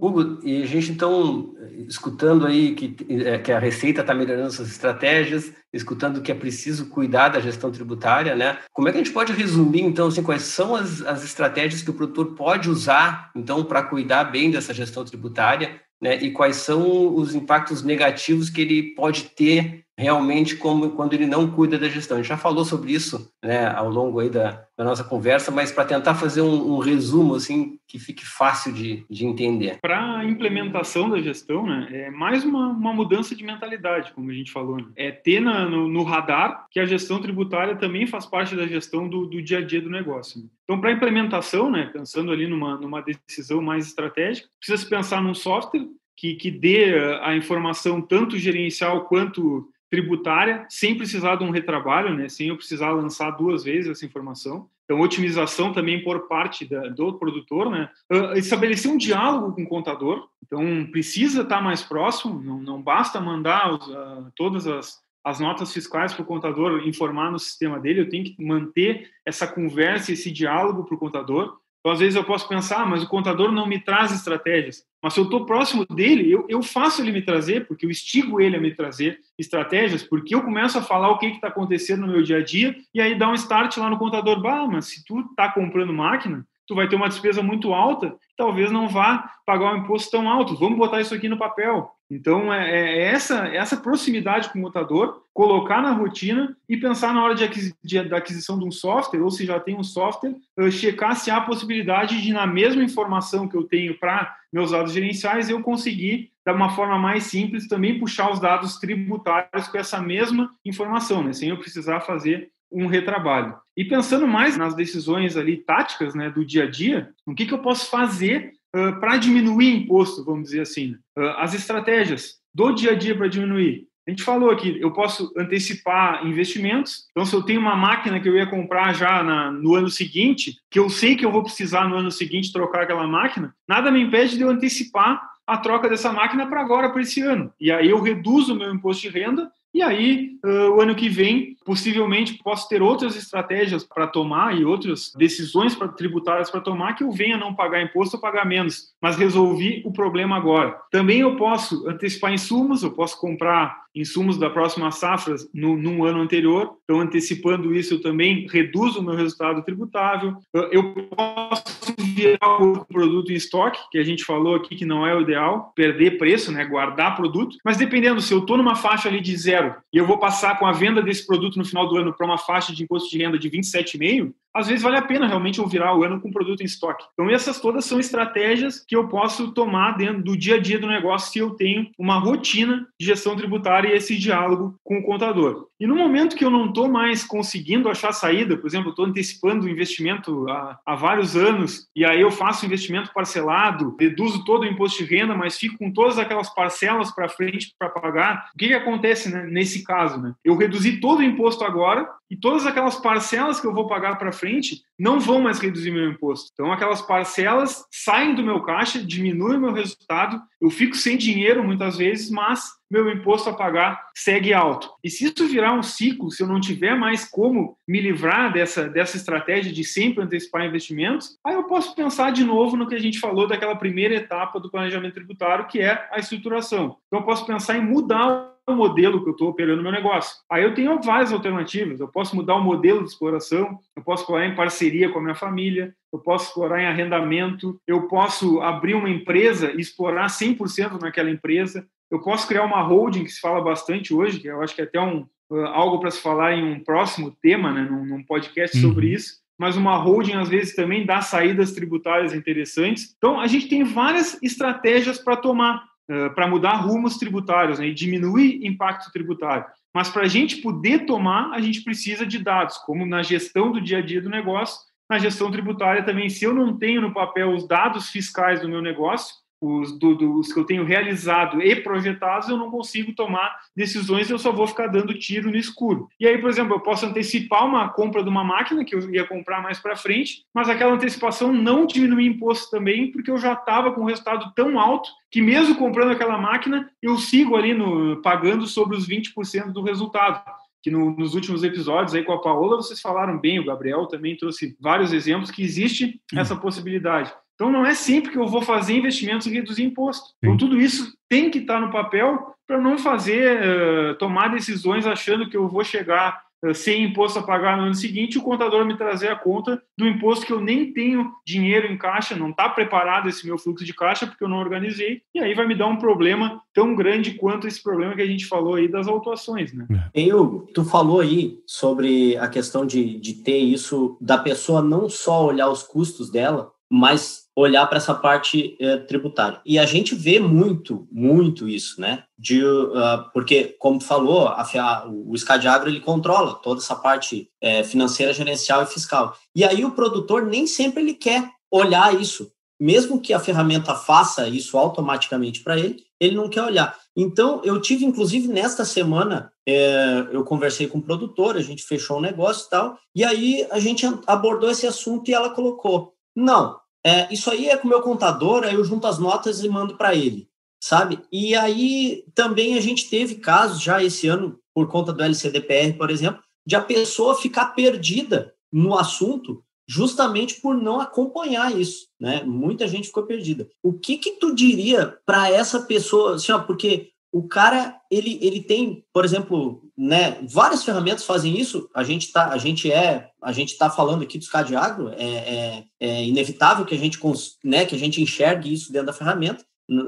Hugo, 0.00 0.38
e 0.44 0.62
a 0.62 0.66
gente 0.66 0.92
então 0.92 1.54
escutando 1.86 2.46
aí 2.46 2.74
que, 2.74 2.96
é, 3.24 3.38
que 3.38 3.52
a 3.52 3.58
Receita 3.58 4.00
está 4.00 4.14
melhorando 4.14 4.50
suas 4.50 4.68
estratégias, 4.68 5.52
escutando 5.72 6.20
que 6.20 6.32
é 6.32 6.34
preciso 6.34 6.86
cuidar 6.86 7.28
da 7.28 7.40
gestão 7.40 7.70
tributária, 7.70 8.34
né? 8.34 8.58
Como 8.72 8.88
é 8.88 8.92
que 8.92 8.98
a 8.98 9.02
gente 9.02 9.12
pode 9.12 9.32
resumir, 9.32 9.82
então, 9.82 10.08
assim, 10.08 10.22
quais 10.22 10.42
são 10.42 10.74
as, 10.74 11.02
as 11.02 11.22
estratégias 11.22 11.82
que 11.82 11.90
o 11.90 11.94
produtor 11.94 12.34
pode 12.34 12.68
usar, 12.68 13.30
então, 13.36 13.64
para 13.64 13.82
cuidar 13.82 14.24
bem 14.24 14.50
dessa 14.50 14.74
gestão 14.74 15.04
tributária, 15.04 15.80
né? 16.00 16.16
E 16.22 16.30
quais 16.30 16.56
são 16.56 17.14
os 17.14 17.34
impactos 17.34 17.82
negativos 17.82 18.50
que 18.50 18.60
ele 18.60 18.94
pode 18.94 19.24
ter 19.24 19.84
realmente 19.98 20.56
como 20.56 20.90
quando 20.90 21.14
ele 21.14 21.26
não 21.26 21.50
cuida 21.50 21.76
da 21.76 21.88
gestão. 21.88 22.16
A 22.16 22.20
gente 22.20 22.28
já 22.28 22.36
falou 22.36 22.64
sobre 22.64 22.92
isso 22.92 23.32
né, 23.42 23.66
ao 23.66 23.90
longo 23.90 24.20
aí 24.20 24.30
da, 24.30 24.64
da 24.76 24.84
nossa 24.84 25.02
conversa, 25.02 25.50
mas 25.50 25.72
para 25.72 25.84
tentar 25.84 26.14
fazer 26.14 26.40
um, 26.40 26.74
um, 26.74 26.78
resumo 26.78 27.34
assim 27.34 27.80
que 27.86 27.98
fique 27.98 28.24
fácil 28.24 28.72
de, 28.72 29.04
de 29.10 29.26
entender. 29.26 29.78
Para 29.80 30.18
a 30.18 30.24
implementação 30.24 31.10
da 31.10 31.20
gestão, 31.20 31.66
né, 31.66 31.88
é 31.90 32.10
mais 32.10 32.44
uma, 32.44 32.68
uma 32.68 32.92
mudança 32.92 33.34
de 33.34 33.42
mentalidade, 33.42 34.12
como 34.12 34.30
a 34.30 34.34
gente 34.34 34.52
falou. 34.52 34.76
Né? 34.76 34.86
É 34.94 35.10
ter 35.10 35.40
na, 35.40 35.68
no, 35.68 35.88
no, 35.88 36.04
radar 36.04 36.66
que 36.70 36.78
a 36.78 36.86
gestão 36.86 37.20
tributária 37.20 37.74
também 37.74 38.06
faz 38.06 38.24
parte 38.24 38.54
da 38.54 38.68
gestão 38.68 39.08
do, 39.08 39.26
do 39.26 39.42
dia 39.42 39.58
a 39.58 39.64
dia 39.64 39.82
do 39.82 39.90
negócio. 39.90 40.40
Né? 40.40 40.46
Então, 40.62 40.80
para 40.80 40.90
a 40.90 40.92
implementação, 40.92 41.68
né, 41.68 41.90
pensando 41.92 42.30
ali 42.30 42.46
numa, 42.46 42.76
numa 42.76 43.02
decisão 43.02 43.60
mais 43.60 43.88
estratégica, 43.88 44.48
precisa 44.60 44.80
se 44.80 44.88
pensar 44.88 45.20
num 45.20 45.34
software 45.34 45.88
que, 46.16 46.34
que 46.34 46.50
dê 46.50 46.94
a 47.22 47.36
informação 47.36 48.00
tanto 48.00 48.36
gerencial 48.36 49.04
quanto 49.04 49.68
tributária, 49.90 50.66
sem 50.68 50.96
precisar 50.96 51.36
de 51.36 51.44
um 51.44 51.50
retrabalho, 51.50 52.14
né, 52.14 52.28
sem 52.28 52.48
eu 52.48 52.56
precisar 52.56 52.90
lançar 52.90 53.30
duas 53.32 53.64
vezes 53.64 53.90
essa 53.90 54.06
informação. 54.06 54.68
Então, 54.84 55.00
otimização 55.00 55.72
também 55.72 56.02
por 56.02 56.28
parte 56.28 56.64
da, 56.64 56.88
do 56.88 57.18
produtor, 57.18 57.70
né? 57.70 57.90
Uh, 58.10 58.32
estabelecer 58.38 58.90
um 58.90 58.96
diálogo 58.96 59.54
com 59.54 59.62
o 59.62 59.68
contador. 59.68 60.26
Então, 60.46 60.86
precisa 60.90 61.42
estar 61.42 61.60
mais 61.60 61.82
próximo, 61.82 62.42
não, 62.42 62.58
não 62.58 62.82
basta 62.82 63.20
mandar 63.20 63.70
os, 63.70 63.86
uh, 63.86 64.32
todas 64.34 64.66
as, 64.66 64.98
as 65.22 65.40
notas 65.40 65.74
fiscais 65.74 66.14
para 66.14 66.22
o 66.22 66.26
contador 66.26 66.86
informar 66.86 67.30
no 67.30 67.38
sistema 67.38 67.78
dele, 67.78 68.00
eu 68.00 68.08
tenho 68.08 68.24
que 68.24 68.42
manter 68.42 69.10
essa 69.26 69.46
conversa, 69.46 70.10
esse 70.10 70.30
diálogo 70.30 70.84
para 70.84 70.94
o 70.94 70.98
contador. 70.98 71.58
Então, 71.80 71.92
às 71.92 72.00
vezes 72.00 72.16
eu 72.16 72.24
posso 72.24 72.48
pensar, 72.48 72.82
ah, 72.82 72.86
mas 72.86 73.02
o 73.02 73.08
contador 73.08 73.52
não 73.52 73.66
me 73.66 73.78
traz 73.78 74.12
estratégias. 74.12 74.82
Mas 75.02 75.14
se 75.14 75.20
eu 75.20 75.24
estou 75.24 75.46
próximo 75.46 75.86
dele, 75.86 76.30
eu, 76.30 76.44
eu 76.48 76.62
faço 76.62 77.00
ele 77.00 77.12
me 77.12 77.22
trazer, 77.22 77.66
porque 77.66 77.86
eu 77.86 77.90
estigo 77.90 78.40
ele 78.40 78.56
a 78.56 78.60
me 78.60 78.74
trazer 78.74 79.18
estratégias, 79.38 80.02
porque 80.02 80.34
eu 80.34 80.42
começo 80.42 80.76
a 80.76 80.82
falar 80.82 81.10
o 81.10 81.18
que 81.18 81.26
está 81.26 81.48
acontecendo 81.48 82.06
no 82.06 82.12
meu 82.12 82.22
dia 82.22 82.38
a 82.38 82.44
dia, 82.44 82.76
e 82.92 83.00
aí 83.00 83.16
dá 83.16 83.28
um 83.28 83.34
start 83.34 83.76
lá 83.76 83.88
no 83.88 83.98
contador, 83.98 84.42
bah, 84.42 84.66
mas 84.66 84.86
se 84.86 85.04
tu 85.04 85.20
está 85.20 85.50
comprando 85.50 85.92
máquina, 85.92 86.44
tu 86.66 86.74
vai 86.74 86.88
ter 86.88 86.96
uma 86.96 87.08
despesa 87.08 87.42
muito 87.42 87.72
alta, 87.72 88.14
talvez 88.36 88.70
não 88.70 88.88
vá 88.88 89.32
pagar 89.46 89.74
um 89.74 89.78
imposto 89.78 90.10
tão 90.10 90.28
alto. 90.28 90.54
Vamos 90.56 90.78
botar 90.78 91.00
isso 91.00 91.14
aqui 91.14 91.28
no 91.28 91.38
papel. 91.38 91.90
Então, 92.10 92.52
é, 92.52 92.70
é 92.70 93.02
essa, 93.04 93.46
essa 93.48 93.76
proximidade 93.76 94.48
com 94.48 94.58
o 94.58 94.62
montador, 94.62 95.22
colocar 95.34 95.82
na 95.82 95.92
rotina 95.92 96.56
e 96.68 96.76
pensar 96.76 97.12
na 97.12 97.22
hora 97.22 97.34
de, 97.34 97.74
de, 97.84 98.02
da 98.08 98.16
aquisição 98.16 98.58
de 98.58 98.64
um 98.64 98.70
software, 98.70 99.20
ou 99.20 99.30
se 99.30 99.44
já 99.44 99.60
tem 99.60 99.76
um 99.76 99.84
software, 99.84 100.34
checar 100.70 101.14
se 101.16 101.30
há 101.30 101.36
a 101.36 101.42
possibilidade 101.42 102.20
de, 102.22 102.32
na 102.32 102.46
mesma 102.46 102.82
informação 102.82 103.46
que 103.46 103.56
eu 103.56 103.64
tenho 103.64 103.98
para 103.98 104.34
meus 104.52 104.70
dados 104.70 104.92
gerenciais, 104.92 105.50
eu 105.50 105.62
conseguir, 105.62 106.32
de 106.44 106.52
uma 106.52 106.70
forma 106.70 106.98
mais 106.98 107.24
simples, 107.24 107.68
também 107.68 107.98
puxar 107.98 108.32
os 108.32 108.40
dados 108.40 108.78
tributários 108.78 109.68
com 109.68 109.78
essa 109.78 110.00
mesma 110.00 110.50
informação, 110.64 111.22
né? 111.22 111.32
sem 111.34 111.50
eu 111.50 111.58
precisar 111.58 112.00
fazer 112.00 112.50
um 112.70 112.86
retrabalho. 112.86 113.56
E 113.76 113.84
pensando 113.84 114.26
mais 114.26 114.56
nas 114.56 114.74
decisões 114.74 115.36
ali 115.36 115.56
táticas, 115.56 116.14
né, 116.14 116.28
do 116.30 116.44
dia 116.44 116.64
a 116.64 116.70
dia, 116.70 117.10
o 117.26 117.34
que, 117.34 117.46
que 117.46 117.54
eu 117.54 117.60
posso 117.60 117.90
fazer 117.90 118.52
uh, 118.74 118.98
para 119.00 119.16
diminuir 119.16 119.74
imposto, 119.74 120.24
vamos 120.24 120.44
dizer 120.44 120.62
assim, 120.62 120.92
uh, 121.16 121.34
as 121.38 121.54
estratégias 121.54 122.36
do 122.54 122.72
dia 122.72 122.92
a 122.92 122.94
dia 122.94 123.16
para 123.16 123.28
diminuir. 123.28 123.86
A 124.06 124.10
gente 124.10 124.22
falou 124.22 124.50
aqui, 124.50 124.78
eu 124.80 124.90
posso 124.90 125.30
antecipar 125.36 126.26
investimentos. 126.26 127.06
Então, 127.10 127.26
se 127.26 127.36
eu 127.36 127.42
tenho 127.42 127.60
uma 127.60 127.76
máquina 127.76 128.18
que 128.18 128.26
eu 128.26 128.34
ia 128.34 128.46
comprar 128.46 128.94
já 128.94 129.22
na, 129.22 129.50
no 129.50 129.74
ano 129.74 129.90
seguinte, 129.90 130.56
que 130.70 130.78
eu 130.78 130.88
sei 130.88 131.14
que 131.14 131.26
eu 131.26 131.30
vou 131.30 131.42
precisar 131.42 131.86
no 131.86 131.94
ano 131.94 132.10
seguinte 132.10 132.50
trocar 132.50 132.84
aquela 132.84 133.06
máquina, 133.06 133.54
nada 133.68 133.90
me 133.90 134.00
impede 134.00 134.38
de 134.38 134.42
eu 134.42 134.48
antecipar 134.48 135.20
a 135.46 135.58
troca 135.58 135.90
dessa 135.90 136.10
máquina 136.10 136.46
para 136.46 136.60
agora, 136.60 136.88
para 136.88 137.02
esse 137.02 137.20
ano. 137.20 137.52
E 137.60 137.70
aí 137.70 137.90
eu 137.90 138.00
reduzo 138.00 138.54
o 138.54 138.56
meu 138.56 138.72
imposto 138.72 139.02
de 139.02 139.08
renda 139.10 139.50
E 139.74 139.82
aí, 139.82 140.38
uh, 140.44 140.76
o 140.76 140.80
ano 140.80 140.94
que 140.94 141.08
vem, 141.08 141.56
possivelmente 141.64 142.38
posso 142.42 142.68
ter 142.68 142.80
outras 142.80 143.14
estratégias 143.14 143.84
para 143.84 144.06
tomar 144.06 144.58
e 144.58 144.64
outras 144.64 145.12
decisões 145.14 145.74
pra, 145.74 145.88
tributárias 145.88 146.50
para 146.50 146.62
tomar 146.62 146.94
que 146.94 147.04
eu 147.04 147.12
venha 147.12 147.36
não 147.36 147.54
pagar 147.54 147.82
imposto 147.82 148.16
ou 148.16 148.22
pagar 148.22 148.46
menos, 148.46 148.94
mas 149.00 149.16
resolvi 149.16 149.82
o 149.84 149.92
problema 149.92 150.36
agora. 150.36 150.80
Também 150.90 151.20
eu 151.20 151.36
posso 151.36 151.86
antecipar 151.86 152.32
insumos, 152.32 152.82
eu 152.82 152.90
posso 152.90 153.20
comprar 153.20 153.82
insumos 153.98 154.38
da 154.38 154.48
próxima 154.48 154.90
safra 154.90 155.34
no, 155.52 155.76
no 155.76 156.04
ano 156.04 156.20
anterior, 156.20 156.76
então 156.84 157.00
antecipando 157.00 157.74
isso 157.74 157.94
eu 157.94 158.00
também 158.00 158.46
reduzo 158.48 159.00
o 159.00 159.02
meu 159.02 159.14
resultado 159.14 159.62
tributável. 159.62 160.36
Eu 160.70 160.94
posso 161.08 161.94
virar 161.98 162.62
o 162.62 162.84
produto 162.84 163.32
em 163.32 163.34
estoque, 163.34 163.80
que 163.90 163.98
a 163.98 164.04
gente 164.04 164.24
falou 164.24 164.54
aqui 164.54 164.76
que 164.76 164.84
não 164.84 165.06
é 165.06 165.14
o 165.14 165.20
ideal, 165.20 165.72
perder 165.74 166.18
preço, 166.18 166.52
né, 166.52 166.64
guardar 166.64 167.16
produto, 167.16 167.56
mas 167.64 167.76
dependendo, 167.76 168.20
se 168.20 168.32
eu 168.32 168.38
estou 168.38 168.56
numa 168.56 168.74
faixa 168.74 169.08
ali 169.08 169.20
de 169.20 169.36
zero 169.36 169.74
e 169.92 169.98
eu 169.98 170.06
vou 170.06 170.18
passar 170.18 170.58
com 170.58 170.66
a 170.66 170.72
venda 170.72 171.02
desse 171.02 171.26
produto 171.26 171.58
no 171.58 171.64
final 171.64 171.88
do 171.88 171.96
ano 171.96 172.14
para 172.14 172.26
uma 172.26 172.38
faixa 172.38 172.74
de 172.74 172.82
imposto 172.82 173.10
de 173.10 173.18
renda 173.18 173.38
de 173.38 173.50
27,5, 173.50 174.32
às 174.58 174.66
vezes 174.66 174.82
vale 174.82 174.96
a 174.96 175.02
pena 175.02 175.26
realmente 175.26 175.58
eu 175.58 175.66
virar 175.66 175.96
o 175.96 176.02
ano 176.02 176.20
com 176.20 176.30
produto 176.30 176.60
em 176.60 176.64
estoque. 176.64 177.04
Então 177.12 177.30
essas 177.30 177.60
todas 177.60 177.84
são 177.84 178.00
estratégias 178.00 178.84
que 178.86 178.96
eu 178.96 179.08
posso 179.08 179.52
tomar 179.52 179.96
dentro 179.96 180.22
do 180.22 180.36
dia 180.36 180.56
a 180.56 180.60
dia 180.60 180.78
do 180.78 180.86
negócio 180.86 181.32
se 181.32 181.38
eu 181.38 181.50
tenho 181.50 181.88
uma 181.98 182.18
rotina 182.18 182.86
de 182.98 183.06
gestão 183.06 183.36
tributária 183.36 183.88
e 183.88 183.96
esse 183.96 184.16
diálogo 184.16 184.74
com 184.82 184.98
o 184.98 185.02
contador. 185.02 185.68
E 185.80 185.86
no 185.86 185.94
momento 185.94 186.34
que 186.34 186.44
eu 186.44 186.50
não 186.50 186.66
estou 186.66 186.88
mais 186.88 187.24
conseguindo 187.24 187.88
achar 187.88 188.12
saída, 188.12 188.56
por 188.56 188.66
exemplo, 188.66 188.90
estou 188.90 189.04
antecipando 189.04 189.64
o 189.64 189.68
investimento 189.68 190.48
há, 190.50 190.78
há, 190.84 190.96
vários 190.96 191.36
anos 191.36 191.88
e 191.94 192.04
aí 192.04 192.20
eu 192.20 192.32
faço 192.32 192.66
investimento 192.66 193.12
parcelado, 193.14 193.94
deduzo 193.96 194.44
todo 194.44 194.62
o 194.62 194.66
imposto 194.66 195.04
de 195.04 195.16
renda, 195.16 195.36
mas 195.36 195.56
fico 195.56 195.78
com 195.78 195.92
todas 195.92 196.18
aquelas 196.18 196.52
parcelas 196.52 197.14
para 197.14 197.28
frente 197.28 197.72
para 197.78 197.88
pagar, 197.88 198.50
o 198.54 198.58
que, 198.58 198.68
que 198.68 198.74
acontece 198.74 199.30
né, 199.30 199.46
nesse 199.46 199.84
caso? 199.84 200.20
Né? 200.20 200.34
Eu 200.44 200.56
reduzi 200.56 201.00
todo 201.00 201.20
o 201.20 201.24
imposto 201.24 201.62
agora 201.62 202.08
e 202.30 202.36
todas 202.36 202.66
aquelas 202.66 202.96
parcelas 202.96 203.60
que 203.60 203.66
eu 203.66 203.72
vou 203.72 203.86
pagar 203.86 204.18
para 204.18 204.32
frente 204.32 204.82
não 204.98 205.20
vão 205.20 205.40
mais 205.40 205.58
reduzir 205.58 205.90
meu 205.90 206.10
imposto. 206.10 206.50
Então, 206.52 206.72
aquelas 206.72 207.00
parcelas 207.00 207.84
saem 207.90 208.34
do 208.34 208.42
meu 208.42 208.60
caixa, 208.62 209.02
diminuem 209.02 209.58
meu 209.58 209.72
resultado, 209.72 210.40
eu 210.60 210.70
fico 210.70 210.96
sem 210.96 211.16
dinheiro 211.16 211.62
muitas 211.62 211.96
vezes, 211.96 212.30
mas 212.30 212.78
meu 212.90 213.08
imposto 213.10 213.48
a 213.48 213.54
pagar 213.54 214.06
segue 214.14 214.52
alto. 214.52 214.90
E 215.04 215.10
se 215.10 215.26
isso 215.26 215.46
virar 215.46 215.74
um 215.74 215.82
ciclo, 215.82 216.30
se 216.30 216.42
eu 216.42 216.46
não 216.46 216.60
tiver 216.60 216.96
mais 216.96 217.24
como 217.24 217.76
me 217.86 218.00
livrar 218.00 218.52
dessa, 218.52 218.88
dessa 218.88 219.16
estratégia 219.16 219.72
de 219.72 219.84
sempre 219.84 220.24
antecipar 220.24 220.64
investimentos, 220.64 221.38
aí 221.44 221.54
eu 221.54 221.64
posso 221.64 221.94
pensar 221.94 222.32
de 222.32 222.42
novo 222.44 222.76
no 222.76 222.88
que 222.88 222.94
a 222.94 223.00
gente 223.00 223.20
falou 223.20 223.46
daquela 223.46 223.76
primeira 223.76 224.14
etapa 224.14 224.58
do 224.58 224.70
planejamento 224.70 225.14
tributário, 225.14 225.66
que 225.66 225.80
é 225.80 226.08
a 226.10 226.18
estruturação. 226.18 226.96
Então, 227.06 227.20
eu 227.20 227.26
posso 227.26 227.46
pensar 227.46 227.76
em 227.76 227.84
mudar 227.84 228.57
o 228.72 228.76
modelo 228.76 229.22
que 229.22 229.28
eu 229.28 229.32
estou 229.32 229.48
operando 229.48 229.82
meu 229.82 229.92
negócio. 229.92 230.36
Aí 230.50 230.62
eu 230.62 230.74
tenho 230.74 231.00
várias 231.00 231.32
alternativas. 231.32 232.00
Eu 232.00 232.08
posso 232.08 232.34
mudar 232.36 232.56
o 232.56 232.62
modelo 232.62 233.02
de 233.02 233.08
exploração, 233.08 233.78
eu 233.96 234.02
posso 234.02 234.22
explorar 234.22 234.46
em 234.46 234.54
parceria 234.54 235.10
com 235.10 235.18
a 235.18 235.22
minha 235.22 235.34
família, 235.34 235.94
eu 236.12 236.18
posso 236.18 236.48
explorar 236.48 236.82
em 236.82 236.86
arrendamento, 236.86 237.80
eu 237.86 238.08
posso 238.08 238.60
abrir 238.60 238.94
uma 238.94 239.10
empresa 239.10 239.72
e 239.72 239.80
explorar 239.80 240.26
100% 240.26 241.00
naquela 241.00 241.30
empresa, 241.30 241.86
eu 242.10 242.20
posso 242.20 242.48
criar 242.48 242.64
uma 242.64 242.82
holding 242.82 243.24
que 243.24 243.30
se 243.30 243.40
fala 243.40 243.60
bastante 243.60 244.14
hoje, 244.14 244.40
que 244.40 244.48
eu 244.48 244.62
acho 244.62 244.74
que 244.74 244.80
é 244.80 244.84
até 244.84 245.00
um, 245.00 245.26
algo 245.50 245.98
para 246.00 246.10
se 246.10 246.20
falar 246.20 246.54
em 246.54 246.64
um 246.64 246.80
próximo 246.82 247.36
tema, 247.42 247.72
né, 247.72 247.82
num, 247.82 248.04
num 248.04 248.22
podcast 248.22 248.76
uhum. 248.76 248.82
sobre 248.82 249.08
isso. 249.08 249.38
Mas 249.58 249.76
uma 249.76 249.96
holding 249.96 250.34
às 250.34 250.48
vezes 250.48 250.74
também 250.74 251.04
dá 251.04 251.20
saídas 251.20 251.72
tributárias 251.72 252.32
interessantes. 252.32 253.14
Então 253.16 253.40
a 253.40 253.46
gente 253.46 253.68
tem 253.68 253.82
várias 253.82 254.40
estratégias 254.40 255.18
para 255.18 255.36
tomar, 255.36 255.87
uh, 256.10 256.34
para 256.34 256.46
mudar 256.46 256.74
rumos 256.74 257.16
tributários 257.16 257.78
né, 257.78 257.86
e 257.88 257.94
diminuir 257.94 258.66
impacto 258.66 259.10
tributário. 259.12 259.66
Mas 259.94 260.08
para 260.08 260.22
a 260.22 260.28
gente 260.28 260.56
poder 260.56 261.06
tomar, 261.06 261.50
a 261.52 261.60
gente 261.60 261.82
precisa 261.82 262.26
de 262.26 262.38
dados, 262.38 262.76
como 262.78 263.06
na 263.06 263.22
gestão 263.22 263.72
do 263.72 263.80
dia 263.80 263.98
a 263.98 264.02
dia 264.02 264.20
do 264.20 264.28
negócio, 264.28 264.78
na 265.08 265.18
gestão 265.18 265.50
tributária 265.50 266.04
também. 266.04 266.28
Se 266.28 266.44
eu 266.44 266.54
não 266.54 266.76
tenho 266.76 267.00
no 267.00 267.14
papel 267.14 267.54
os 267.54 267.66
dados 267.66 268.10
fiscais 268.10 268.60
do 268.60 268.68
meu 268.68 268.82
negócio, 268.82 269.34
os, 269.60 269.98
do, 269.98 270.14
dos 270.14 270.52
que 270.52 270.58
eu 270.58 270.64
tenho 270.64 270.84
realizado 270.84 271.60
e 271.60 271.76
projetados, 271.76 272.48
eu 272.48 272.56
não 272.56 272.70
consigo 272.70 273.12
tomar 273.12 273.56
decisões, 273.76 274.30
eu 274.30 274.38
só 274.38 274.52
vou 274.52 274.66
ficar 274.66 274.86
dando 274.86 275.18
tiro 275.18 275.50
no 275.50 275.56
escuro. 275.56 276.08
E 276.18 276.26
aí, 276.26 276.38
por 276.38 276.50
exemplo, 276.50 276.74
eu 276.74 276.80
posso 276.80 277.06
antecipar 277.06 277.66
uma 277.66 277.88
compra 277.88 278.22
de 278.22 278.28
uma 278.28 278.44
máquina 278.44 278.84
que 278.84 278.94
eu 278.94 279.14
ia 279.14 279.26
comprar 279.26 279.62
mais 279.62 279.78
para 279.78 279.96
frente, 279.96 280.44
mas 280.54 280.68
aquela 280.68 280.94
antecipação 280.94 281.52
não 281.52 281.86
diminui 281.86 282.26
imposto 282.26 282.70
também, 282.70 283.10
porque 283.10 283.30
eu 283.30 283.38
já 283.38 283.52
estava 283.52 283.92
com 283.92 284.02
um 284.02 284.06
resultado 284.06 284.52
tão 284.54 284.78
alto 284.78 285.10
que 285.30 285.42
mesmo 285.42 285.76
comprando 285.76 286.12
aquela 286.12 286.38
máquina, 286.38 286.90
eu 287.02 287.16
sigo 287.18 287.56
ali 287.56 287.74
no, 287.74 288.22
pagando 288.22 288.66
sobre 288.66 288.96
os 288.96 289.06
20% 289.08 289.72
do 289.72 289.82
resultado 289.82 290.42
que 290.80 290.90
no, 290.90 291.10
nos 291.10 291.34
últimos 291.34 291.64
episódios 291.64 292.14
aí 292.14 292.22
com 292.22 292.32
a 292.32 292.40
Paola 292.40 292.76
vocês 292.76 293.00
falaram 293.00 293.38
bem, 293.38 293.58
o 293.58 293.64
Gabriel 293.64 294.06
também 294.06 294.36
trouxe 294.36 294.76
vários 294.80 295.12
exemplos 295.12 295.50
que 295.50 295.62
existe 295.62 296.20
essa 296.34 296.54
possibilidade. 296.56 297.32
Então, 297.58 297.72
não 297.72 297.84
é 297.84 297.92
sempre 297.92 298.30
que 298.30 298.38
eu 298.38 298.46
vou 298.46 298.62
fazer 298.62 298.96
investimentos 298.96 299.48
e 299.48 299.52
reduzir 299.52 299.82
imposto. 299.82 300.28
Então, 300.38 300.56
tudo 300.56 300.80
isso 300.80 301.12
tem 301.28 301.50
que 301.50 301.58
estar 301.58 301.80
no 301.80 301.90
papel 301.90 302.54
para 302.68 302.80
não 302.80 302.96
fazer, 302.96 303.60
uh, 303.60 304.14
tomar 304.14 304.48
decisões 304.48 305.04
achando 305.06 305.50
que 305.50 305.56
eu 305.56 305.66
vou 305.66 305.82
chegar 305.82 306.40
uh, 306.64 306.72
sem 306.72 307.02
imposto 307.02 307.40
a 307.40 307.42
pagar 307.42 307.76
no 307.76 307.82
ano 307.82 307.94
seguinte 307.94 308.34
e 308.34 308.38
o 308.38 308.42
contador 308.42 308.84
me 308.84 308.96
trazer 308.96 309.28
a 309.28 309.34
conta 309.34 309.82
do 309.96 310.06
imposto 310.06 310.46
que 310.46 310.52
eu 310.52 310.60
nem 310.60 310.92
tenho 310.92 311.32
dinheiro 311.44 311.90
em 311.90 311.98
caixa, 311.98 312.36
não 312.36 312.50
está 312.50 312.68
preparado 312.68 313.28
esse 313.28 313.44
meu 313.44 313.58
fluxo 313.58 313.84
de 313.84 313.92
caixa 313.92 314.24
porque 314.24 314.44
eu 314.44 314.48
não 314.48 314.58
organizei, 314.58 315.22
e 315.34 315.40
aí 315.40 315.52
vai 315.52 315.66
me 315.66 315.74
dar 315.74 315.88
um 315.88 315.96
problema 315.96 316.62
tão 316.72 316.94
grande 316.94 317.34
quanto 317.34 317.66
esse 317.66 317.82
problema 317.82 318.14
que 318.14 318.22
a 318.22 318.26
gente 318.26 318.46
falou 318.46 318.74
aí 318.74 318.86
das 318.86 319.08
autuações, 319.08 319.72
né? 319.72 319.84
É. 320.14 320.20
Ei, 320.22 320.32
Hugo, 320.32 320.68
tu 320.72 320.84
falou 320.84 321.20
aí 321.20 321.58
sobre 321.66 322.36
a 322.36 322.46
questão 322.46 322.86
de, 322.86 323.18
de 323.18 323.42
ter 323.42 323.58
isso, 323.58 324.16
da 324.20 324.38
pessoa 324.38 324.80
não 324.80 325.08
só 325.08 325.44
olhar 325.44 325.68
os 325.68 325.82
custos 325.82 326.30
dela, 326.30 326.70
mas 326.90 327.48
olhar 327.54 327.86
para 327.86 327.98
essa 327.98 328.14
parte 328.14 328.76
é, 328.80 328.96
tributária. 328.96 329.60
E 329.66 329.78
a 329.78 329.84
gente 329.84 330.14
vê 330.14 330.38
muito, 330.38 331.08
muito 331.10 331.68
isso, 331.68 332.00
né? 332.00 332.22
De, 332.38 332.64
uh, 332.64 333.30
porque, 333.32 333.76
como 333.78 334.00
falou, 334.00 334.46
a, 334.46 334.62
a, 334.62 335.08
o 335.08 335.36
Scadiagro 335.36 335.90
ele 335.90 336.00
controla 336.00 336.54
toda 336.54 336.80
essa 336.80 336.94
parte 336.94 337.50
é, 337.60 337.82
financeira, 337.82 338.32
gerencial 338.32 338.82
e 338.82 338.86
fiscal. 338.86 339.36
E 339.54 339.64
aí 339.64 339.84
o 339.84 339.90
produtor 339.90 340.46
nem 340.46 340.66
sempre 340.66 341.02
ele 341.02 341.14
quer 341.14 341.50
olhar 341.70 342.14
isso. 342.18 342.50
Mesmo 342.80 343.20
que 343.20 343.34
a 343.34 343.40
ferramenta 343.40 343.92
faça 343.94 344.46
isso 344.48 344.78
automaticamente 344.78 345.64
para 345.64 345.76
ele, 345.76 346.04
ele 346.20 346.36
não 346.36 346.48
quer 346.48 346.62
olhar. 346.62 346.96
Então, 347.16 347.60
eu 347.64 347.80
tive, 347.80 348.04
inclusive, 348.04 348.46
nesta 348.46 348.84
semana, 348.84 349.52
é, 349.66 350.28
eu 350.30 350.44
conversei 350.44 350.86
com 350.86 350.98
o 350.98 351.02
produtor, 351.02 351.56
a 351.56 351.60
gente 351.60 351.82
fechou 351.82 352.18
um 352.18 352.20
negócio 352.20 352.66
e 352.66 352.70
tal, 352.70 352.98
e 353.14 353.24
aí 353.24 353.66
a 353.72 353.80
gente 353.80 354.06
abordou 354.26 354.70
esse 354.70 354.86
assunto 354.86 355.28
e 355.28 355.34
ela 355.34 355.50
colocou: 355.50 356.14
não, 356.38 356.78
é, 357.04 357.32
isso 357.34 357.50
aí 357.50 357.68
é 357.68 357.76
com 357.76 357.88
o 357.88 357.90
meu 357.90 358.00
contador, 358.00 358.62
aí 358.62 358.74
eu 358.74 358.84
junto 358.84 359.08
as 359.08 359.18
notas 359.18 359.64
e 359.64 359.68
mando 359.68 359.96
para 359.96 360.14
ele, 360.14 360.48
sabe? 360.80 361.20
E 361.32 361.56
aí 361.56 362.24
também 362.32 362.76
a 362.76 362.80
gente 362.80 363.10
teve 363.10 363.36
casos 363.36 363.82
já 363.82 364.00
esse 364.00 364.28
ano, 364.28 364.56
por 364.72 364.86
conta 364.86 365.12
do 365.12 365.22
LCDPR, 365.24 365.94
por 365.98 366.10
exemplo, 366.10 366.40
de 366.64 366.76
a 366.76 366.80
pessoa 366.80 367.34
ficar 367.34 367.74
perdida 367.74 368.54
no 368.72 368.96
assunto 368.96 369.64
justamente 369.88 370.60
por 370.60 370.76
não 370.76 371.00
acompanhar 371.00 371.76
isso, 371.76 372.06
né? 372.20 372.44
Muita 372.44 372.86
gente 372.86 373.08
ficou 373.08 373.24
perdida. 373.24 373.68
O 373.82 373.92
que 373.92 374.18
que 374.18 374.32
tu 374.32 374.54
diria 374.54 375.18
para 375.26 375.50
essa 375.50 375.82
pessoa, 375.82 376.36
assim, 376.36 376.52
ó, 376.52 376.60
porque 376.60 377.10
o 377.38 377.46
cara 377.46 378.00
ele, 378.10 378.36
ele 378.42 378.60
tem, 378.60 379.04
por 379.12 379.24
exemplo, 379.24 379.80
né, 379.96 380.38
várias 380.50 380.82
ferramentas 380.82 381.24
fazem 381.24 381.56
isso. 381.56 381.88
A 381.94 382.02
gente 382.02 382.32
tá, 382.32 382.48
a 382.48 382.58
gente 382.58 382.90
é, 382.90 383.28
a 383.40 383.52
gente 383.52 383.70
está 383.72 383.88
falando 383.88 384.24
aqui 384.24 384.38
dos 384.38 384.48
Cadiagro, 384.48 385.10
é, 385.10 385.24
é, 385.24 385.84
é, 386.00 386.24
inevitável 386.24 386.84
que 386.84 386.96
a 386.96 386.98
gente, 386.98 387.20
né, 387.62 387.84
que 387.84 387.94
a 387.94 387.98
gente 387.98 388.20
enxergue 388.20 388.72
isso 388.72 388.92
dentro 388.92 389.06
da 389.06 389.12
ferramenta. 389.12 389.64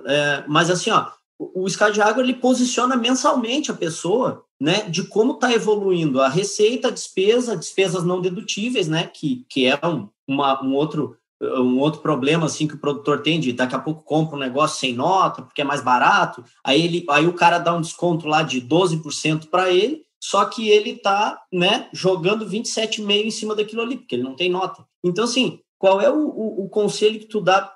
É, 0.06 0.44
mas 0.48 0.70
assim, 0.70 0.90
ó, 0.90 1.06
o 1.38 1.68
Scadiagro 1.68 2.20
ele 2.20 2.34
posiciona 2.34 2.96
mensalmente 2.96 3.70
a 3.70 3.74
pessoa, 3.74 4.44
né, 4.60 4.82
de 4.90 5.04
como 5.04 5.34
está 5.34 5.52
evoluindo 5.52 6.20
a 6.20 6.28
receita, 6.28 6.88
a 6.88 6.90
despesa, 6.90 7.56
despesas 7.56 8.02
não 8.02 8.20
dedutíveis, 8.20 8.88
né, 8.88 9.06
que, 9.06 9.46
que 9.48 9.66
é 9.66 9.78
um, 9.86 10.08
uma, 10.26 10.62
um 10.64 10.74
outro 10.74 11.16
um 11.40 11.78
outro 11.78 12.00
problema 12.00 12.46
assim 12.46 12.66
que 12.66 12.74
o 12.74 12.78
produtor 12.78 13.22
tem 13.22 13.40
de 13.40 13.52
daqui 13.52 13.74
a 13.74 13.78
pouco 13.78 14.02
compra 14.02 14.36
um 14.36 14.40
negócio 14.40 14.78
sem 14.78 14.94
nota 14.94 15.42
porque 15.42 15.62
é 15.62 15.64
mais 15.64 15.82
barato, 15.82 16.44
aí 16.62 16.82
ele 16.82 17.04
aí 17.08 17.26
o 17.26 17.32
cara 17.32 17.58
dá 17.58 17.74
um 17.74 17.80
desconto 17.80 18.26
lá 18.26 18.42
de 18.42 18.60
12% 18.60 19.48
para 19.48 19.70
ele, 19.70 20.02
só 20.22 20.44
que 20.44 20.68
ele 20.68 20.96
tá, 20.96 21.40
né, 21.50 21.88
jogando 21.92 22.46
27,5 22.46 23.24
em 23.24 23.30
cima 23.30 23.54
daquilo 23.54 23.80
ali, 23.80 23.96
porque 23.96 24.14
ele 24.14 24.22
não 24.22 24.36
tem 24.36 24.50
nota. 24.50 24.84
Então 25.02 25.24
assim, 25.24 25.60
qual 25.78 25.98
é 25.98 26.10
o, 26.10 26.28
o, 26.28 26.64
o, 26.64 26.68
conselho 26.68 27.18
que 27.18 27.24
tu 27.24 27.40
dá 27.40 27.72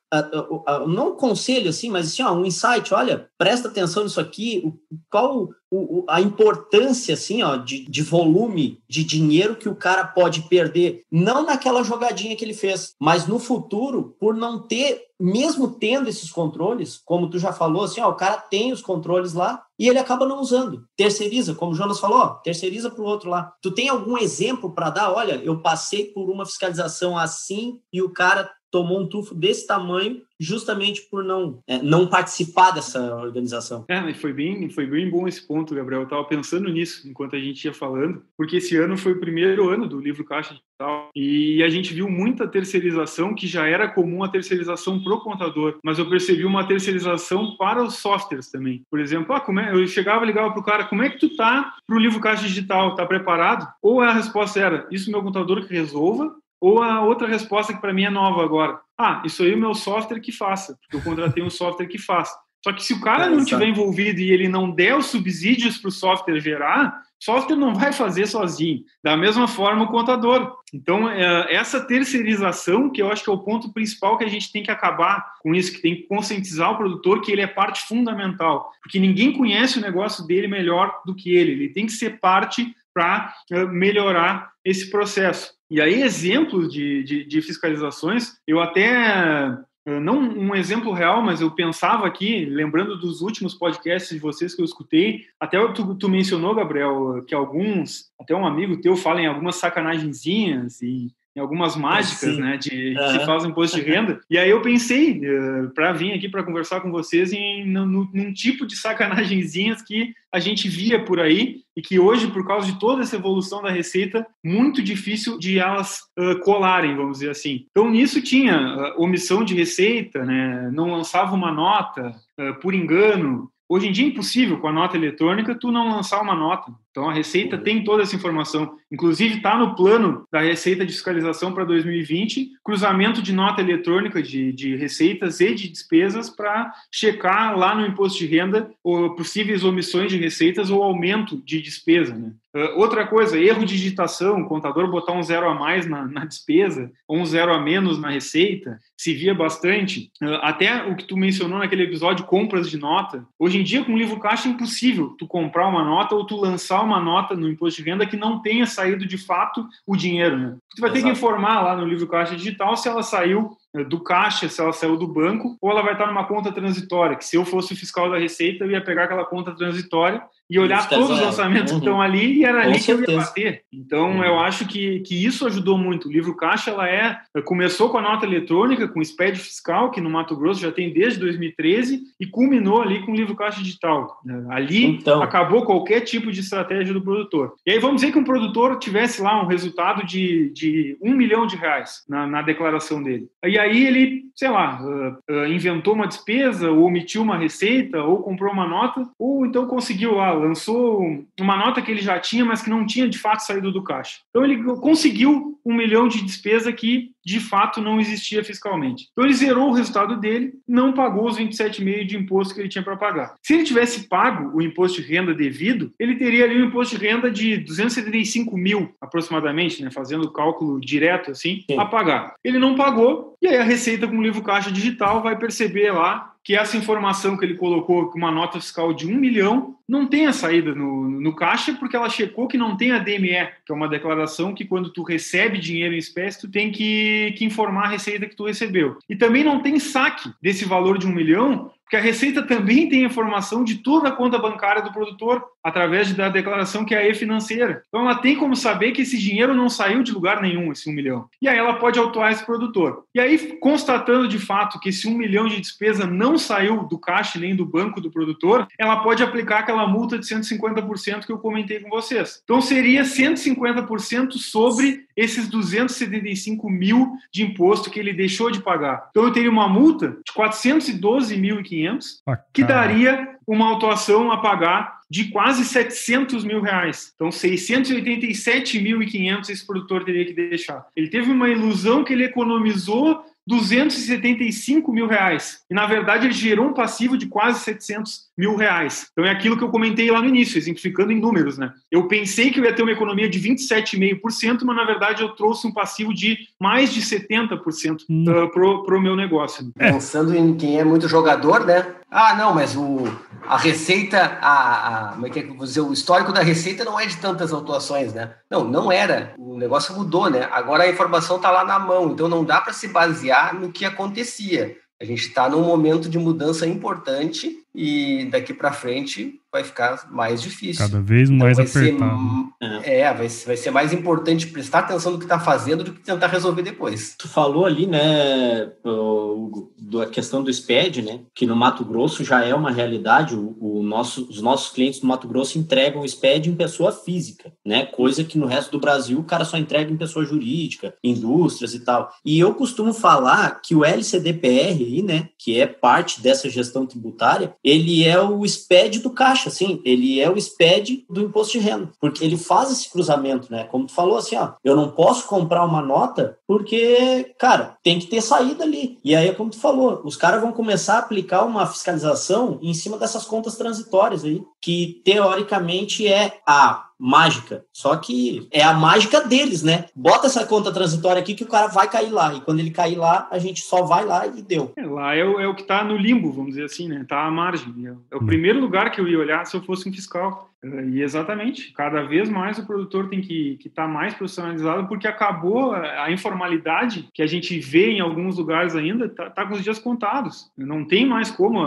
não 0.87 1.13
um 1.13 1.17
conselho 1.17 1.71
assim, 1.71 1.89
mas 1.89 2.09
assim, 2.09 2.23
ó, 2.23 2.33
um 2.33 2.45
insight, 2.45 2.93
olha, 2.93 3.29
presta 3.39 3.69
atenção 3.69 4.05
nisso 4.05 4.21
aqui, 4.21 4.73
qual 5.11 5.49
o, 5.71 6.05
a 6.09 6.21
importância 6.21 7.15
assim, 7.15 7.43
ó, 7.43 7.57
de, 7.57 7.85
de 7.85 8.03
volume 8.03 8.79
de 8.89 9.03
dinheiro 9.03 9.57
que 9.57 9.69
o 9.69 9.75
cara 9.75 10.05
pode 10.05 10.43
perder, 10.43 11.03
não 11.11 11.45
naquela 11.45 11.83
jogadinha 11.83 12.37
que 12.37 12.45
ele 12.45 12.55
fez, 12.55 12.95
mas 13.01 13.27
no 13.27 13.39
futuro, 13.39 14.17
por 14.21 14.35
não 14.35 14.61
ter, 14.61 15.03
mesmo 15.19 15.69
tendo 15.69 16.09
esses 16.09 16.31
controles, 16.31 17.01
como 17.05 17.29
tu 17.29 17.39
já 17.39 17.53
falou, 17.53 17.85
assim, 17.85 18.01
ó, 18.01 18.11
o 18.11 18.15
cara 18.15 18.37
tem 18.37 18.73
os 18.73 18.83
controles 18.83 19.33
lá 19.33 19.63
e 19.79 19.89
ele 19.89 19.99
acaba 19.99 20.27
não 20.27 20.41
usando. 20.41 20.85
Terceiriza, 20.97 21.55
como 21.55 21.73
o 21.73 21.75
Jonas 21.75 21.99
falou, 21.99 22.19
ó, 22.19 22.29
terceiriza 22.35 22.91
para 22.91 23.03
o 23.03 23.07
outro 23.07 23.29
lá. 23.29 23.53
Tu 23.61 23.73
tem 23.73 23.89
algum 23.89 24.17
exemplo 24.17 24.73
para 24.73 24.91
dar? 24.91 25.13
Olha, 25.13 25.41
eu 25.43 25.61
passei 25.61 26.07
por 26.07 26.31
uma 26.31 26.47
fiscalização 26.47 27.19
assim 27.19 27.81
e 27.93 28.01
o 28.01 28.11
cara 28.11 28.49
tomou 28.75 29.01
um 29.01 29.07
tufo 29.07 29.37
desse 29.37 29.69
tamanho 29.69 30.21
justamente 30.41 31.03
por 31.03 31.23
não 31.23 31.61
é, 31.65 31.81
não 31.81 32.09
participar 32.09 32.73
dessa 32.73 33.15
organização. 33.15 33.85
É, 33.89 34.13
foi 34.15 34.33
bem, 34.33 34.69
foi 34.69 34.85
bem 34.85 35.09
bom 35.09 35.29
esse 35.29 35.47
ponto, 35.47 35.77
Gabriel. 35.77 36.01
Eu 36.01 36.07
estava 36.07 36.25
pensando 36.25 36.69
nisso 36.69 37.09
enquanto 37.09 37.37
a 37.37 37.39
gente 37.39 37.65
ia 37.65 37.73
falando, 37.73 38.21
porque 38.37 38.57
esse 38.57 38.77
ano 38.77 38.99
foi 38.99 39.13
o 39.13 39.21
primeiro 39.21 39.69
ano 39.69 39.89
do 39.89 40.01
livro 40.01 40.25
Caixa 40.25 40.55
Digital 40.55 41.11
e 41.15 41.63
a 41.63 41.69
gente 41.69 41.95
viu 41.95 42.11
muita 42.11 42.49
terceirização 42.49 43.33
que 43.33 43.47
já 43.47 43.65
era 43.65 43.87
comum 43.87 44.25
a 44.25 44.29
terceirização 44.29 45.01
pro 45.01 45.21
contador, 45.21 45.79
mas 45.85 46.01
eu 46.01 46.11
percebi 46.11 46.45
uma 46.45 46.67
terceirização 46.67 47.57
para 47.57 47.81
os 47.81 47.99
softwares 47.99 48.51
também. 48.51 48.83
Por 48.91 48.99
exemplo, 48.99 49.37
ah, 49.37 49.41
como 49.41 49.61
é, 49.61 49.73
eu 49.73 49.87
chegava 49.87 50.25
e 50.25 50.27
ligava 50.27 50.53
pro 50.53 50.65
cara, 50.65 50.87
como 50.87 51.05
é 51.05 51.11
que 51.11 51.21
tu 51.21 51.37
tá 51.37 51.75
pro 51.87 52.01
livro 52.01 52.21
Caixa 52.21 52.43
Digital? 52.43 52.97
Tá 52.97 53.07
preparado? 53.07 53.69
Ou 53.81 54.01
a 54.01 54.13
resposta 54.13 54.59
era, 54.59 54.89
isso 54.91 55.13
meu 55.13 55.23
contador 55.23 55.65
que 55.65 55.73
resolva, 55.73 56.35
ou 56.65 56.83
a 56.83 57.03
outra 57.03 57.29
resposta 57.29 57.75
que 57.75 57.81
para 57.81 57.93
mim 57.93 58.05
é 58.05 58.11
nova 58.11 58.43
agora. 58.43 58.81
Ah, 58.97 59.23
isso 59.23 59.43
aí 59.43 59.53
é 59.53 59.55
o 59.55 59.59
meu 59.59 59.75
software 59.75 60.19
que 60.19 60.33
faça, 60.33 60.79
porque 60.81 60.97
eu 60.97 61.03
contratei 61.03 61.45
um 61.45 61.51
software 61.51 61.87
que 61.87 61.99
faça. 61.99 62.35
Só 62.65 62.73
que 62.73 62.83
se 62.83 62.95
o 62.95 63.03
cara 63.03 63.29
não 63.29 63.41
estiver 63.41 63.69
envolvido 63.69 64.19
e 64.19 64.33
ele 64.33 64.49
não 64.49 64.71
der 64.71 64.97
os 64.97 65.07
subsídios 65.09 65.77
para 65.77 65.91
o 65.91 65.93
software 65.93 66.41
gerar, 66.41 67.03
o 67.21 67.25
software 67.25 67.57
não 67.57 67.75
vai 67.75 67.93
fazer 67.93 68.27
sozinho. 68.27 68.83
Da 69.03 69.15
mesma 69.15 69.47
forma 69.47 69.85
o 69.85 69.89
contador. 69.89 70.55
Então, 70.73 71.07
é, 71.11 71.55
essa 71.55 71.79
terceirização, 71.83 72.89
que 72.89 73.03
eu 73.03 73.13
acho 73.13 73.23
que 73.23 73.29
é 73.29 73.33
o 73.35 73.45
ponto 73.45 73.71
principal 73.71 74.17
que 74.17 74.25
a 74.25 74.31
gente 74.31 74.51
tem 74.51 74.63
que 74.63 74.71
acabar 74.71 75.35
com 75.43 75.55
isso, 75.55 75.71
que 75.71 75.83
tem 75.83 75.97
que 75.97 76.05
conscientizar 76.05 76.73
o 76.73 76.79
produtor 76.79 77.21
que 77.21 77.31
ele 77.31 77.43
é 77.43 77.47
parte 77.47 77.83
fundamental. 77.87 78.71
Porque 78.83 78.99
ninguém 78.99 79.35
conhece 79.35 79.79
o 79.79 79.83
negócio 79.83 80.27
dele 80.27 80.49
melhor 80.49 81.03
do 81.05 81.15
que 81.15 81.37
ele. 81.37 81.53
Ele 81.53 81.69
tem 81.69 81.85
que 81.85 81.93
ser 81.93 82.19
parte 82.21 82.75
para 82.95 83.35
é, 83.53 83.67
melhorar 83.67 84.51
esse 84.65 84.89
processo. 84.91 85.53
E 85.75 85.81
aí, 85.81 86.03
exemplos 86.03 86.73
de, 86.73 87.03
de, 87.03 87.25
de 87.25 87.43
fiscalizações, 87.43 88.39
eu 88.47 88.61
até 88.61 89.59
não 89.85 90.21
um 90.21 90.55
exemplo 90.55 90.93
real, 90.93 91.21
mas 91.21 91.41
eu 91.41 91.51
pensava 91.51 92.07
aqui, 92.07 92.45
lembrando 92.45 92.97
dos 92.97 93.21
últimos 93.21 93.55
podcasts 93.55 94.11
de 94.11 94.21
vocês 94.21 94.55
que 94.55 94.61
eu 94.61 94.65
escutei, 94.65 95.27
até 95.41 95.59
tu, 95.73 95.97
tu 95.97 96.09
mencionou, 96.09 96.55
Gabriel, 96.55 97.25
que 97.27 97.35
alguns, 97.35 98.09
até 98.21 98.37
um 98.37 98.47
amigo 98.47 98.81
teu 98.81 98.97
fala 98.97 99.21
em 99.21 99.27
algumas 99.27 99.57
sacanagenzinhas 99.57 100.81
e 100.81 101.13
em 101.37 101.41
algumas 101.41 101.75
mágicas, 101.75 102.39
né, 102.39 102.57
de 102.57 102.97
uhum. 102.97 103.11
se 103.11 103.27
faz 103.27 103.45
um 103.45 103.49
imposto 103.49 103.77
de 103.77 103.83
renda. 103.83 104.21
E 104.31 104.39
aí 104.39 104.51
eu 104.51 104.63
pensei 104.63 105.21
uh, 105.21 105.25
eh, 105.25 105.67
para 105.75 105.93
vir 105.93 106.13
aqui 106.13 106.29
para 106.29 106.43
conversar 106.43 106.81
com 106.81 106.91
vocês 106.91 107.33
em 107.33 107.65
num, 107.67 108.09
num, 108.13 108.33
tipo 108.33 108.67
de 108.67 108.75
sacanagenzinhas 108.75 109.81
que 109.83 110.13
a 110.33 110.41
gente 110.41 110.69
via 110.69 111.05
por 111.05 111.21
aí 111.21 111.61
e 111.77 111.83
que 111.83 111.99
hoje, 111.99 112.29
por 112.29 112.45
causa 112.47 112.67
de 112.67 112.79
toda 112.79 113.03
essa 113.03 113.17
evolução 113.17 113.63
da 113.63 113.71
receita, 113.71 114.27
muito 114.43 114.83
difícil 114.83 115.39
de 115.39 115.59
elas 115.59 116.01
uh, 116.19 116.39
colarem, 116.41 116.97
vamos 116.97 117.19
dizer 117.19 117.31
assim. 117.31 117.67
Então 117.71 117.91
nisso 117.91 118.21
tinha 118.21 118.95
uh, 118.97 119.03
omissão 119.03 119.45
de 119.45 119.55
receita, 119.55 120.25
né, 120.25 120.71
não 120.73 120.91
lançava 120.91 121.35
uma 121.35 121.53
nota 121.53 122.15
por 122.61 122.75
engano. 122.75 123.49
Hoje 123.69 123.89
em 123.89 123.93
dia 123.93 124.07
é 124.07 124.09
impossível 124.09 124.59
com 124.59 124.67
a 124.67 124.73
nota 124.73 124.97
eletrônica 124.97 125.55
tu 125.55 125.71
não 125.71 125.89
lançar 125.89 126.21
uma 126.21 126.35
nota. 126.35 126.73
Então, 126.95 127.11
a 127.11 127.13
Receita 127.13 127.59
tem 127.59 127.83
toda 127.83 128.05
essa 128.05 128.15
informação. 128.15 128.77
Inclusive, 128.89 129.39
está 129.39 129.59
no 129.59 129.75
plano 129.75 130.25
da 130.31 130.41
Receita 130.41 130.87
de 130.87 130.93
Fiscalização 130.93 131.53
para 131.53 131.65
2020, 131.65 132.53
cruzamento 132.63 133.21
de 133.21 133.33
nota 133.33 133.61
eletrônica 133.61 134.23
de, 134.23 134.53
de 134.53 134.77
receitas 134.77 135.41
e 135.41 135.53
de 135.57 135.69
despesas 135.69 136.31
para 136.31 136.73
checar 136.93 137.59
lá 137.59 137.75
no 137.75 137.85
imposto 137.85 138.21
de 138.21 138.27
renda 138.27 138.71
possíveis 139.17 139.65
omissões 139.65 140.09
de 140.09 140.19
receitas 140.19 140.71
ou 140.71 140.85
aumento 140.85 141.37
de 141.45 141.61
despesa. 141.61 142.15
Né? 142.15 142.31
Uh, 142.55 142.79
outra 142.79 143.05
coisa, 143.05 143.37
erro 143.37 143.65
de 143.65 143.75
digitação, 143.75 144.41
o 144.41 144.47
contador 144.47 144.89
botar 144.89 145.13
um 145.13 145.23
zero 145.25 145.49
a 145.49 145.55
mais 145.57 145.87
na, 145.87 146.07
na 146.07 146.25
despesa 146.25 146.89
ou 147.09 147.19
um 147.19 147.27
zero 147.27 147.53
a 147.53 147.61
menos 147.61 147.99
na 147.99 148.11
receita, 148.11 148.79
se 148.97 149.13
via 149.13 149.35
bastante. 149.35 150.13
Uh, 150.23 150.39
até 150.41 150.85
o 150.85 150.95
que 150.95 151.03
tu 151.03 151.17
mencionou 151.17 151.59
naquele 151.59 151.83
episódio, 151.83 152.25
compras 152.25 152.71
de 152.71 152.79
nota. 152.79 153.27
Hoje 153.37 153.59
em 153.59 153.65
dia, 153.65 153.85
com 153.85 153.93
o 153.93 153.99
livro 153.99 154.21
caixa, 154.21 154.49
é 154.49 154.53
impossível 154.53 155.17
tu 155.19 155.27
comprar 155.27 155.67
uma 155.67 155.83
nota 155.83 156.15
ou 156.15 156.25
tu 156.25 156.37
lançar 156.37 156.84
uma 156.85 157.01
nota 157.01 157.35
no 157.35 157.49
imposto 157.49 157.83
de 157.83 157.91
renda 157.91 158.07
que 158.07 158.17
não 158.17 158.41
tenha 158.41 158.67
saído 158.67 159.07
de 159.07 159.19
fato 159.19 159.67
o 159.87 159.97
dinheiro. 159.97 160.37
Né? 160.37 160.57
Tu 160.77 160.81
vai 160.81 160.91
Exato. 160.91 160.93
ter 160.93 161.03
que 161.03 161.19
informar 161.19 161.63
lá 161.63 161.77
no 161.77 161.87
livro 161.87 162.07
Caixa 162.07 162.37
Digital 162.37 162.77
se 162.77 162.89
ela 162.89 163.03
saiu 163.03 163.57
do 163.83 164.01
caixa, 164.01 164.49
se 164.49 164.61
ela 164.61 164.73
saiu 164.73 164.97
do 164.97 165.09
banco, 165.09 165.57
ou 165.61 165.71
ela 165.71 165.83
vai 165.83 165.95
estar 165.95 166.07
numa 166.07 166.27
conta 166.27 166.53
transitória, 166.53 167.17
que 167.17 167.25
se 167.25 167.37
eu 167.37 167.45
fosse 167.45 167.73
o 167.73 167.77
fiscal 167.77 168.09
da 168.11 168.19
Receita, 168.19 168.65
eu 168.65 168.71
ia 168.71 168.85
pegar 168.85 169.05
aquela 169.05 169.25
conta 169.25 169.53
transitória 169.53 170.23
e 170.49 170.59
olhar 170.59 170.89
todos 170.89 171.11
os 171.11 171.21
lançamentos 171.21 171.73
uhum. 171.73 171.81
que 171.81 171.87
estão 171.87 172.01
ali 172.01 172.39
e 172.39 172.45
era 172.45 172.63
Com 172.63 172.69
ali 172.69 172.79
certeza. 172.79 173.05
que 173.05 173.11
eu 173.11 173.15
ia 173.15 173.21
bater. 173.21 173.63
Então, 173.73 174.11
uhum. 174.13 174.25
eu 174.25 174.39
acho 174.39 174.67
que, 174.67 175.01
que 175.01 175.25
isso 175.25 175.47
ajudou 175.47 175.79
muito. 175.79 176.09
O 176.09 176.13
livro 176.13 176.37
Caixa, 176.37 176.71
ela 176.71 176.89
é, 176.89 177.19
começou 177.45 177.89
com 177.89 177.99
a 177.99 178.03
nota 178.03 178.27
eletrônica, 178.27 178.87
com 178.87 179.01
o 179.01 179.05
SPED 179.05 179.39
fiscal, 179.39 179.91
que 179.91 180.01
no 180.01 180.11
Mato 180.11 180.37
Grosso 180.37 180.61
já 180.61 180.71
tem 180.71 180.93
desde 180.93 181.19
2013, 181.21 182.03
e 182.21 182.27
culminou 182.27 182.83
ali 182.83 183.05
com 183.05 183.13
o 183.13 183.17
livro 183.17 183.35
Caixa 183.35 183.63
Digital. 183.63 184.19
Ali 184.51 184.85
então. 184.85 185.23
acabou 185.23 185.65
qualquer 185.65 186.03
tipo 186.03 186.31
de 186.31 186.41
estratégia 186.41 186.93
do 186.93 187.03
produtor. 187.03 187.55
E 187.67 187.73
aí 187.73 187.79
vamos 187.79 188.03
dizer 188.03 188.13
que 188.13 188.19
um 188.19 188.25
produtor 188.25 188.79
tivesse 188.79 189.23
lá 189.23 189.43
um 189.43 189.47
resultado 189.47 190.05
de, 190.05 190.51
de 190.51 190.99
um 191.01 191.15
milhão 191.15 191.47
de 191.47 191.57
reais 191.57 192.05
na, 192.09 192.27
na 192.27 192.43
declaração 192.43 193.03
dele. 193.03 193.29
E 193.45 193.59
aí 193.59 193.64
ele, 193.73 194.25
sei 194.35 194.49
lá, 194.49 194.81
uh, 194.83 195.17
uh, 195.31 195.47
inventou 195.47 195.95
uma 195.95 196.07
despesa, 196.07 196.71
ou 196.71 196.85
omitiu 196.85 197.23
uma 197.23 197.37
receita, 197.37 198.03
ou 198.03 198.23
comprou 198.23 198.53
uma 198.53 198.67
nota, 198.67 199.09
ou 199.19 199.47
então 199.47 199.67
conseguiu 199.67 200.15
lá 200.15 200.33
lançou 200.33 201.25
uma 201.41 201.57
nota 201.57 201.83
que 201.83 201.91
ele 201.91 202.01
já 202.01 202.19
tinha, 202.19 202.45
mas 202.45 202.63
que 202.63 202.71
não 202.71 202.87
tinha 202.87 203.09
de 203.09 203.19
fato 203.19 203.41
saído 203.41 203.73
do 203.73 203.83
caixa. 203.83 204.21
Então 204.31 204.45
ele 204.45 204.63
conseguiu 204.77 205.59
um 205.65 205.75
milhão 205.75 206.07
de 206.07 206.23
despesa 206.23 206.73
que 206.73 207.13
de 207.25 207.41
fato 207.41 207.81
não 207.81 207.99
existia 207.99 208.45
fiscalmente. 208.45 209.09
Então 209.13 209.25
ele 209.25 209.33
zerou 209.33 209.71
o 209.71 209.73
resultado 209.73 210.17
dele, 210.17 210.53
não 210.69 210.93
pagou 210.93 211.27
os 211.27 211.39
27,5 211.39 212.05
de 212.05 212.17
imposto 212.17 212.55
que 212.55 212.61
ele 212.61 212.69
tinha 212.69 212.85
para 212.85 212.97
pagar. 212.97 213.35
Se 213.43 213.55
ele 213.55 213.65
tivesse 213.65 214.07
pago 214.09 214.57
o 214.57 214.61
imposto 214.61 215.01
de 215.01 215.09
renda 215.09 215.33
devido, 215.33 215.91
ele 215.99 216.17
teria 216.17 216.45
ali 216.45 216.61
um 216.61 216.67
imposto 216.67 216.97
de 216.97 217.05
renda 217.05 217.31
de 217.31 217.57
275 217.57 218.57
mil 218.57 218.95
aproximadamente, 219.01 219.83
né, 219.83 219.91
fazendo 219.91 220.25
o 220.25 220.33
cálculo 220.33 220.79
direto 220.81 221.31
assim, 221.31 221.65
Sim. 221.69 221.79
a 221.79 221.87
pagar. 221.87 222.35
Ele 222.45 222.59
não 222.59 222.75
pagou 222.75 223.34
e 223.45 223.47
aí 223.47 223.59
a 223.59 223.63
Receita 223.63 224.09
com 224.09 224.17
o 224.17 224.23
livro 224.23 224.43
caixa 224.43 224.73
digital 224.73 225.23
vai 225.23 225.37
perceber 225.37 225.93
lá 225.93 226.35
que 226.43 226.57
essa 226.57 226.79
informação 226.79 227.37
que 227.37 227.45
ele 227.45 227.57
colocou, 227.57 228.11
com 228.11 228.19
uma 228.19 228.31
nota 228.31 228.59
fiscal 228.59 228.93
de 228.93 229.07
um 229.07 229.15
milhão, 229.15 229.77
não 229.87 230.07
tenha 230.07 230.33
saída 230.33 230.75
no, 230.75 231.09
no 231.09 231.35
caixa, 231.35 231.75
porque 231.75 231.95
ela 231.95 232.09
checou 232.09 232.49
que 232.49 232.57
não 232.57 232.75
tem 232.75 232.93
a 232.93 232.99
DME, 232.99 233.49
que 233.65 233.71
é 233.71 233.75
uma 233.75 233.89
declaração 233.89 234.55
que 234.55 234.65
quando 234.65 234.91
tu 234.91 235.03
recebe 235.03 235.59
dinheiro 235.59 235.95
em 235.95 235.99
espécie, 235.99 236.41
tu 236.41 236.51
tem 236.51 236.71
que, 236.71 237.35
que 237.37 237.45
informar 237.45 237.85
a 237.85 237.89
receita 237.89 238.27
que 238.27 238.37
tu 238.37 238.47
recebeu. 238.47 238.99
E 239.09 239.15
também 239.15 239.45
não 239.45 239.61
tem 239.61 239.79
saque 239.79 240.31
desse 240.41 240.65
valor 240.65 240.97
de 240.97 241.07
um 241.07 241.13
milhão, 241.13 241.71
porque 241.95 241.97
a 241.97 242.01
Receita 242.01 242.43
também 242.43 242.89
tem 242.89 243.05
informação 243.05 243.63
de 243.63 243.77
toda 243.77 244.09
a 244.09 244.13
conta 244.13 244.37
bancária 244.37 244.83
do 244.83 244.93
produtor, 244.93 245.45
através 245.63 246.13
da 246.13 246.29
declaração 246.29 246.85
que 246.85 246.95
é 246.95 246.99
a 246.99 247.09
e-financeira. 247.09 247.83
Então 247.89 248.03
ela 248.03 248.17
tem 248.17 248.37
como 248.37 248.57
saber 248.57 248.93
que 248.93 249.03
esse 249.03 249.17
dinheiro 249.17 249.55
não 249.55 249.69
saiu 249.69 250.03
de 250.03 250.13
lugar 250.13 250.43
nenhum, 250.43 250.73
esse 250.73 250.91
um 250.91 250.93
milhão. 250.93 251.27
E 251.41 251.49
aí 251.49 251.57
ela 251.57 251.75
pode 251.75 251.99
autuar 251.99 252.33
esse 252.33 252.45
produtor. 252.45 253.05
E 253.15 253.21
aí, 253.21 253.57
constatando 253.59 254.27
de 254.27 254.39
fato 254.39 254.81
que 254.81 254.89
esse 254.89 255.07
um 255.07 255.17
milhão 255.17 255.47
de 255.47 255.61
despesa 255.61 256.05
não 256.05 256.37
saiu 256.37 256.83
do 256.83 256.99
caixa 256.99 257.39
nem 257.39 257.55
do 257.55 257.65
banco 257.65 258.01
do 258.01 258.11
produtor, 258.11 258.67
ela 258.79 258.97
pode 258.97 259.23
aplicar 259.23 259.61
aquela 259.61 259.87
multa 259.87 260.19
de 260.19 260.27
150% 260.27 261.25
que 261.25 261.33
eu 261.33 261.39
comentei 261.39 261.79
com 261.79 261.89
vocês. 261.89 262.41
Então 262.43 262.61
seria 262.61 263.05
150% 263.05 264.33
sobre 264.33 265.04
esses 265.17 265.49
275 265.49 266.71
mil 266.71 267.13
de 267.33 267.45
imposto 267.45 267.91
que 267.91 267.99
ele 267.99 268.13
deixou 268.13 268.51
de 268.51 268.61
pagar. 268.61 269.09
Então 269.11 269.25
eu 269.25 269.33
teria 269.33 269.51
uma 269.51 269.69
multa 269.69 270.17
de 270.25 270.33
412.500 270.33 272.05
que 272.53 272.65
daria 272.65 273.35
uma 273.47 273.69
autuação 273.69 274.33
a 274.33 274.39
pagar 274.39 275.01
de 275.09 275.27
quase 275.27 275.65
700 275.65 276.43
mil 276.45 276.61
reais. 276.61 277.13
Então, 277.15 277.29
687.500 277.29 279.51
esse 279.51 279.65
produtor 279.67 280.05
teria 280.05 280.25
que 280.25 280.33
deixar. 280.33 280.85
Ele 280.97 281.09
teve 281.09 281.31
uma 281.31 281.49
ilusão 281.49 282.03
que 282.03 282.13
ele 282.13 282.25
economizou 282.25 283.25
275 283.47 284.93
mil 284.93 285.07
reais. 285.07 285.61
E, 285.71 285.75
na 285.75 285.87
verdade, 285.87 286.27
ele 286.27 286.35
gerou 286.35 286.67
um 286.67 286.73
passivo 286.73 287.17
de 287.17 287.27
quase 287.27 287.61
700 287.61 288.25
mil 288.37 288.57
reais. 288.57 289.09
Então, 289.13 289.25
é 289.25 289.31
aquilo 289.31 289.57
que 289.57 289.63
eu 289.63 289.71
comentei 289.71 290.11
lá 290.11 290.21
no 290.21 290.29
início, 290.29 290.59
exemplificando 290.59 291.13
em 291.13 291.21
números, 291.21 291.59
né? 291.59 291.73
Eu 291.91 292.09
pensei 292.09 292.51
que 292.51 292.59
eu 292.59 292.65
ia 292.65 292.75
ter 292.75 292.83
uma 292.83 292.93
economia 292.93 293.29
de 293.29 293.39
27,5%, 293.39 294.63
mas, 294.65 294.77
na 294.77 294.85
verdade, 294.85 295.23
eu 295.23 295.31
trouxe 295.31 295.67
um 295.67 295.73
passivo 295.73 296.15
de 296.15 296.39
mais 296.61 296.93
de 296.93 297.03
70% 297.03 297.99
hum. 298.09 298.25
uh, 298.29 298.51
pro, 298.51 298.85
o 298.97 299.01
meu 299.01 299.15
negócio. 299.15 299.71
É. 299.79 299.93
Pensando 299.93 300.35
em 300.35 300.57
quem 300.57 300.79
é 300.79 300.85
muito 300.85 301.09
jogador, 301.09 301.67
né? 301.67 301.95
Ah, 302.17 302.33
não, 302.37 302.55
mas 302.55 302.77
o, 302.77 302.99
a 303.43 303.57
receita, 303.57 304.39
a, 304.41 305.09
a, 305.09 305.13
como 305.15 305.27
é 305.27 305.31
que 305.31 305.41
é 305.41 305.43
vou 305.49 305.67
dizer, 305.67 305.81
o 305.81 305.93
histórico 305.93 306.33
da 306.33 306.43
receita 306.43 306.85
não 306.85 306.99
é 306.99 307.07
de 307.07 307.17
tantas 307.17 307.53
autuações, 307.53 308.15
né? 308.15 308.37
Não, 308.49 308.63
não 308.63 308.93
era. 308.93 309.35
O 309.37 309.59
negócio 309.59 309.93
mudou, 309.97 310.31
né? 310.31 310.49
Agora 310.53 310.85
a 310.85 310.89
informação 310.89 311.39
está 311.39 311.51
lá 311.51 311.65
na 311.65 311.77
mão, 311.77 312.13
então 312.13 312.29
não 312.29 312.45
dá 312.45 312.61
para 312.61 312.73
se 312.73 312.87
basear 312.87 313.53
no 313.53 313.73
que 313.73 313.85
acontecia. 313.85 314.77
A 315.03 315.05
gente 315.05 315.27
está 315.27 315.49
num 315.49 315.65
momento 315.65 316.09
de 316.09 316.17
mudança 316.17 316.65
importante 316.69 317.64
e 317.75 318.27
daqui 318.27 318.55
para 318.55 318.73
frente 318.73 319.41
vai 319.55 319.63
ficar 319.63 320.09
mais 320.11 320.43
difícil. 320.43 320.85
Cada 320.85 321.01
vez 321.01 321.31
então 321.31 321.47
mais 321.47 321.59
então 321.59 321.81
apertado. 321.81 322.83
Ser, 322.83 322.91
é, 322.91 323.15
vai, 323.15 323.29
vai 323.29 323.57
ser 323.57 323.71
mais 323.71 323.93
importante 323.93 324.49
prestar 324.49 324.81
atenção 324.81 325.13
no 325.13 325.19
que 325.19 325.25
está 325.25 325.39
fazendo 325.39 325.85
do 325.85 325.93
que 325.93 326.01
tentar 326.01 326.27
resolver 326.27 326.63
depois. 326.63 327.15
Tu 327.17 327.29
falou 327.29 327.65
ali, 327.65 327.87
né, 327.87 328.73
Hugo, 328.85 329.73
da 329.79 330.07
questão 330.07 330.43
do 330.43 330.53
SPED, 330.53 331.03
né, 331.03 331.21
que 331.33 331.47
no 331.47 331.55
Mato 331.55 331.85
Grosso 331.85 332.25
já 332.25 332.45
é 332.45 332.53
uma 332.53 332.73
realidade. 332.73 333.37
O, 333.37 333.57
o 333.61 333.83
nosso, 333.85 334.29
os 334.29 334.41
nossos 334.41 334.73
clientes 334.73 334.99
do 334.99 335.07
Mato 335.07 335.29
Grosso 335.29 335.57
entregam 335.57 336.03
o 336.03 336.09
SPED 336.09 336.51
em 336.51 336.57
pessoa 336.57 336.91
física, 336.91 337.53
né, 337.65 337.87
coisa 337.87 338.25
que 338.25 338.37
no 338.37 338.47
resto 338.47 338.73
do 338.73 338.81
Brasil 338.81 339.21
o 339.21 339.25
cara 339.25 339.45
só 339.45 339.57
entrega 339.57 339.93
em 339.93 339.97
pessoa 339.97 340.25
jurídica, 340.25 340.95
indústrias 341.03 341.75
e 341.75 341.81
tal. 341.81 342.11
E 342.25 342.41
eu 342.41 342.55
costumo 342.55 342.93
falar 342.93 343.61
que 343.63 343.75
o 343.75 343.85
LCDPR 343.85 344.85
aí, 344.85 345.01
né, 345.01 345.29
que 345.39 345.61
é 345.61 345.67
parte 345.67 346.21
dessa 346.21 346.51
gestão 346.51 346.85
tributária, 346.87 347.55
ele 347.65 348.05
é 348.05 348.21
o 348.21 348.47
SPED 348.47 348.99
do 348.99 349.11
caixa, 349.11 349.49
assim, 349.49 349.81
ele 349.85 350.21
é 350.21 350.31
o 350.31 350.41
SPED 350.41 351.07
do 351.09 351.23
imposto 351.23 351.53
de 351.53 351.65
renda, 351.65 351.91
porque 351.99 352.23
ele 352.23 352.37
faz 352.37 352.71
esse 352.71 352.91
cruzamento, 352.91 353.51
né? 353.51 353.65
Como 353.65 353.87
tu 353.87 353.95
falou 353.95 354.19
assim, 354.19 354.37
ó, 354.37 354.53
eu 354.63 354.77
não 354.77 354.91
posso 354.91 355.27
comprar 355.27 355.65
uma 355.65 355.81
nota 355.81 356.37
porque, 356.47 357.35
cara, 357.39 357.77
tem 357.83 357.99
que 357.99 358.07
ter 358.07 358.21
saída 358.21 358.65
ali. 358.65 358.99
E 359.05 359.15
aí, 359.15 359.35
como 359.35 359.51
tu 359.51 359.59
falou, 359.59 360.03
os 360.05 360.17
caras 360.17 360.41
vão 360.41 360.53
começar 360.53 360.97
a 360.97 360.99
aplicar 360.99 361.45
uma 361.45 361.67
fiscalização 361.67 362.59
em 362.63 362.75
cima 362.75 362.99
dessas 362.99 363.25
contas 363.25 363.57
transitórias 363.57 364.25
aí, 364.25 364.43
que 364.61 365.01
teoricamente 365.05 366.07
é 366.07 366.39
a 366.47 366.89
mágica. 366.99 367.65
Só 367.73 367.97
que 367.97 368.49
é 368.51 368.63
a 368.63 368.73
mágica 368.73 369.21
deles, 369.21 369.63
né? 369.63 369.87
Bota 369.95 370.27
essa 370.27 370.47
conta 370.47 370.73
transitória 370.73 371.21
aqui 371.21 371.35
que 371.35 371.45
o 371.45 371.49
cara 371.49 371.67
vai 371.67 371.89
cair 371.89 372.11
lá. 372.11 372.35
E 372.35 372.41
quando 372.41 372.61
ele 372.61 372.71
cair 372.71 372.97
lá, 372.97 373.29
a 373.31 373.39
gente 373.39 373.63
só 373.63 373.83
vai 373.83 374.05
lá 374.05 374.27
e 374.27 374.43
deu. 374.43 374.73
É, 374.77 374.87
lá 374.87 375.15
é 375.15 375.25
o, 375.25 375.41
é 375.41 375.47
o 375.47 375.55
que 375.55 375.63
está 375.63 375.85
no 375.85 375.97
limbo, 375.97 376.33
vamos 376.33 376.51
dizer 376.51 376.65
assim, 376.65 376.89
né? 376.89 377.05
Tá 377.09 377.27
à 377.27 377.31
margem. 377.31 377.75
É 378.11 378.17
o 378.17 378.23
hum. 378.23 378.27
primeiro 378.27 378.61
lugar 378.61 378.91
que 378.91 379.01
eu 379.01 379.09
ia 379.09 379.19
olhar 379.19 379.45
se 379.45 379.57
eu 379.57 379.63
fosse 379.63 379.89
um 379.89 379.93
fiscal. 379.93 380.51
E 380.91 381.03
exatamente, 381.03 381.73
cada 381.73 382.03
vez 382.03 382.29
mais 382.29 382.59
o 382.59 382.67
produtor 382.67 383.09
tem 383.09 383.21
que 383.21 383.59
estar 383.65 383.83
tá 383.83 383.89
mais 383.89 384.15
profissionalizado, 384.15 384.89
porque 384.89 385.07
acabou 385.07 385.73
a 385.73 386.11
informalidade 386.11 387.09
que 387.13 387.23
a 387.23 387.27
gente 387.27 387.59
vê 387.59 387.91
em 387.91 388.01
alguns 388.01 388.39
lugares 388.39 388.75
ainda, 388.75 389.07
está 389.07 389.29
tá 389.31 389.47
com 389.47 389.55
os 389.55 389.63
dias 389.63 389.79
contados. 389.79 390.51
Não 390.57 390.85
tem 390.85 391.07
mais 391.07 391.31
como. 391.31 391.61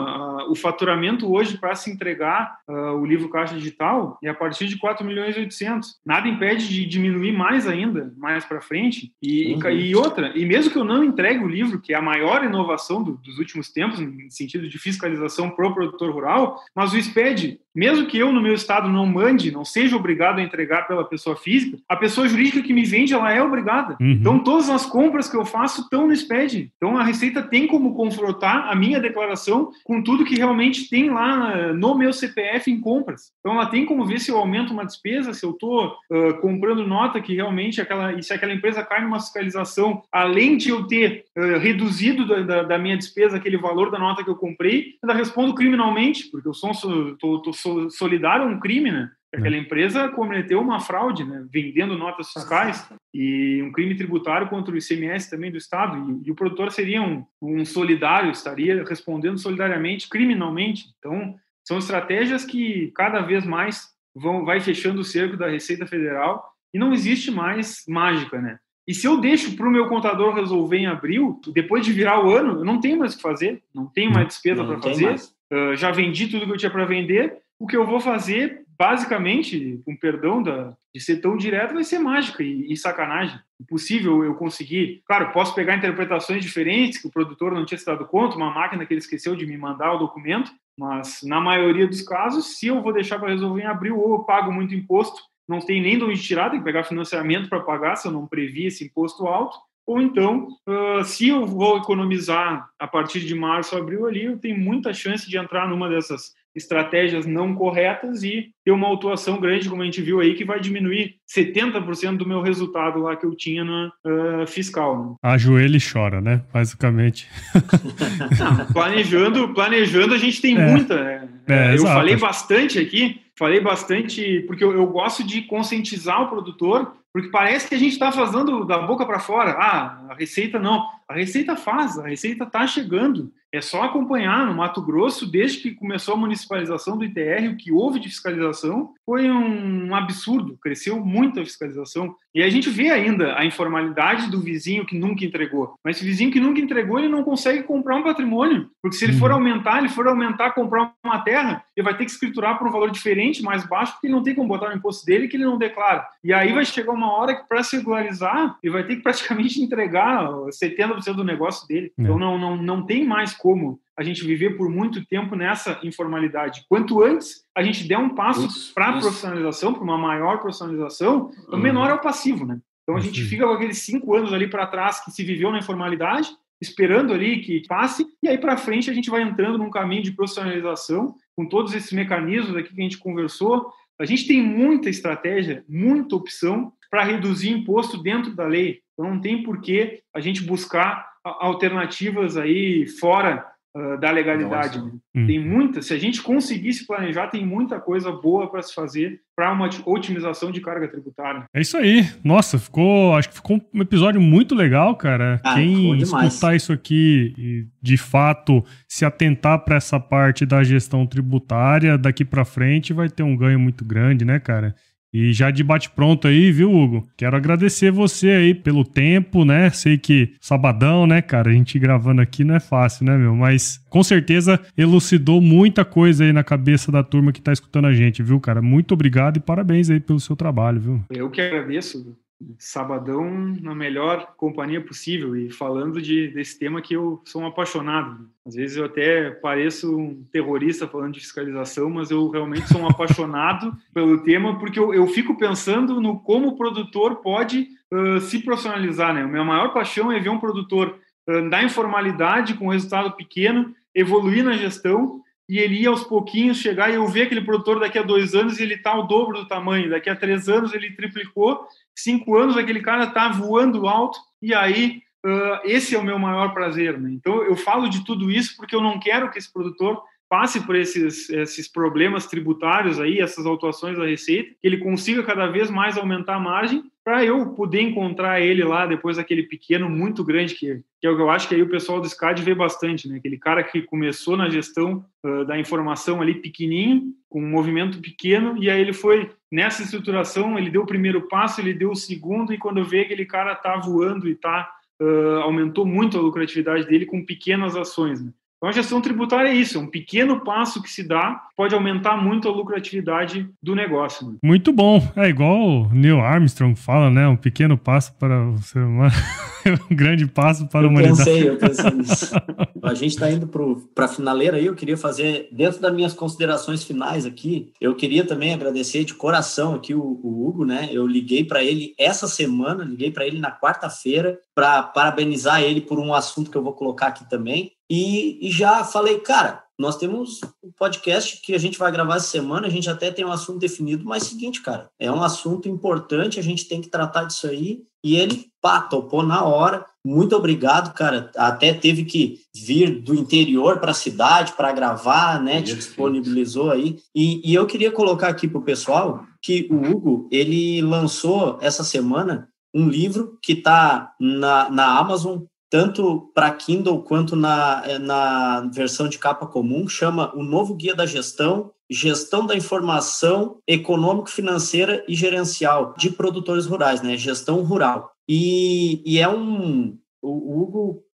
o 0.50 0.56
faturamento 0.56 1.32
hoje 1.32 1.58
para 1.58 1.76
se 1.76 1.92
entregar 1.92 2.58
uh, 2.68 2.94
o 2.94 3.06
livro 3.06 3.30
caixa 3.30 3.56
digital 3.56 4.18
é 4.24 4.30
a 4.30 4.34
partir 4.34 4.68
de 4.68 4.78
4 4.78 5.06
milhões 5.06 5.36
e 5.36 5.40
800. 5.40 6.00
Nada 6.06 6.28
impede 6.28 6.68
de 6.68 6.86
diminuir 6.86 7.32
mais 7.32 7.68
ainda, 7.68 8.14
mais 8.18 8.46
para 8.46 8.62
frente. 8.62 9.12
E, 9.22 9.54
uhum. 9.54 9.70
e, 9.70 9.96
outra, 9.96 10.32
e 10.36 10.46
mesmo 10.46 10.72
que 10.72 10.78
eu 10.78 10.84
não 10.84 11.04
entregue 11.04 11.44
o 11.44 11.48
livro, 11.48 11.80
que 11.80 11.94
é 11.94 11.98
a 11.98 12.02
maior 12.02 12.44
inovação 12.44 13.04
do, 13.04 13.14
dos 13.18 13.38
últimos 13.38 13.72
tempos, 13.72 14.00
no 14.00 14.32
sentido 14.32 14.68
de 14.68 14.78
fiscalização 14.80 15.50
para 15.50 15.68
o 15.68 15.74
produtor 15.74 16.12
rural, 16.12 16.62
mas 16.76 16.94
o 16.94 17.02
SPED 17.02 17.60
mesmo 17.78 18.08
que 18.08 18.18
eu, 18.18 18.34
no 18.34 18.42
meu 18.42 18.56
estado, 18.56 18.90
não 18.90 19.06
mande, 19.06 19.52
não 19.52 19.64
seja 19.64 19.96
obrigado 19.96 20.40
a 20.40 20.42
entregar 20.42 20.88
pela 20.88 21.06
pessoa 21.06 21.36
física, 21.36 21.78
a 21.88 21.96
pessoa 21.96 22.28
jurídica 22.28 22.64
que 22.64 22.74
me 22.74 22.84
vende, 22.84 23.14
ela 23.14 23.32
é 23.32 23.40
obrigada. 23.40 23.96
Uhum. 24.02 24.14
Então, 24.14 24.40
todas 24.40 24.68
as 24.68 24.84
compras 24.84 25.30
que 25.30 25.38
eu 25.38 25.46
faço 25.46 25.82
estão 25.82 26.08
no 26.08 26.16
SPED. 26.16 26.72
Então, 26.76 26.98
a 26.98 27.04
Receita 27.04 27.44
tem 27.44 27.68
como 27.68 27.94
confrontar 27.94 28.72
a 28.72 28.76
minha 28.76 29.00
declaração 29.00 29.70
com 29.84 30.02
tudo 30.02 30.26
que 30.26 30.36
realmente 30.36 30.90
tem 30.90 31.12
lá 31.12 31.72
no 31.74 31.96
meu 31.96 32.12
CPF 32.12 32.72
em 32.72 32.80
compras. 32.80 33.32
Então, 33.40 33.54
ela 33.54 33.68
tem 33.68 33.86
como 33.86 34.06
ver 34.06 34.20
se 34.20 34.32
eu 34.32 34.38
aumento 34.38 34.74
uma 34.74 34.86
despesa, 34.86 35.34
se 35.34 35.46
eu 35.46 35.52
estou 35.52 35.96
uh, 36.12 36.34
comprando 36.42 36.88
nota 36.88 37.22
que 37.22 37.36
realmente 37.36 37.80
aquela, 37.80 38.12
e 38.14 38.24
se 38.24 38.34
aquela 38.34 38.54
empresa 38.54 38.84
cai 38.84 39.04
numa 39.04 39.20
fiscalização, 39.20 40.02
além 40.12 40.58
de 40.58 40.70
eu 40.70 40.88
ter 40.88 41.26
uh, 41.38 41.60
reduzido 41.60 42.26
da, 42.26 42.42
da, 42.42 42.64
da, 42.64 42.78
minha 42.80 42.98
despesa 42.98 43.38
aquele 43.38 43.58
valor 43.58 43.92
da 43.92 44.00
nota 44.00 44.24
que 44.24 44.30
eu 44.30 44.36
comprei, 44.36 44.96
ainda 45.04 45.14
respondo 45.14 45.54
criminalmente, 45.54 46.28
porque 46.32 46.48
eu 46.48 46.54
sou, 46.54 46.74
tô, 47.18 47.40
tô 47.40 47.54
solidário 47.90 48.46
a 48.46 48.48
um 48.48 48.60
crime, 48.60 48.92
né? 48.92 49.10
Aquela 49.34 49.58
empresa 49.58 50.08
cometeu 50.08 50.60
uma 50.60 50.80
fraude, 50.80 51.24
né? 51.26 51.46
vendendo 51.52 51.98
notas 51.98 52.32
fiscais 52.32 52.90
e 53.14 53.62
um 53.62 53.72
crime 53.74 53.94
tributário 53.96 54.48
contra 54.48 54.74
o 54.74 54.78
ICMS 54.78 55.30
também 55.30 55.52
do 55.52 55.58
Estado. 55.58 55.98
E, 56.24 56.28
e 56.28 56.32
o 56.32 56.36
produtor 56.36 56.72
seria 56.72 57.02
um, 57.02 57.26
um, 57.42 57.66
solidário, 57.66 58.32
estaria 58.32 58.84
respondendo 58.86 59.38
solidariamente, 59.38 60.08
criminalmente. 60.08 60.86
Então, 60.98 61.36
são 61.64 61.78
estratégias 61.78 62.46
que 62.46 62.92
cada 62.96 63.20
vez 63.20 63.46
mais 63.46 63.90
vão 64.16 64.46
vai 64.46 64.62
fechando 64.62 65.02
o 65.02 65.06
cerco 65.06 65.36
da 65.36 65.50
Receita 65.50 65.86
Federal 65.86 66.44
e 66.74 66.80
não 66.80 66.94
existe 66.94 67.30
mais 67.30 67.84
mágica, 67.88 68.42
né? 68.42 68.58
E 68.88 68.94
se 68.94 69.06
eu 69.06 69.20
deixo 69.20 69.56
para 69.58 69.68
o 69.68 69.72
meu 69.72 69.90
contador 69.90 70.34
resolver 70.34 70.78
em 70.78 70.88
abril, 70.88 71.42
depois 71.54 71.86
de 71.86 71.92
virar 71.92 72.26
o 72.26 72.34
ano, 72.34 72.60
eu 72.60 72.66
não 72.66 72.80
tenho 72.80 72.98
mais 72.98 73.14
o 73.14 73.18
que 73.18 73.22
fazer, 73.22 73.62
não 73.76 73.86
tenho 73.86 74.12
mais 74.12 74.28
despesa 74.28 74.64
para 74.64 74.82
fazer, 74.82 75.16
uh, 75.52 75.76
já 75.76 75.92
vendi 75.92 76.28
tudo 76.28 76.46
que 76.46 76.52
eu 76.54 76.58
tinha 76.58 76.72
para 76.72 76.86
vender 76.86 77.42
o 77.60 77.66
que 77.66 77.76
eu 77.76 77.86
vou 77.86 78.00
fazer, 78.00 78.64
basicamente, 78.78 79.82
com 79.86 79.96
perdão 79.96 80.42
da, 80.44 80.76
de 80.94 81.02
ser 81.02 81.18
tão 81.18 81.36
direto, 81.36 81.74
vai 81.74 81.84
ser 81.84 82.00
mágica 82.00 82.44
e, 82.44 82.72
e, 82.72 82.78
sacanagem. 82.78 83.40
Impossível 83.60 84.24
eu 84.24 84.36
conseguir. 84.36 85.02
Claro, 85.06 85.32
posso 85.32 85.56
pegar 85.56 85.76
interpretações 85.76 86.44
diferentes 86.44 87.02
que 87.02 87.08
o 87.08 87.12
produtor 87.12 87.54
não 87.54 87.66
tinha 87.66 87.78
se 87.78 87.86
dado 87.86 88.06
conta, 88.06 88.36
uma 88.36 88.54
máquina 88.54 88.86
que 88.86 88.94
ele 88.94 89.00
esqueceu 89.00 89.36
de 89.36 89.46
me 89.46 89.58
mandar 89.58 89.94
o 89.94 90.00
documento, 90.00 90.52
mas 90.78 91.22
na 91.24 91.42
maioria 91.42 91.88
dos 91.88 92.02
casos, 92.04 92.58
se 92.58 92.68
eu 92.68 92.82
vou 92.82 92.94
deixar 92.94 93.18
para 93.18 93.30
resolver 93.30 93.62
em 93.62 93.66
abril, 93.66 94.00
ou 94.00 94.14
eu 94.14 94.20
pago 94.20 94.52
muito 94.52 94.76
imposto, 94.76 95.22
não 95.48 95.60
tem 95.60 95.82
nem 95.82 95.98
de 95.98 96.04
onde 96.04 96.22
tirar, 96.22 96.52
tem 96.52 96.60
que 96.60 96.66
pegar 96.66 96.84
financiamento 96.84 97.50
para 97.50 97.62
pagar 97.62 97.96
se 97.96 98.08
eu 98.08 98.12
não 98.12 98.28
previ 98.28 98.68
esse 98.68 98.84
imposto 98.84 99.26
alto, 99.26 99.58
ou 99.88 100.02
então, 100.02 100.50
uh, 100.68 101.04
se 101.06 101.30
eu 101.30 101.46
vou 101.46 101.78
economizar 101.78 102.70
a 102.78 102.86
partir 102.86 103.22
de 103.22 103.34
março, 103.34 103.78
abril 103.78 104.06
ali, 104.06 104.26
eu 104.26 104.38
tenho 104.38 104.60
muita 104.60 104.94
chance 104.94 105.30
de 105.30 105.38
entrar 105.38 105.70
numa 105.70 105.88
dessas 105.88 106.36
estratégias 106.58 107.26
não 107.26 107.54
corretas 107.54 108.24
e 108.24 108.50
ter 108.66 108.72
uma 108.72 108.88
autuação 108.88 109.40
grande, 109.40 109.70
como 109.70 109.82
a 109.82 109.86
gente 109.86 110.02
viu 110.02 110.20
aí, 110.20 110.34
que 110.34 110.44
vai 110.44 110.60
diminuir 110.60 111.16
70% 111.34 112.18
do 112.18 112.28
meu 112.28 112.42
resultado 112.42 113.00
lá 113.00 113.16
que 113.16 113.26
eu 113.26 113.36
tinha 113.36 113.64
na 113.64 113.92
uh, 114.06 114.48
fiscal. 114.48 115.12
Né? 115.12 115.16
Ajoelha 115.24 115.78
e 115.78 115.82
chora, 115.82 116.20
né? 116.20 116.42
Basicamente. 116.52 117.28
Não, 118.40 118.66
planejando, 118.74 119.54
planejando, 119.54 120.14
a 120.14 120.18
gente 120.18 120.42
tem 120.42 120.58
é. 120.58 120.72
muita. 120.72 121.02
Né? 121.02 121.30
É, 121.48 121.70
eu 121.70 121.76
exato. 121.76 121.94
falei 121.94 122.16
bastante 122.18 122.80
aqui, 122.80 123.22
falei 123.38 123.62
bastante, 123.62 124.44
porque 124.48 124.64
eu, 124.64 124.74
eu 124.74 124.88
gosto 124.88 125.24
de 125.24 125.44
conscientizar 125.44 126.24
o 126.24 126.28
produtor 126.28 126.94
porque 127.14 127.30
parece 127.30 127.68
que 127.68 127.76
a 127.76 127.80
gente 127.80 127.94
está 127.94 128.12
fazendo 128.12 128.66
da 128.66 128.80
boca 128.80 129.06
para 129.06 129.20
fora. 129.20 129.52
Ah, 129.52 130.06
a 130.10 130.14
receita 130.14 130.60
não. 130.60 130.86
A 131.08 131.14
receita 131.14 131.56
faz, 131.56 131.98
a 131.98 132.08
receita 132.08 132.44
está 132.44 132.68
chegando. 132.68 133.32
É 133.52 133.62
só 133.62 133.84
acompanhar 133.84 134.46
no 134.46 134.54
Mato 134.54 134.82
Grosso, 134.82 135.26
desde 135.26 135.60
que 135.60 135.72
começou 135.72 136.16
a 136.16 136.18
municipalização 136.18 136.98
do 136.98 137.06
ITR, 137.06 137.48
o 137.50 137.56
que 137.56 137.72
houve 137.72 137.98
de 137.98 138.10
fiscalização 138.10 138.94
foi 139.06 139.32
um 139.32 139.96
absurdo, 139.96 140.58
cresceu 140.62 141.00
muito 141.00 141.40
a 141.40 141.46
fiscalização. 141.46 142.14
E 142.36 142.44
a 142.44 142.50
gente 142.50 142.70
vê 142.70 142.90
ainda 142.90 143.38
a 143.38 143.46
informalidade 143.46 144.30
do 144.30 144.42
vizinho 144.42 144.86
que 144.86 145.00
nunca 145.00 145.24
entregou. 145.24 145.76
Mas 145.82 145.96
esse 145.96 146.06
vizinho 146.06 146.30
que 146.30 146.42
nunca 146.42 146.60
entregou, 146.60 147.00
ele 147.00 147.08
não 147.08 147.24
consegue 147.24 147.64
comprar 147.64 147.96
um 147.96 148.04
patrimônio, 148.04 148.70
porque 148.82 148.98
se 148.98 149.06
ele 149.06 149.14
for 149.14 149.32
uhum. 149.32 149.38
aumentar, 149.38 149.80
ele 149.80 149.88
for 149.88 150.06
aumentar, 150.08 150.52
comprar 150.52 150.94
uma 151.02 151.20
terra, 151.20 151.64
ele 151.76 151.86
vai 151.86 151.98
ter 151.98 152.04
que 152.04 152.12
escriturar 152.12 152.58
por 152.60 152.68
um 152.68 152.72
valor 152.72 152.92
diferente, 152.92 153.42
mais 153.42 153.66
baixo, 153.66 153.94
porque 153.94 154.08
ele 154.08 154.14
não 154.14 154.24
tem 154.24 154.36
como 154.36 154.50
botar 154.50 154.70
no 154.70 154.76
imposto 154.76 155.06
dele 155.06 155.30
que 155.30 155.38
ele 155.38 155.46
não 155.46 155.58
declara. 155.58 156.06
E 156.22 156.34
aí 156.34 156.52
vai 156.52 156.66
chegar 156.66 156.92
uma 156.98 157.14
hora 157.14 157.36
que 157.36 157.48
para 157.48 157.64
se 157.64 157.78
regularizar, 157.78 158.58
ele 158.62 158.74
vai 158.74 158.86
ter 158.86 158.98
que 158.98 159.04
praticamente 159.04 159.62
entregar 159.64 160.28
70% 160.30 161.14
do 161.14 161.24
negócio 161.24 161.68
dele. 161.68 161.94
É. 161.98 162.02
Então 162.02 162.20
não, 162.20 162.38
não, 162.38 162.58
não 162.58 162.86
tem 162.86 163.06
mais 163.06 163.34
como 163.34 163.80
a 163.98 164.04
gente 164.04 164.24
viver 164.24 164.58
por 164.58 164.70
muito 164.70 165.04
tempo 165.06 165.36
nessa 165.36 165.80
informalidade. 165.84 166.66
Quanto 166.70 167.02
antes 167.02 167.44
a 167.56 167.64
gente 167.64 167.88
der 167.88 167.98
um 167.98 168.10
passo 168.10 168.74
para 168.74 168.90
a 168.90 169.00
profissionalização, 169.00 169.74
para 169.74 169.84
uma 169.84 169.98
maior 169.98 170.40
profissionalização, 170.40 171.32
o 171.48 171.56
uhum. 171.56 171.62
menor 171.62 171.90
é 171.90 171.94
o 171.94 172.02
passivo, 172.02 172.46
né? 172.46 172.60
Então 172.84 172.96
a 172.96 173.00
gente 173.00 173.22
fica 173.24 173.46
com 173.46 173.54
aqueles 173.54 173.80
cinco 173.80 174.16
anos 174.16 174.32
ali 174.32 174.48
para 174.48 174.68
trás 174.68 175.04
que 175.04 175.12
se 175.12 175.24
viveu 175.24 175.52
na 175.52 175.60
informalidade, 175.60 176.30
esperando 176.62 177.14
ali 177.14 177.42
que 177.42 177.68
passe, 177.68 178.08
e 178.24 178.28
aí 178.28 178.38
para 178.38 178.56
frente 178.56 178.90
a 178.90 178.94
gente 178.94 179.10
vai 179.10 179.22
entrando 179.22 179.58
num 179.58 179.70
caminho 179.70 180.04
de 180.04 180.12
profissionalização 180.12 181.16
com 181.36 181.46
todos 181.46 181.74
esses 181.74 181.92
mecanismos 181.92 182.56
aqui 182.56 182.74
que 182.74 182.80
a 182.80 182.84
gente 182.84 182.98
conversou. 182.98 183.72
A 184.00 184.06
gente 184.06 184.28
tem 184.28 184.42
muita 184.42 184.90
estratégia, 184.90 185.66
muita 185.68 186.16
opção 186.16 186.72
para 186.90 187.04
reduzir 187.04 187.52
imposto 187.52 188.02
dentro 188.02 188.36
da 188.36 188.46
lei. 188.46 188.80
Então 188.94 189.14
não 189.14 189.22
tem 189.22 189.44
por 189.44 189.62
que 189.62 190.00
a 190.14 190.20
gente 190.20 190.44
buscar 190.44 191.08
alternativas 191.24 192.38
aí 192.38 192.88
fora 192.88 193.46
uh, 193.76 194.00
da 194.00 194.10
legalidade. 194.10 194.82
Né? 194.82 194.92
Hum. 195.16 195.28
Tem 195.28 195.40
muita, 195.40 195.82
se 195.82 195.94
a 195.94 195.98
gente 195.98 196.22
conseguisse 196.22 196.88
planejar, 196.88 197.28
tem 197.28 197.46
muita 197.46 197.80
coisa 197.80 198.12
boa 198.12 198.50
para 198.50 198.62
se 198.62 198.74
fazer 198.74 199.22
para 199.36 199.52
uma 199.54 199.70
otimização 199.86 200.52
de 200.52 200.60
carga 200.62 200.88
tributária. 200.88 201.46
É 201.54 201.62
isso 201.62 201.78
aí. 201.78 202.08
Nossa, 202.24 202.58
ficou, 202.58 203.16
acho 203.16 203.30
que 203.30 203.36
ficou 203.36 203.62
um 203.74 203.82
episódio 203.82 204.20
muito 204.20 204.56
legal, 204.56 204.96
cara. 204.96 205.40
Ah, 205.44 205.56
Quem 205.56 205.98
escutar 206.00 206.56
isso 206.56 206.74
aqui 206.74 207.34
e 207.38 207.68
de 207.82 207.98
fato 207.98 208.64
se 208.88 209.06
atentar 209.06 209.60
para 209.60 209.76
essa 209.76 210.00
parte 210.00 210.46
da 210.46 210.64
gestão 210.64 211.06
tributária 211.06 211.98
daqui 211.98 212.26
para 212.26 212.44
frente 212.44 212.94
vai 212.94 213.10
ter 213.10 213.24
um 213.24 213.38
ganho 213.38 213.60
muito 213.60 213.86
grande, 213.86 214.26
né, 214.26 214.40
cara? 214.40 214.76
E 215.14 215.32
já 215.32 215.50
de 215.52 215.64
bate-pronto 215.64 216.28
aí, 216.28 216.52
viu, 216.52 216.72
Hugo? 216.72 217.08
Quero 217.16 217.36
agradecer 217.36 217.92
você 217.92 218.30
aí 218.30 218.54
pelo 218.54 218.84
tempo, 218.84 219.46
né? 219.46 219.70
Sei 219.70 219.98
que 219.98 220.34
sabadão, 220.40 221.08
né, 221.08 221.22
cara? 221.22 221.50
A 221.50 221.54
gente 221.54 221.80
gravando 221.80 222.22
aqui 222.22 222.44
não 222.44 222.56
é 222.56 222.60
fácil, 222.60 223.06
né, 223.06 223.18
meu? 223.18 223.36
Mas 223.36 223.84
com 223.90 224.04
certeza 224.04 224.60
elucidou 224.78 225.42
muita 225.42 225.86
coisa 225.86 226.24
aí 226.24 226.34
na 226.34 226.44
cabeça 226.44 226.92
da 226.92 227.04
turma 227.04 227.32
que 227.32 227.42
tá 227.42 227.54
escutando 227.54 227.86
a 227.86 227.94
gente, 227.94 228.22
viu, 228.22 228.40
cara? 228.40 228.62
Muito 228.62 228.94
obrigado 228.94 229.38
e 229.38 229.40
parabéns 229.40 229.90
aí 229.90 230.00
pelo 230.00 230.20
seu 230.20 230.36
trabalho, 230.36 230.80
viu? 230.80 231.04
Eu 231.10 231.30
que 231.30 231.42
agradeço 231.42 232.18
sabadão 232.60 233.30
na 233.62 233.74
melhor 233.74 234.34
companhia 234.38 234.80
possível 234.80 235.36
e 235.36 235.50
falando 235.50 236.02
de, 236.02 236.28
desse 236.28 236.58
tema 236.58 236.82
que 236.82 236.96
eu 236.96 237.22
sou 237.26 237.42
um 237.42 237.48
apaixonado. 237.48 238.30
Às 238.46 238.56
vezes 238.56 238.78
eu 238.78 238.86
até 238.86 239.32
pareço 239.32 239.98
um 239.98 240.24
terrorista 240.32 240.88
falando 240.88 241.14
de 241.14 241.20
fiscalização, 241.20 241.90
mas 241.90 242.12
eu 242.12 242.30
realmente 242.30 242.68
sou 242.68 242.82
um 242.82 242.88
apaixonado 242.88 243.76
pelo 243.94 244.24
tema 244.24 244.60
porque 244.60 244.80
eu, 244.80 244.94
eu, 244.94 245.08
fico 245.08 245.36
pensando 245.38 246.00
no 246.00 246.20
como 246.20 246.50
o 246.50 246.58
produtor 246.58 247.18
pode 247.18 247.70
uh, 247.92 248.20
se 248.20 248.40
profissionalizar. 248.40 249.14
Né? 249.14 249.24
A 249.24 249.28
minha 249.28 249.44
maior 249.44 249.74
paixão 249.74 250.12
é 250.12 250.20
ver 250.20 250.30
um 250.30 250.40
produtor 250.40 251.00
uh, 251.28 251.50
da 251.50 251.64
informalidade 251.64 252.54
com 252.54 252.70
resultado 252.70 253.16
pequeno 253.16 253.74
evoluir 253.96 254.44
na 254.44 254.54
gestão 254.54 255.22
e 255.50 255.60
ele 255.60 255.82
ia 255.82 255.90
aos 255.90 256.04
pouquinhos 256.04 256.58
chegar 256.58 256.90
e 256.90 256.96
eu 256.96 257.08
ver 257.08 257.24
aquele 257.24 257.42
produtor 257.42 257.80
daqui 257.80 257.98
a 257.98 258.04
dois 258.04 258.36
anos 258.36 258.60
e 258.60 258.64
ele 258.64 258.74
está 258.74 258.98
o 258.98 259.04
dobro 259.04 259.40
do 259.40 259.48
tamanho, 259.48 259.90
daqui 259.90 260.10
a 260.10 260.16
três 260.16 260.50
anos 260.50 260.74
ele 260.74 260.92
triplicou, 260.92 261.66
cinco 261.96 262.36
anos 262.36 262.58
aquele 262.58 262.82
cara 262.82 263.06
está 263.06 263.30
voando 263.30 263.88
alto 263.88 264.20
e 264.42 264.54
aí 264.54 265.02
uh, 265.26 265.60
esse 265.64 265.96
é 265.96 266.00
o 266.00 266.04
meu 266.04 266.20
maior 266.20 266.54
prazer. 266.54 267.00
Né? 267.00 267.12
Então 267.14 267.44
eu 267.44 267.56
falo 267.56 267.90
de 267.90 268.04
tudo 268.04 268.30
isso 268.30 268.58
porque 268.58 268.76
eu 268.76 268.82
não 268.82 269.00
quero 269.00 269.32
que 269.32 269.38
esse 269.38 269.52
produtor 269.52 270.04
passe 270.30 270.66
por 270.66 270.76
esses, 270.76 271.30
esses 271.30 271.68
problemas 271.68 272.28
tributários 272.28 273.00
aí, 273.00 273.20
essas 273.20 273.46
autuações 273.46 273.98
da 273.98 274.06
Receita, 274.06 274.52
que 274.62 274.68
ele 274.68 274.78
consiga 274.78 275.24
cada 275.24 275.48
vez 275.48 275.70
mais 275.70 275.98
aumentar 275.98 276.36
a 276.36 276.40
margem 276.40 276.84
para 277.08 277.24
eu 277.24 277.54
poder 277.54 277.80
encontrar 277.80 278.42
ele 278.42 278.66
lá 278.66 278.86
depois 278.86 279.16
daquele 279.16 279.44
pequeno 279.44 279.90
muito 279.90 280.26
grande 280.26 280.54
que, 280.54 280.82
que 281.00 281.08
é 281.08 281.10
o 281.10 281.16
que 281.16 281.22
eu 281.22 281.30
acho 281.30 281.48
que 281.48 281.56
aí 281.56 281.62
o 281.62 281.70
pessoal 281.70 282.02
do 282.02 282.10
SCAD 282.10 282.42
vê 282.42 282.54
bastante, 282.54 283.08
né? 283.08 283.16
Aquele 283.16 283.38
cara 283.38 283.64
que 283.64 283.82
começou 283.82 284.36
na 284.36 284.50
gestão 284.50 285.06
uh, 285.24 285.46
da 285.46 285.58
informação 285.58 286.22
ali 286.22 286.36
pequenininho, 286.36 287.14
com 287.30 287.42
um 287.42 287.50
movimento 287.50 288.02
pequeno, 288.02 288.62
e 288.62 288.70
aí 288.70 288.82
ele 288.82 288.92
foi 288.92 289.32
nessa 289.50 289.84
estruturação, 289.84 290.58
ele 290.58 290.70
deu 290.70 290.82
o 290.82 290.86
primeiro 290.86 291.30
passo, 291.30 291.62
ele 291.62 291.74
deu 291.74 291.92
o 291.92 291.96
segundo, 291.96 292.54
e 292.54 292.58
quando 292.58 292.84
vê 292.84 293.02
aquele 293.02 293.26
cara 293.26 293.56
tá 293.56 293.78
voando 293.78 294.28
e 294.28 294.36
tá 294.36 294.70
uh, 295.02 295.42
aumentou 295.44 295.86
muito 295.86 296.18
a 296.18 296.22
lucratividade 296.22 296.86
dele 296.88 297.06
com 297.06 297.26
pequenas 297.26 297.78
ações, 297.78 298.22
né? 298.22 298.34
Então, 298.58 298.70
a 298.70 298.72
gestão 298.72 299.00
tributária 299.00 299.50
é 299.50 299.54
isso, 299.54 299.78
é 299.78 299.82
um 299.82 299.88
pequeno 299.88 300.44
passo 300.44 300.82
que 300.82 300.90
se 300.90 301.08
dá, 301.08 301.44
pode 301.56 301.76
aumentar 301.76 302.18
muito 302.18 302.50
a 302.50 302.52
lucratividade 302.52 303.48
do 303.62 303.76
negócio. 303.76 304.28
Né? 304.28 304.38
Muito 304.44 304.74
bom. 304.74 305.08
É 305.16 305.30
igual 305.30 305.84
o 305.84 305.90
Neil 305.94 306.20
Armstrong 306.20 306.76
fala, 306.76 307.12
né? 307.12 307.28
Um 307.28 307.36
pequeno 307.36 307.78
passo 307.78 308.16
para 308.16 308.50
o 308.50 308.58
ser 308.58 308.80
humano, 308.80 309.14
um 309.92 309.96
grande 309.96 310.26
passo 310.26 310.68
para 310.68 310.82
eu 310.82 310.88
a 310.88 310.90
humanidade. 310.90 311.18
Pensei, 311.18 311.50
eu 311.50 311.58
pensei 311.58 311.92
nisso. 311.92 312.36
a 312.82 312.94
gente 312.96 313.12
está 313.12 313.30
indo 313.30 313.48
para 313.94 314.06
a 314.06 314.08
finaleira 314.08 314.58
aí, 314.58 314.66
eu 314.66 314.76
queria 314.76 314.98
fazer, 314.98 315.50
dentro 315.52 315.80
das 315.80 315.94
minhas 315.94 316.14
considerações 316.14 316.84
finais 316.84 317.28
aqui, 317.28 317.72
eu 317.80 317.94
queria 317.94 318.26
também 318.26 318.56
agradecer 318.56 319.04
de 319.04 319.14
coração 319.14 319.76
aqui 319.76 319.94
o, 319.94 320.02
o 320.02 320.48
Hugo, 320.48 320.66
né? 320.66 320.90
Eu 320.92 321.06
liguei 321.06 321.44
para 321.44 321.64
ele 321.64 321.94
essa 321.98 322.28
semana, 322.28 322.84
liguei 322.84 323.12
para 323.12 323.28
ele 323.28 323.40
na 323.40 323.52
quarta-feira, 323.52 324.40
para 324.56 324.82
parabenizar 324.82 325.62
ele 325.62 325.82
por 325.82 326.00
um 326.00 326.12
assunto 326.12 326.50
que 326.50 326.58
eu 326.58 326.64
vou 326.64 326.74
colocar 326.74 327.08
aqui 327.08 327.30
também 327.30 327.77
e, 327.90 328.48
e 328.48 328.52
já 328.52 328.84
falei, 328.84 329.20
cara, 329.20 329.64
nós 329.78 329.96
temos 329.96 330.42
um 330.64 330.72
podcast 330.72 331.40
que 331.42 331.54
a 331.54 331.58
gente 331.60 331.78
vai 331.78 331.92
gravar 331.92 332.16
essa 332.16 332.28
semana, 332.28 332.66
a 332.66 332.70
gente 332.70 332.90
até 332.90 333.12
tem 333.12 333.24
um 333.24 333.32
assunto 333.32 333.60
definido, 333.60 334.04
mas 334.04 334.24
é 334.24 334.26
o 334.26 334.30
seguinte, 334.30 334.62
cara, 334.62 334.90
é 335.00 335.12
um 335.12 335.22
assunto 335.22 335.70
importante, 335.70 336.40
a 336.40 336.44
gente 336.44 336.66
tem 336.66 336.82
que 336.82 336.90
tratar 336.90 337.26
disso 337.26 337.48
aí. 337.48 337.84
E 338.04 338.16
ele, 338.16 338.46
pá, 338.62 338.82
topou 338.82 339.22
na 339.22 339.44
hora. 339.44 339.86
Muito 340.06 340.36
obrigado, 340.36 340.94
cara. 340.94 341.30
Até 341.36 341.74
teve 341.74 342.06
que 342.06 342.40
vir 342.56 343.02
do 343.02 343.14
interior 343.14 343.80
para 343.80 343.92
a 343.92 343.96
cidade 343.96 344.54
para 344.54 344.72
gravar, 344.72 345.44
né? 345.44 345.62
Te 345.62 345.76
disponibilizou 345.76 346.72
aí. 346.72 346.98
E, 347.14 347.42
e 347.44 347.54
eu 347.54 347.66
queria 347.66 347.92
colocar 347.92 348.30
aqui 348.30 348.48
para 348.48 348.60
o 348.60 348.64
pessoal 348.64 349.26
que 349.42 349.68
o 349.70 349.76
Hugo, 349.76 350.30
ele 350.32 350.82
lançou 350.82 351.58
essa 351.62 351.84
semana 351.84 352.48
um 352.74 352.88
livro 352.88 353.38
que 353.42 353.54
está 353.54 354.14
na, 354.20 354.70
na 354.70 354.98
Amazon 354.98 355.40
tanto 355.70 356.32
para 356.34 356.52
Kindle 356.52 357.04
quanto 357.04 357.36
na, 357.36 357.84
eh, 357.86 358.00
na 358.00 358.62
versão 358.74 359.08
de 359.08 359.18
capa 359.18 359.46
comum, 359.46 359.88
chama 359.88 360.34
O 360.36 360.44
Novo 360.44 360.74
Guia 360.76 360.96
da 360.96 361.06
Gestão, 361.06 361.72
Gestão 361.90 362.46
da 362.46 362.56
Informação 362.56 363.60
Econômico-Financeira 363.68 365.04
e 365.08 365.16
Gerencial 365.16 365.94
de 365.98 366.10
Produtores 366.10 366.66
Rurais, 366.66 367.02
né? 367.02 367.18
Gestão 367.18 367.64
Rural. 367.64 368.12
E, 368.28 369.02
e 369.06 369.20
é 369.20 369.28
um... 369.30 369.98
O 370.22 370.62
Hugo 370.62 371.08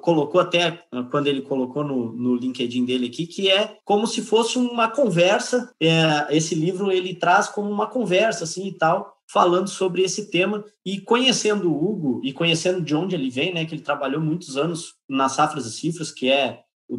colocou 0.00 0.40
até 0.40 0.82
quando 1.10 1.28
ele 1.28 1.42
colocou 1.42 1.84
no, 1.84 2.12
no 2.12 2.34
LinkedIn 2.34 2.84
dele 2.84 3.06
aqui 3.06 3.26
que 3.26 3.48
é 3.48 3.76
como 3.84 4.06
se 4.06 4.20
fosse 4.20 4.58
uma 4.58 4.88
conversa 4.88 5.72
é, 5.80 6.26
esse 6.30 6.54
livro 6.54 6.90
ele 6.90 7.14
traz 7.14 7.48
como 7.48 7.70
uma 7.70 7.86
conversa 7.86 8.44
assim 8.44 8.66
e 8.66 8.72
tal 8.72 9.16
falando 9.32 9.68
sobre 9.68 10.02
esse 10.02 10.30
tema 10.30 10.62
e 10.84 11.00
conhecendo 11.00 11.72
o 11.72 11.84
Hugo 11.84 12.20
e 12.22 12.34
conhecendo 12.34 12.82
de 12.82 12.94
onde 12.94 13.14
ele 13.14 13.30
vem, 13.30 13.54
né, 13.54 13.64
que 13.64 13.74
ele 13.74 13.82
trabalhou 13.82 14.20
muitos 14.20 14.58
anos 14.58 14.94
na 15.08 15.28
Safras 15.28 15.64
e 15.64 15.72
Cifras, 15.72 16.10
que 16.10 16.30
é 16.30 16.60
o, 16.86 16.98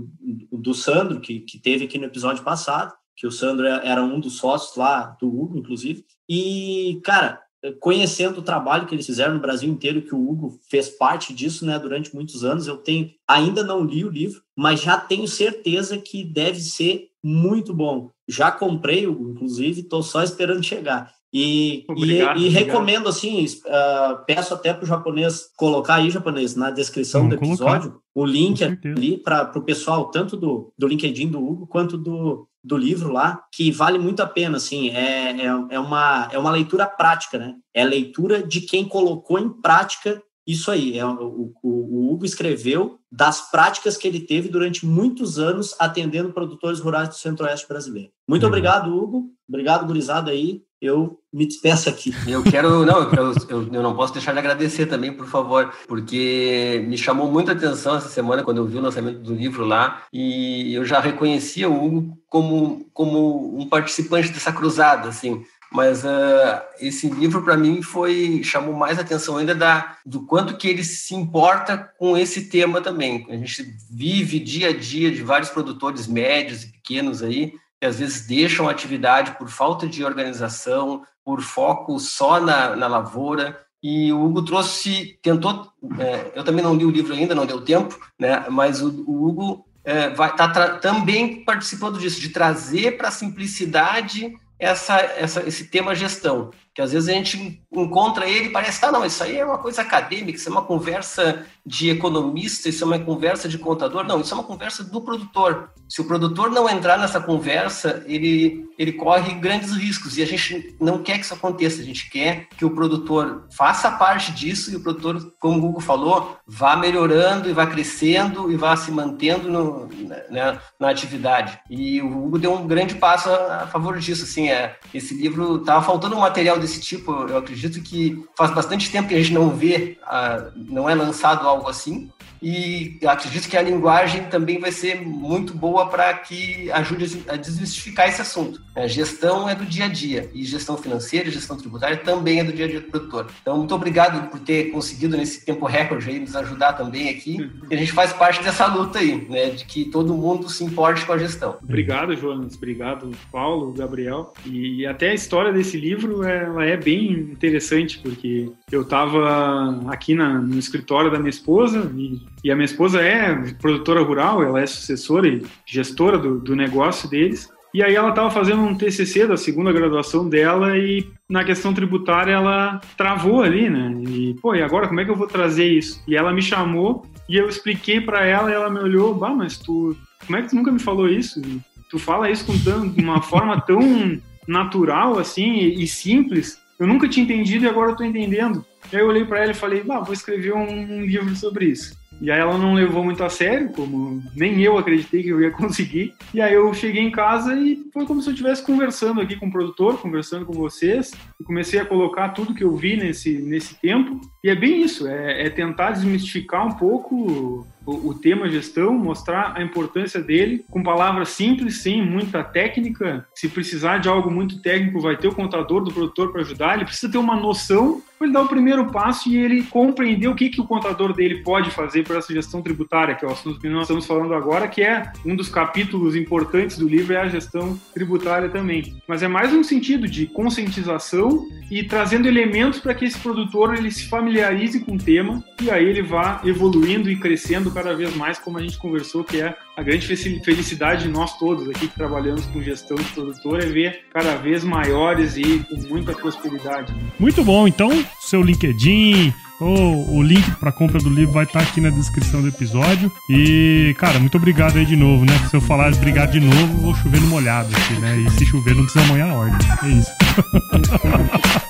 o 0.50 0.58
do 0.58 0.74
Sandro, 0.74 1.22
que, 1.22 1.42
que 1.42 1.60
teve 1.60 1.86
aqui 1.86 2.00
no 2.00 2.06
episódio 2.06 2.44
passado, 2.44 2.92
que 3.16 3.28
o 3.28 3.32
Sandro 3.32 3.68
é, 3.68 3.88
era 3.88 4.04
um 4.04 4.20
dos 4.20 4.38
sócios 4.38 4.76
lá 4.76 5.16
do 5.22 5.28
Hugo, 5.28 5.60
inclusive. 5.60 6.04
E, 6.28 7.00
cara, 7.04 7.40
conhecendo 7.80 8.40
o 8.40 8.44
trabalho 8.44 8.88
que 8.88 8.96
eles 8.96 9.06
fizeram 9.06 9.36
no 9.36 9.40
Brasil 9.40 9.70
inteiro, 9.70 10.02
que 10.02 10.16
o 10.16 10.30
Hugo 10.30 10.60
fez 10.68 10.90
parte 10.90 11.34
disso, 11.36 11.64
né, 11.66 11.78
durante 11.78 12.16
muitos 12.16 12.44
anos, 12.44 12.66
eu 12.66 12.78
tenho, 12.78 13.12
ainda 13.28 13.64
não 13.64 13.84
li 13.84 14.04
o 14.04 14.10
livro, 14.10 14.42
mas 14.56 14.82
já 14.82 14.98
tenho 14.98 15.28
certeza 15.28 16.00
que 16.00 16.24
deve 16.24 16.60
ser 16.60 17.12
muito 17.24 17.76
bom. 17.76 18.10
Já 18.28 18.52
comprei, 18.52 19.06
inclusive, 19.06 19.82
estou 19.82 20.02
só 20.02 20.24
esperando 20.24 20.64
chegar. 20.64 21.14
E, 21.34 21.84
obrigado, 21.90 22.40
e, 22.40 22.46
e 22.46 22.50
recomendo, 22.50 23.10
assim, 23.10 23.44
uh, 23.44 24.24
peço 24.28 24.54
até 24.54 24.72
para 24.72 24.84
o 24.84 24.88
japonês 24.88 25.50
colocar 25.58 25.96
aí, 25.96 26.12
japonês, 26.12 26.56
na 26.56 26.70
descrição 26.70 27.22
Vamos 27.22 27.40
do 27.40 27.46
episódio, 27.46 27.90
colocar. 27.90 28.06
o 28.14 28.26
link 28.26 28.64
ali 28.64 29.18
para 29.18 29.52
o 29.56 29.64
pessoal, 29.64 30.12
tanto 30.12 30.38
do, 30.38 30.72
do 30.78 30.88
LinkedIn 30.88 31.30
do 31.30 31.44
Hugo, 31.44 31.66
quanto 31.66 31.98
do, 31.98 32.48
do 32.64 32.78
livro 32.78 33.12
lá, 33.12 33.42
que 33.52 33.72
vale 33.72 33.98
muito 33.98 34.22
a 34.22 34.28
pena, 34.28 34.58
assim, 34.58 34.90
é, 34.90 35.32
é, 35.32 35.46
é, 35.72 35.80
uma, 35.80 36.30
é 36.32 36.38
uma 36.38 36.52
leitura 36.52 36.86
prática, 36.86 37.40
né? 37.40 37.56
É 37.74 37.84
leitura 37.84 38.44
de 38.44 38.62
quem 38.62 38.86
colocou 38.86 39.40
em 39.40 39.50
prática 39.50 40.22
isso 40.46 40.70
aí. 40.70 41.00
É, 41.00 41.06
o, 41.06 41.52
o, 41.64 41.64
o 41.64 42.14
Hugo 42.14 42.26
escreveu 42.26 43.00
das 43.12 43.50
práticas 43.50 43.98
que 43.98 44.08
ele 44.08 44.20
teve 44.20 44.50
durante 44.50 44.86
muitos 44.86 45.40
anos 45.40 45.76
atendendo 45.80 46.32
produtores 46.32 46.80
rurais 46.80 47.10
do 47.10 47.16
centro-oeste 47.16 47.68
brasileiro. 47.68 48.12
Muito 48.28 48.46
obrigado, 48.46 48.96
Hugo. 48.96 49.32
Obrigado, 49.48 49.86
gurizada 49.86 50.32
aí 50.32 50.62
eu 50.84 51.18
me 51.32 51.46
despeço 51.46 51.88
aqui. 51.88 52.14
Eu 52.28 52.44
quero, 52.44 52.86
não, 52.86 53.04
eu, 53.04 53.34
eu, 53.48 53.74
eu, 53.74 53.82
não 53.82 53.96
posso 53.96 54.12
deixar 54.12 54.34
de 54.34 54.40
agradecer 54.40 54.86
também, 54.86 55.14
por 55.14 55.26
favor, 55.26 55.74
porque 55.88 56.84
me 56.86 56.98
chamou 56.98 57.32
muita 57.32 57.54
atenção 57.54 57.96
essa 57.96 58.10
semana 58.10 58.44
quando 58.44 58.58
eu 58.58 58.66
vi 58.66 58.78
o 58.78 58.82
lançamento 58.82 59.20
do 59.20 59.34
livro 59.34 59.66
lá 59.66 60.04
e 60.12 60.74
eu 60.74 60.84
já 60.84 61.00
reconhecia 61.00 61.70
o 61.70 61.86
Hugo 61.86 62.18
como, 62.28 62.86
como 62.94 63.58
um 63.58 63.68
participante 63.70 64.30
dessa 64.30 64.52
cruzada, 64.52 65.08
assim. 65.08 65.46
Mas 65.72 66.04
uh, 66.04 66.62
esse 66.80 67.10
livro 67.10 67.42
para 67.42 67.58
mim 67.58 67.82
foi 67.82 68.42
chamou 68.44 68.76
mais 68.76 69.00
atenção 69.00 69.38
ainda 69.38 69.56
da 69.56 69.98
do 70.06 70.24
quanto 70.24 70.56
que 70.56 70.68
ele 70.68 70.84
se 70.84 71.16
importa 71.16 71.78
com 71.98 72.16
esse 72.16 72.48
tema 72.50 72.80
também. 72.80 73.26
A 73.30 73.36
gente 73.38 73.74
vive 73.90 74.38
dia 74.38 74.70
a 74.70 74.78
dia 74.78 75.10
de 75.10 75.24
vários 75.24 75.50
produtores 75.50 76.06
médios 76.06 76.64
e 76.64 76.72
pequenos 76.74 77.24
aí 77.24 77.54
que 77.84 77.88
às 77.88 78.00
vezes 78.00 78.26
deixam 78.26 78.70
a 78.70 78.72
atividade 78.72 79.32
por 79.38 79.50
falta 79.50 79.86
de 79.86 80.06
organização, 80.06 81.02
por 81.22 81.42
foco 81.42 82.00
só 82.00 82.40
na, 82.40 82.78
na 82.78 82.88
lavoura. 82.88 83.60
E 83.84 84.10
o 84.14 84.24
Hugo 84.24 84.42
trouxe, 84.42 85.20
tentou, 85.22 85.68
é, 86.00 86.32
eu 86.34 86.46
também 86.46 86.64
não 86.64 86.76
li 86.76 86.86
o 86.86 86.90
livro 86.90 87.14
ainda, 87.14 87.36
não 87.36 87.46
deu 87.46 87.60
tempo, 87.60 88.00
né? 88.18 88.46
mas 88.50 88.82
o, 88.82 89.04
o 89.06 89.28
Hugo 89.28 89.66
é, 89.84 90.08
vai 90.12 90.34
tá 90.34 90.48
também 90.78 91.44
participando 91.44 92.00
disso, 92.00 92.22
de 92.22 92.30
trazer 92.30 92.96
para 92.96 93.10
a 93.10 93.12
simplicidade 93.12 94.34
essa, 94.58 94.96
essa, 95.02 95.46
esse 95.46 95.66
tema 95.66 95.94
gestão. 95.94 96.52
Que 96.74 96.82
às 96.82 96.92
vezes 96.92 97.08
a 97.08 97.14
gente 97.14 97.64
encontra 97.72 98.28
ele 98.28 98.48
e 98.48 98.52
parece, 98.52 98.82
tá, 98.82 98.92
não, 98.92 99.06
isso 99.06 99.24
aí 99.24 99.38
é 99.38 99.46
uma 99.46 99.60
coisa 99.60 99.82
acadêmica, 99.82 100.38
isso 100.38 100.50
é 100.50 100.52
uma 100.52 100.64
conversa 100.64 101.46
de 101.66 101.90
economista, 101.90 102.68
isso 102.68 102.84
é 102.84 102.88
uma 102.88 103.00
conversa 103.00 103.48
de 103.48 103.58
contador. 103.58 104.04
Não, 104.04 104.20
isso 104.20 104.34
é 104.34 104.38
uma 104.38 104.44
conversa 104.44 104.84
do 104.84 105.00
produtor. 105.02 105.70
Se 105.88 106.02
o 106.02 106.06
produtor 106.06 106.50
não 106.50 106.70
entrar 106.70 106.98
nessa 106.98 107.22
conversa, 107.22 108.04
ele, 108.08 108.68
ele 108.78 108.94
corre 108.94 109.34
grandes 109.36 109.72
riscos. 109.72 110.18
E 110.18 110.24
a 110.24 110.26
gente 110.26 110.76
não 110.80 111.02
quer 111.02 111.20
que 111.20 111.26
isso 111.26 111.34
aconteça. 111.34 111.82
A 111.82 111.86
gente 111.86 112.10
quer 112.10 112.48
que 112.58 112.66
o 112.66 112.72
produtor 112.72 113.48
faça 113.56 113.92
parte 113.92 114.32
disso 114.32 114.72
e 114.72 114.76
o 114.76 114.82
produtor, 114.82 115.34
como 115.40 115.62
o 115.62 115.70
Hugo 115.70 115.80
falou, 115.80 116.38
vá 116.46 116.76
melhorando 116.76 117.50
e 117.50 117.54
vá 117.54 117.68
crescendo 117.68 118.52
e 118.52 118.58
vá 118.58 118.76
se 118.76 118.92
mantendo 118.92 119.50
no, 119.50 119.88
né, 120.30 120.60
na 120.80 120.90
atividade. 120.90 121.60
E 121.70 122.02
o 122.02 122.26
Hugo 122.26 122.40
deu 122.40 122.54
um 122.54 122.68
grande 122.68 122.96
passo 122.96 123.30
a, 123.30 123.64
a 123.64 123.68
favor 123.68 123.98
disso. 124.00 124.24
Assim, 124.24 124.50
é, 124.50 124.76
esse 124.94 125.14
livro 125.14 125.58
estava 125.58 125.86
faltando 125.86 126.16
um 126.16 126.22
material 126.22 126.60
desse 126.64 126.82
tipo. 126.82 127.12
Eu 127.12 127.38
acredito 127.38 127.82
que 127.82 128.24
faz 128.36 128.52
bastante 128.52 128.92
tempo 128.92 129.10
que 129.10 129.16
a 129.16 129.20
gente 129.20 129.34
não 129.34 129.50
vê, 129.50 129.98
a, 130.04 130.52
não 130.56 130.90
é 130.90 130.96
lançado 130.96 131.48
algo 131.48 131.70
assim. 131.70 132.10
E 132.44 133.00
acredito 133.06 133.48
que 133.48 133.56
a 133.56 133.62
linguagem 133.62 134.26
também 134.26 134.60
vai 134.60 134.70
ser 134.70 135.02
muito 135.02 135.54
boa 135.54 135.88
para 135.88 136.14
que 136.14 136.70
ajude 136.72 137.24
a 137.30 137.38
desmistificar 137.38 138.10
esse 138.10 138.22
assunto. 138.22 138.62
A 138.76 138.86
gestão 138.86 139.48
é 139.48 139.56
do 139.56 139.66
dia 139.66 139.86
a 139.86 139.88
dia, 139.88 140.30
e 140.34 140.44
gestão 140.44 140.76
financeira, 140.76 141.32
gestão 141.32 141.56
tributária 141.56 141.96
também 141.96 142.42
é 142.42 142.44
do 142.44 142.52
dia 142.52 142.66
a 142.66 142.68
dia 142.68 142.82
do 142.82 142.88
produtor. 142.88 143.28
Então, 143.42 143.58
muito 143.58 143.74
obrigado 143.74 144.30
por 144.30 144.42
ter 144.42 144.72
conseguido, 144.72 145.16
nesse 145.16 145.46
tempo 145.46 145.66
recorde, 145.66 146.10
aí, 146.10 146.20
nos 146.20 146.36
ajudar 146.36 146.74
também 146.74 147.08
aqui. 147.08 147.50
E 147.72 147.74
a 147.74 147.78
gente 147.78 147.94
faz 147.94 148.12
parte 148.12 148.44
dessa 148.44 148.66
luta 148.66 149.00
aí, 149.00 149.26
né, 149.30 149.52
de 149.52 149.64
que 149.64 149.86
todo 149.86 150.14
mundo 150.14 150.50
se 150.50 150.66
importe 150.66 151.06
com 151.06 151.14
a 151.14 151.18
gestão. 151.18 151.58
Obrigado, 151.64 152.14
Jonas. 152.14 152.56
Obrigado, 152.56 153.10
Paulo, 153.32 153.72
Gabriel. 153.72 154.34
E 154.46 154.86
até 154.86 155.12
a 155.12 155.14
história 155.14 155.54
desse 155.54 155.78
livro 155.78 156.22
ela 156.54 156.66
é 156.66 156.78
bem 156.78 157.12
interessante, 157.12 158.00
porque 158.00 158.50
eu 158.72 158.84
estava 158.84 159.84
aqui 159.88 160.16
na, 160.16 160.40
no 160.40 160.58
escritório 160.58 161.12
da 161.12 161.18
minha 161.18 161.30
esposa 161.30 161.92
e 161.96 162.22
e 162.44 162.52
a 162.52 162.56
minha 162.56 162.66
esposa 162.66 163.02
é 163.02 163.54
produtora 163.54 164.02
rural, 164.02 164.44
ela 164.44 164.60
é 164.60 164.66
sucessora 164.66 165.28
e 165.28 165.42
gestora 165.66 166.18
do, 166.18 166.40
do 166.40 166.56
negócio 166.56 167.10
deles. 167.10 167.50
E 167.74 167.82
aí 167.82 167.96
ela 167.96 168.10
estava 168.10 168.30
fazendo 168.30 168.62
um 168.62 168.76
TCC 168.76 169.26
da 169.26 169.38
segunda 169.38 169.72
graduação 169.72 170.28
dela 170.28 170.78
e 170.78 171.08
na 171.28 171.44
questão 171.44 171.74
tributária 171.74 172.34
ela 172.34 172.82
travou 172.98 173.42
ali, 173.42 173.70
né? 173.70 173.96
E, 174.08 174.36
pô, 174.42 174.54
e 174.54 174.62
agora 174.62 174.88
como 174.88 175.00
é 175.00 175.06
que 175.06 175.10
eu 175.10 175.16
vou 175.16 175.26
trazer 175.26 175.66
isso? 175.66 176.04
E 176.08 176.16
ela 176.16 176.34
me 176.34 176.42
chamou 176.42 177.06
e 177.28 177.38
eu 177.38 177.48
expliquei 177.48 178.02
para 178.02 178.26
ela 178.26 178.52
e 178.52 178.54
ela 178.54 178.70
me 178.70 178.80
olhou, 178.80 179.16
bah, 179.16 179.34
mas 179.34 179.58
tu, 179.58 179.96
como 180.26 180.38
é 180.38 180.42
que 180.42 180.50
tu 180.50 180.56
nunca 180.56 180.72
me 180.72 180.80
falou 180.80 181.08
isso? 181.08 181.42
Tu 181.90 181.98
fala 181.98 182.30
isso 182.30 182.46
com 182.46 182.60
tão, 182.60 182.94
uma 182.98 183.22
forma 183.22 183.60
tão 183.62 184.20
natural 184.48 185.20
assim 185.20 185.54
e, 185.54 185.84
e 185.84 185.88
simples. 185.88 186.62
Eu 186.80 186.88
nunca 186.88 187.08
tinha 187.08 187.24
entendido 187.24 187.66
e 187.66 187.68
agora 187.70 187.92
eu 187.92 187.96
tô 187.96 188.04
entendendo. 188.04 188.66
E 188.92 188.96
aí 188.96 189.02
eu 189.02 189.08
olhei 189.08 189.26
para 189.26 189.42
ela 189.42 189.52
e 189.52 189.56
falei, 189.56 189.82
vou 189.82 190.14
escrever 190.14 190.54
um, 190.54 190.70
um 190.70 191.06
livro 191.06 191.36
sobre 191.36 191.66
isso. 191.66 191.98
E 192.22 192.32
aí 192.32 192.40
ela 192.40 192.58
não 192.58 192.74
levou 192.74 193.04
muito 193.04 193.24
a 193.24 193.30
sério, 193.30 193.70
como 193.70 194.24
nem 194.36 194.62
eu 194.62 194.78
acreditei 194.78 195.24
que 195.24 195.30
eu 195.30 195.42
ia 195.42 195.52
conseguir. 195.52 196.14
E 196.34 196.42
aí 196.42 196.54
eu 196.54 196.74
cheguei 196.74 197.02
em 197.02 197.12
casa 197.12 197.56
e 197.56 197.84
foi 197.92 198.06
como 198.06 198.22
se 198.22 198.30
eu 198.30 198.34
estivesse 198.34 198.66
conversando 198.66 199.20
aqui 199.20 199.36
com 199.36 199.48
o 199.48 199.52
produtor, 199.52 200.00
conversando 200.00 200.46
com 200.46 200.54
vocês. 200.54 201.12
E 201.40 201.44
comecei 201.44 201.80
a 201.80 201.86
colocar 201.86 202.30
tudo 202.30 202.54
que 202.54 202.64
eu 202.64 202.76
vi 202.76 202.96
nesse, 202.96 203.40
nesse 203.40 203.76
tempo. 203.76 204.22
E 204.44 204.50
é 204.50 204.56
bem 204.56 204.82
isso, 204.82 205.08
é, 205.08 205.48
é 205.48 205.50
tentar 205.50 205.92
desmistificar 205.92 206.66
um 206.66 206.72
pouco 206.72 207.68
o, 207.86 208.10
o, 208.10 208.14
tema 208.14 208.50
gestão, 208.50 208.94
mostrar 208.94 209.54
a 209.56 209.64
importância 209.64 210.22
dele 210.22 210.66
com 210.70 210.84
palavras 210.84 211.30
simples, 211.30 211.82
sem 211.82 212.02
muita 212.06 212.44
técnica. 212.44 213.28
Se 213.34 213.50
precisar 213.50 213.98
de 213.98 214.08
algo 214.08 214.32
muito 214.32 214.62
técnico, 214.62 215.02
vai 215.02 215.18
ter 215.18 215.28
o 215.28 215.36
contador 215.36 215.84
do 215.84 215.92
produtor 215.92 216.32
para 216.32 216.42
ajudar. 216.42 216.76
Ele 216.76 216.86
precisa 216.86 217.12
ter 217.12 217.18
uma 217.18 217.36
noção 217.36 218.02
ele 218.24 218.34
dar 218.34 218.42
o 218.42 218.48
primeiro 218.48 218.86
passo 218.92 219.30
e 219.30 219.38
ele 219.38 219.64
compreender 219.64 220.28
o 220.28 220.36
que, 220.36 220.50
que 220.50 220.62
o 220.62 220.66
contador 220.66 221.14
dele 221.14 221.44
pode 221.44 221.70
fazer 221.72 222.04
para 222.04 222.18
essa 222.18 222.34
gestão 222.34 222.62
tributária, 222.62 223.16
que 223.16 223.26
é 223.26 223.28
o 223.28 223.32
assunto 223.32 223.60
que 223.60 223.70
nós 223.70 223.84
estamos 223.84 224.06
falando 224.06 224.34
agora, 224.34 224.68
que 224.68 224.82
é 224.82 225.12
um 225.26 225.36
dos 225.36 225.50
capítulos 225.50 226.16
importantes 226.16 226.78
do 226.78 226.88
livro, 226.88 227.14
é 227.14 227.18
a 227.18 227.28
gestão 227.28 227.80
tributária 227.94 228.50
também. 228.50 228.96
Mas 229.08 229.24
é 229.24 229.28
mais 229.28 229.54
um 229.54 229.64
sentido 229.64 230.08
de 230.08 230.26
conscientização 230.28 231.46
e 231.70 231.84
trazendo 231.84 232.28
elementos 232.28 232.80
para 232.80 232.94
que 232.94 233.06
esse 233.06 233.20
produtor 233.20 233.76
ele 233.76 233.92
se 233.92 234.08
familiarize 234.08 234.80
com 234.80 234.96
o 234.96 234.98
tema 234.98 235.44
e 235.62 235.70
aí 235.70 235.86
ele 235.86 236.02
vá 236.02 236.42
evoluindo 236.46 237.10
e 237.10 237.16
crescendo 237.16 237.72
cada 237.74 237.96
vez 237.96 238.16
mais, 238.16 238.38
como 238.38 238.58
a 238.58 238.62
gente 238.62 238.78
conversou, 238.78 239.24
que 239.24 239.42
é 239.42 239.56
a 239.76 239.82
grande 239.82 240.06
felicidade 240.06 241.04
de 241.04 241.10
nós 241.10 241.38
todos 241.38 241.68
aqui 241.70 241.88
que 241.88 241.96
trabalhamos 241.96 242.46
com 242.46 242.62
gestão 242.62 242.96
de 242.96 243.04
produtor 243.06 243.62
é 243.62 243.66
ver 243.66 244.06
cada 244.14 244.36
vez 244.36 244.64
maiores 244.64 245.36
e 245.36 245.60
com 245.60 245.76
muita 245.90 246.14
prosperidade. 246.14 246.94
Muito 247.20 247.44
bom, 247.44 247.68
então 247.68 247.90
seu 248.20 248.42
LinkedIn, 248.42 249.34
ou 249.60 250.18
o 250.18 250.22
link 250.22 250.44
para 250.60 250.72
compra 250.72 251.00
do 251.00 251.10
livro 251.10 251.34
vai 251.34 251.46
estar 251.46 251.60
tá 251.60 251.66
aqui 251.66 251.80
na 251.80 251.90
descrição 251.90 252.42
do 252.42 252.48
episódio. 252.50 253.12
E, 253.30 253.96
cara, 253.98 254.20
muito 254.20 254.38
obrigado 254.38 254.78
aí 254.78 254.86
de 254.86 254.96
novo, 254.96 255.26
né? 255.26 255.34
Se 255.50 255.56
eu 255.56 255.62
falar 255.62 255.94
obrigado 255.94 256.32
de 256.32 256.40
novo, 256.40 256.82
vou 256.82 256.96
chover 256.96 257.22
no 257.22 257.28
molhado 257.28 257.70
aqui, 257.76 257.94
né? 258.00 258.18
E 258.18 258.30
se 258.32 258.46
chover, 258.46 258.76
não 258.76 258.84
precisa 258.84 259.06
molhar 259.06 259.30
a 259.30 259.34
ordem. 259.34 259.68
É 259.84 259.88
isso. 259.88 260.12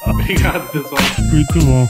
obrigado, 0.09 0.71
pessoal. 0.71 1.01
Muito 1.31 1.59
bom. 1.65 1.89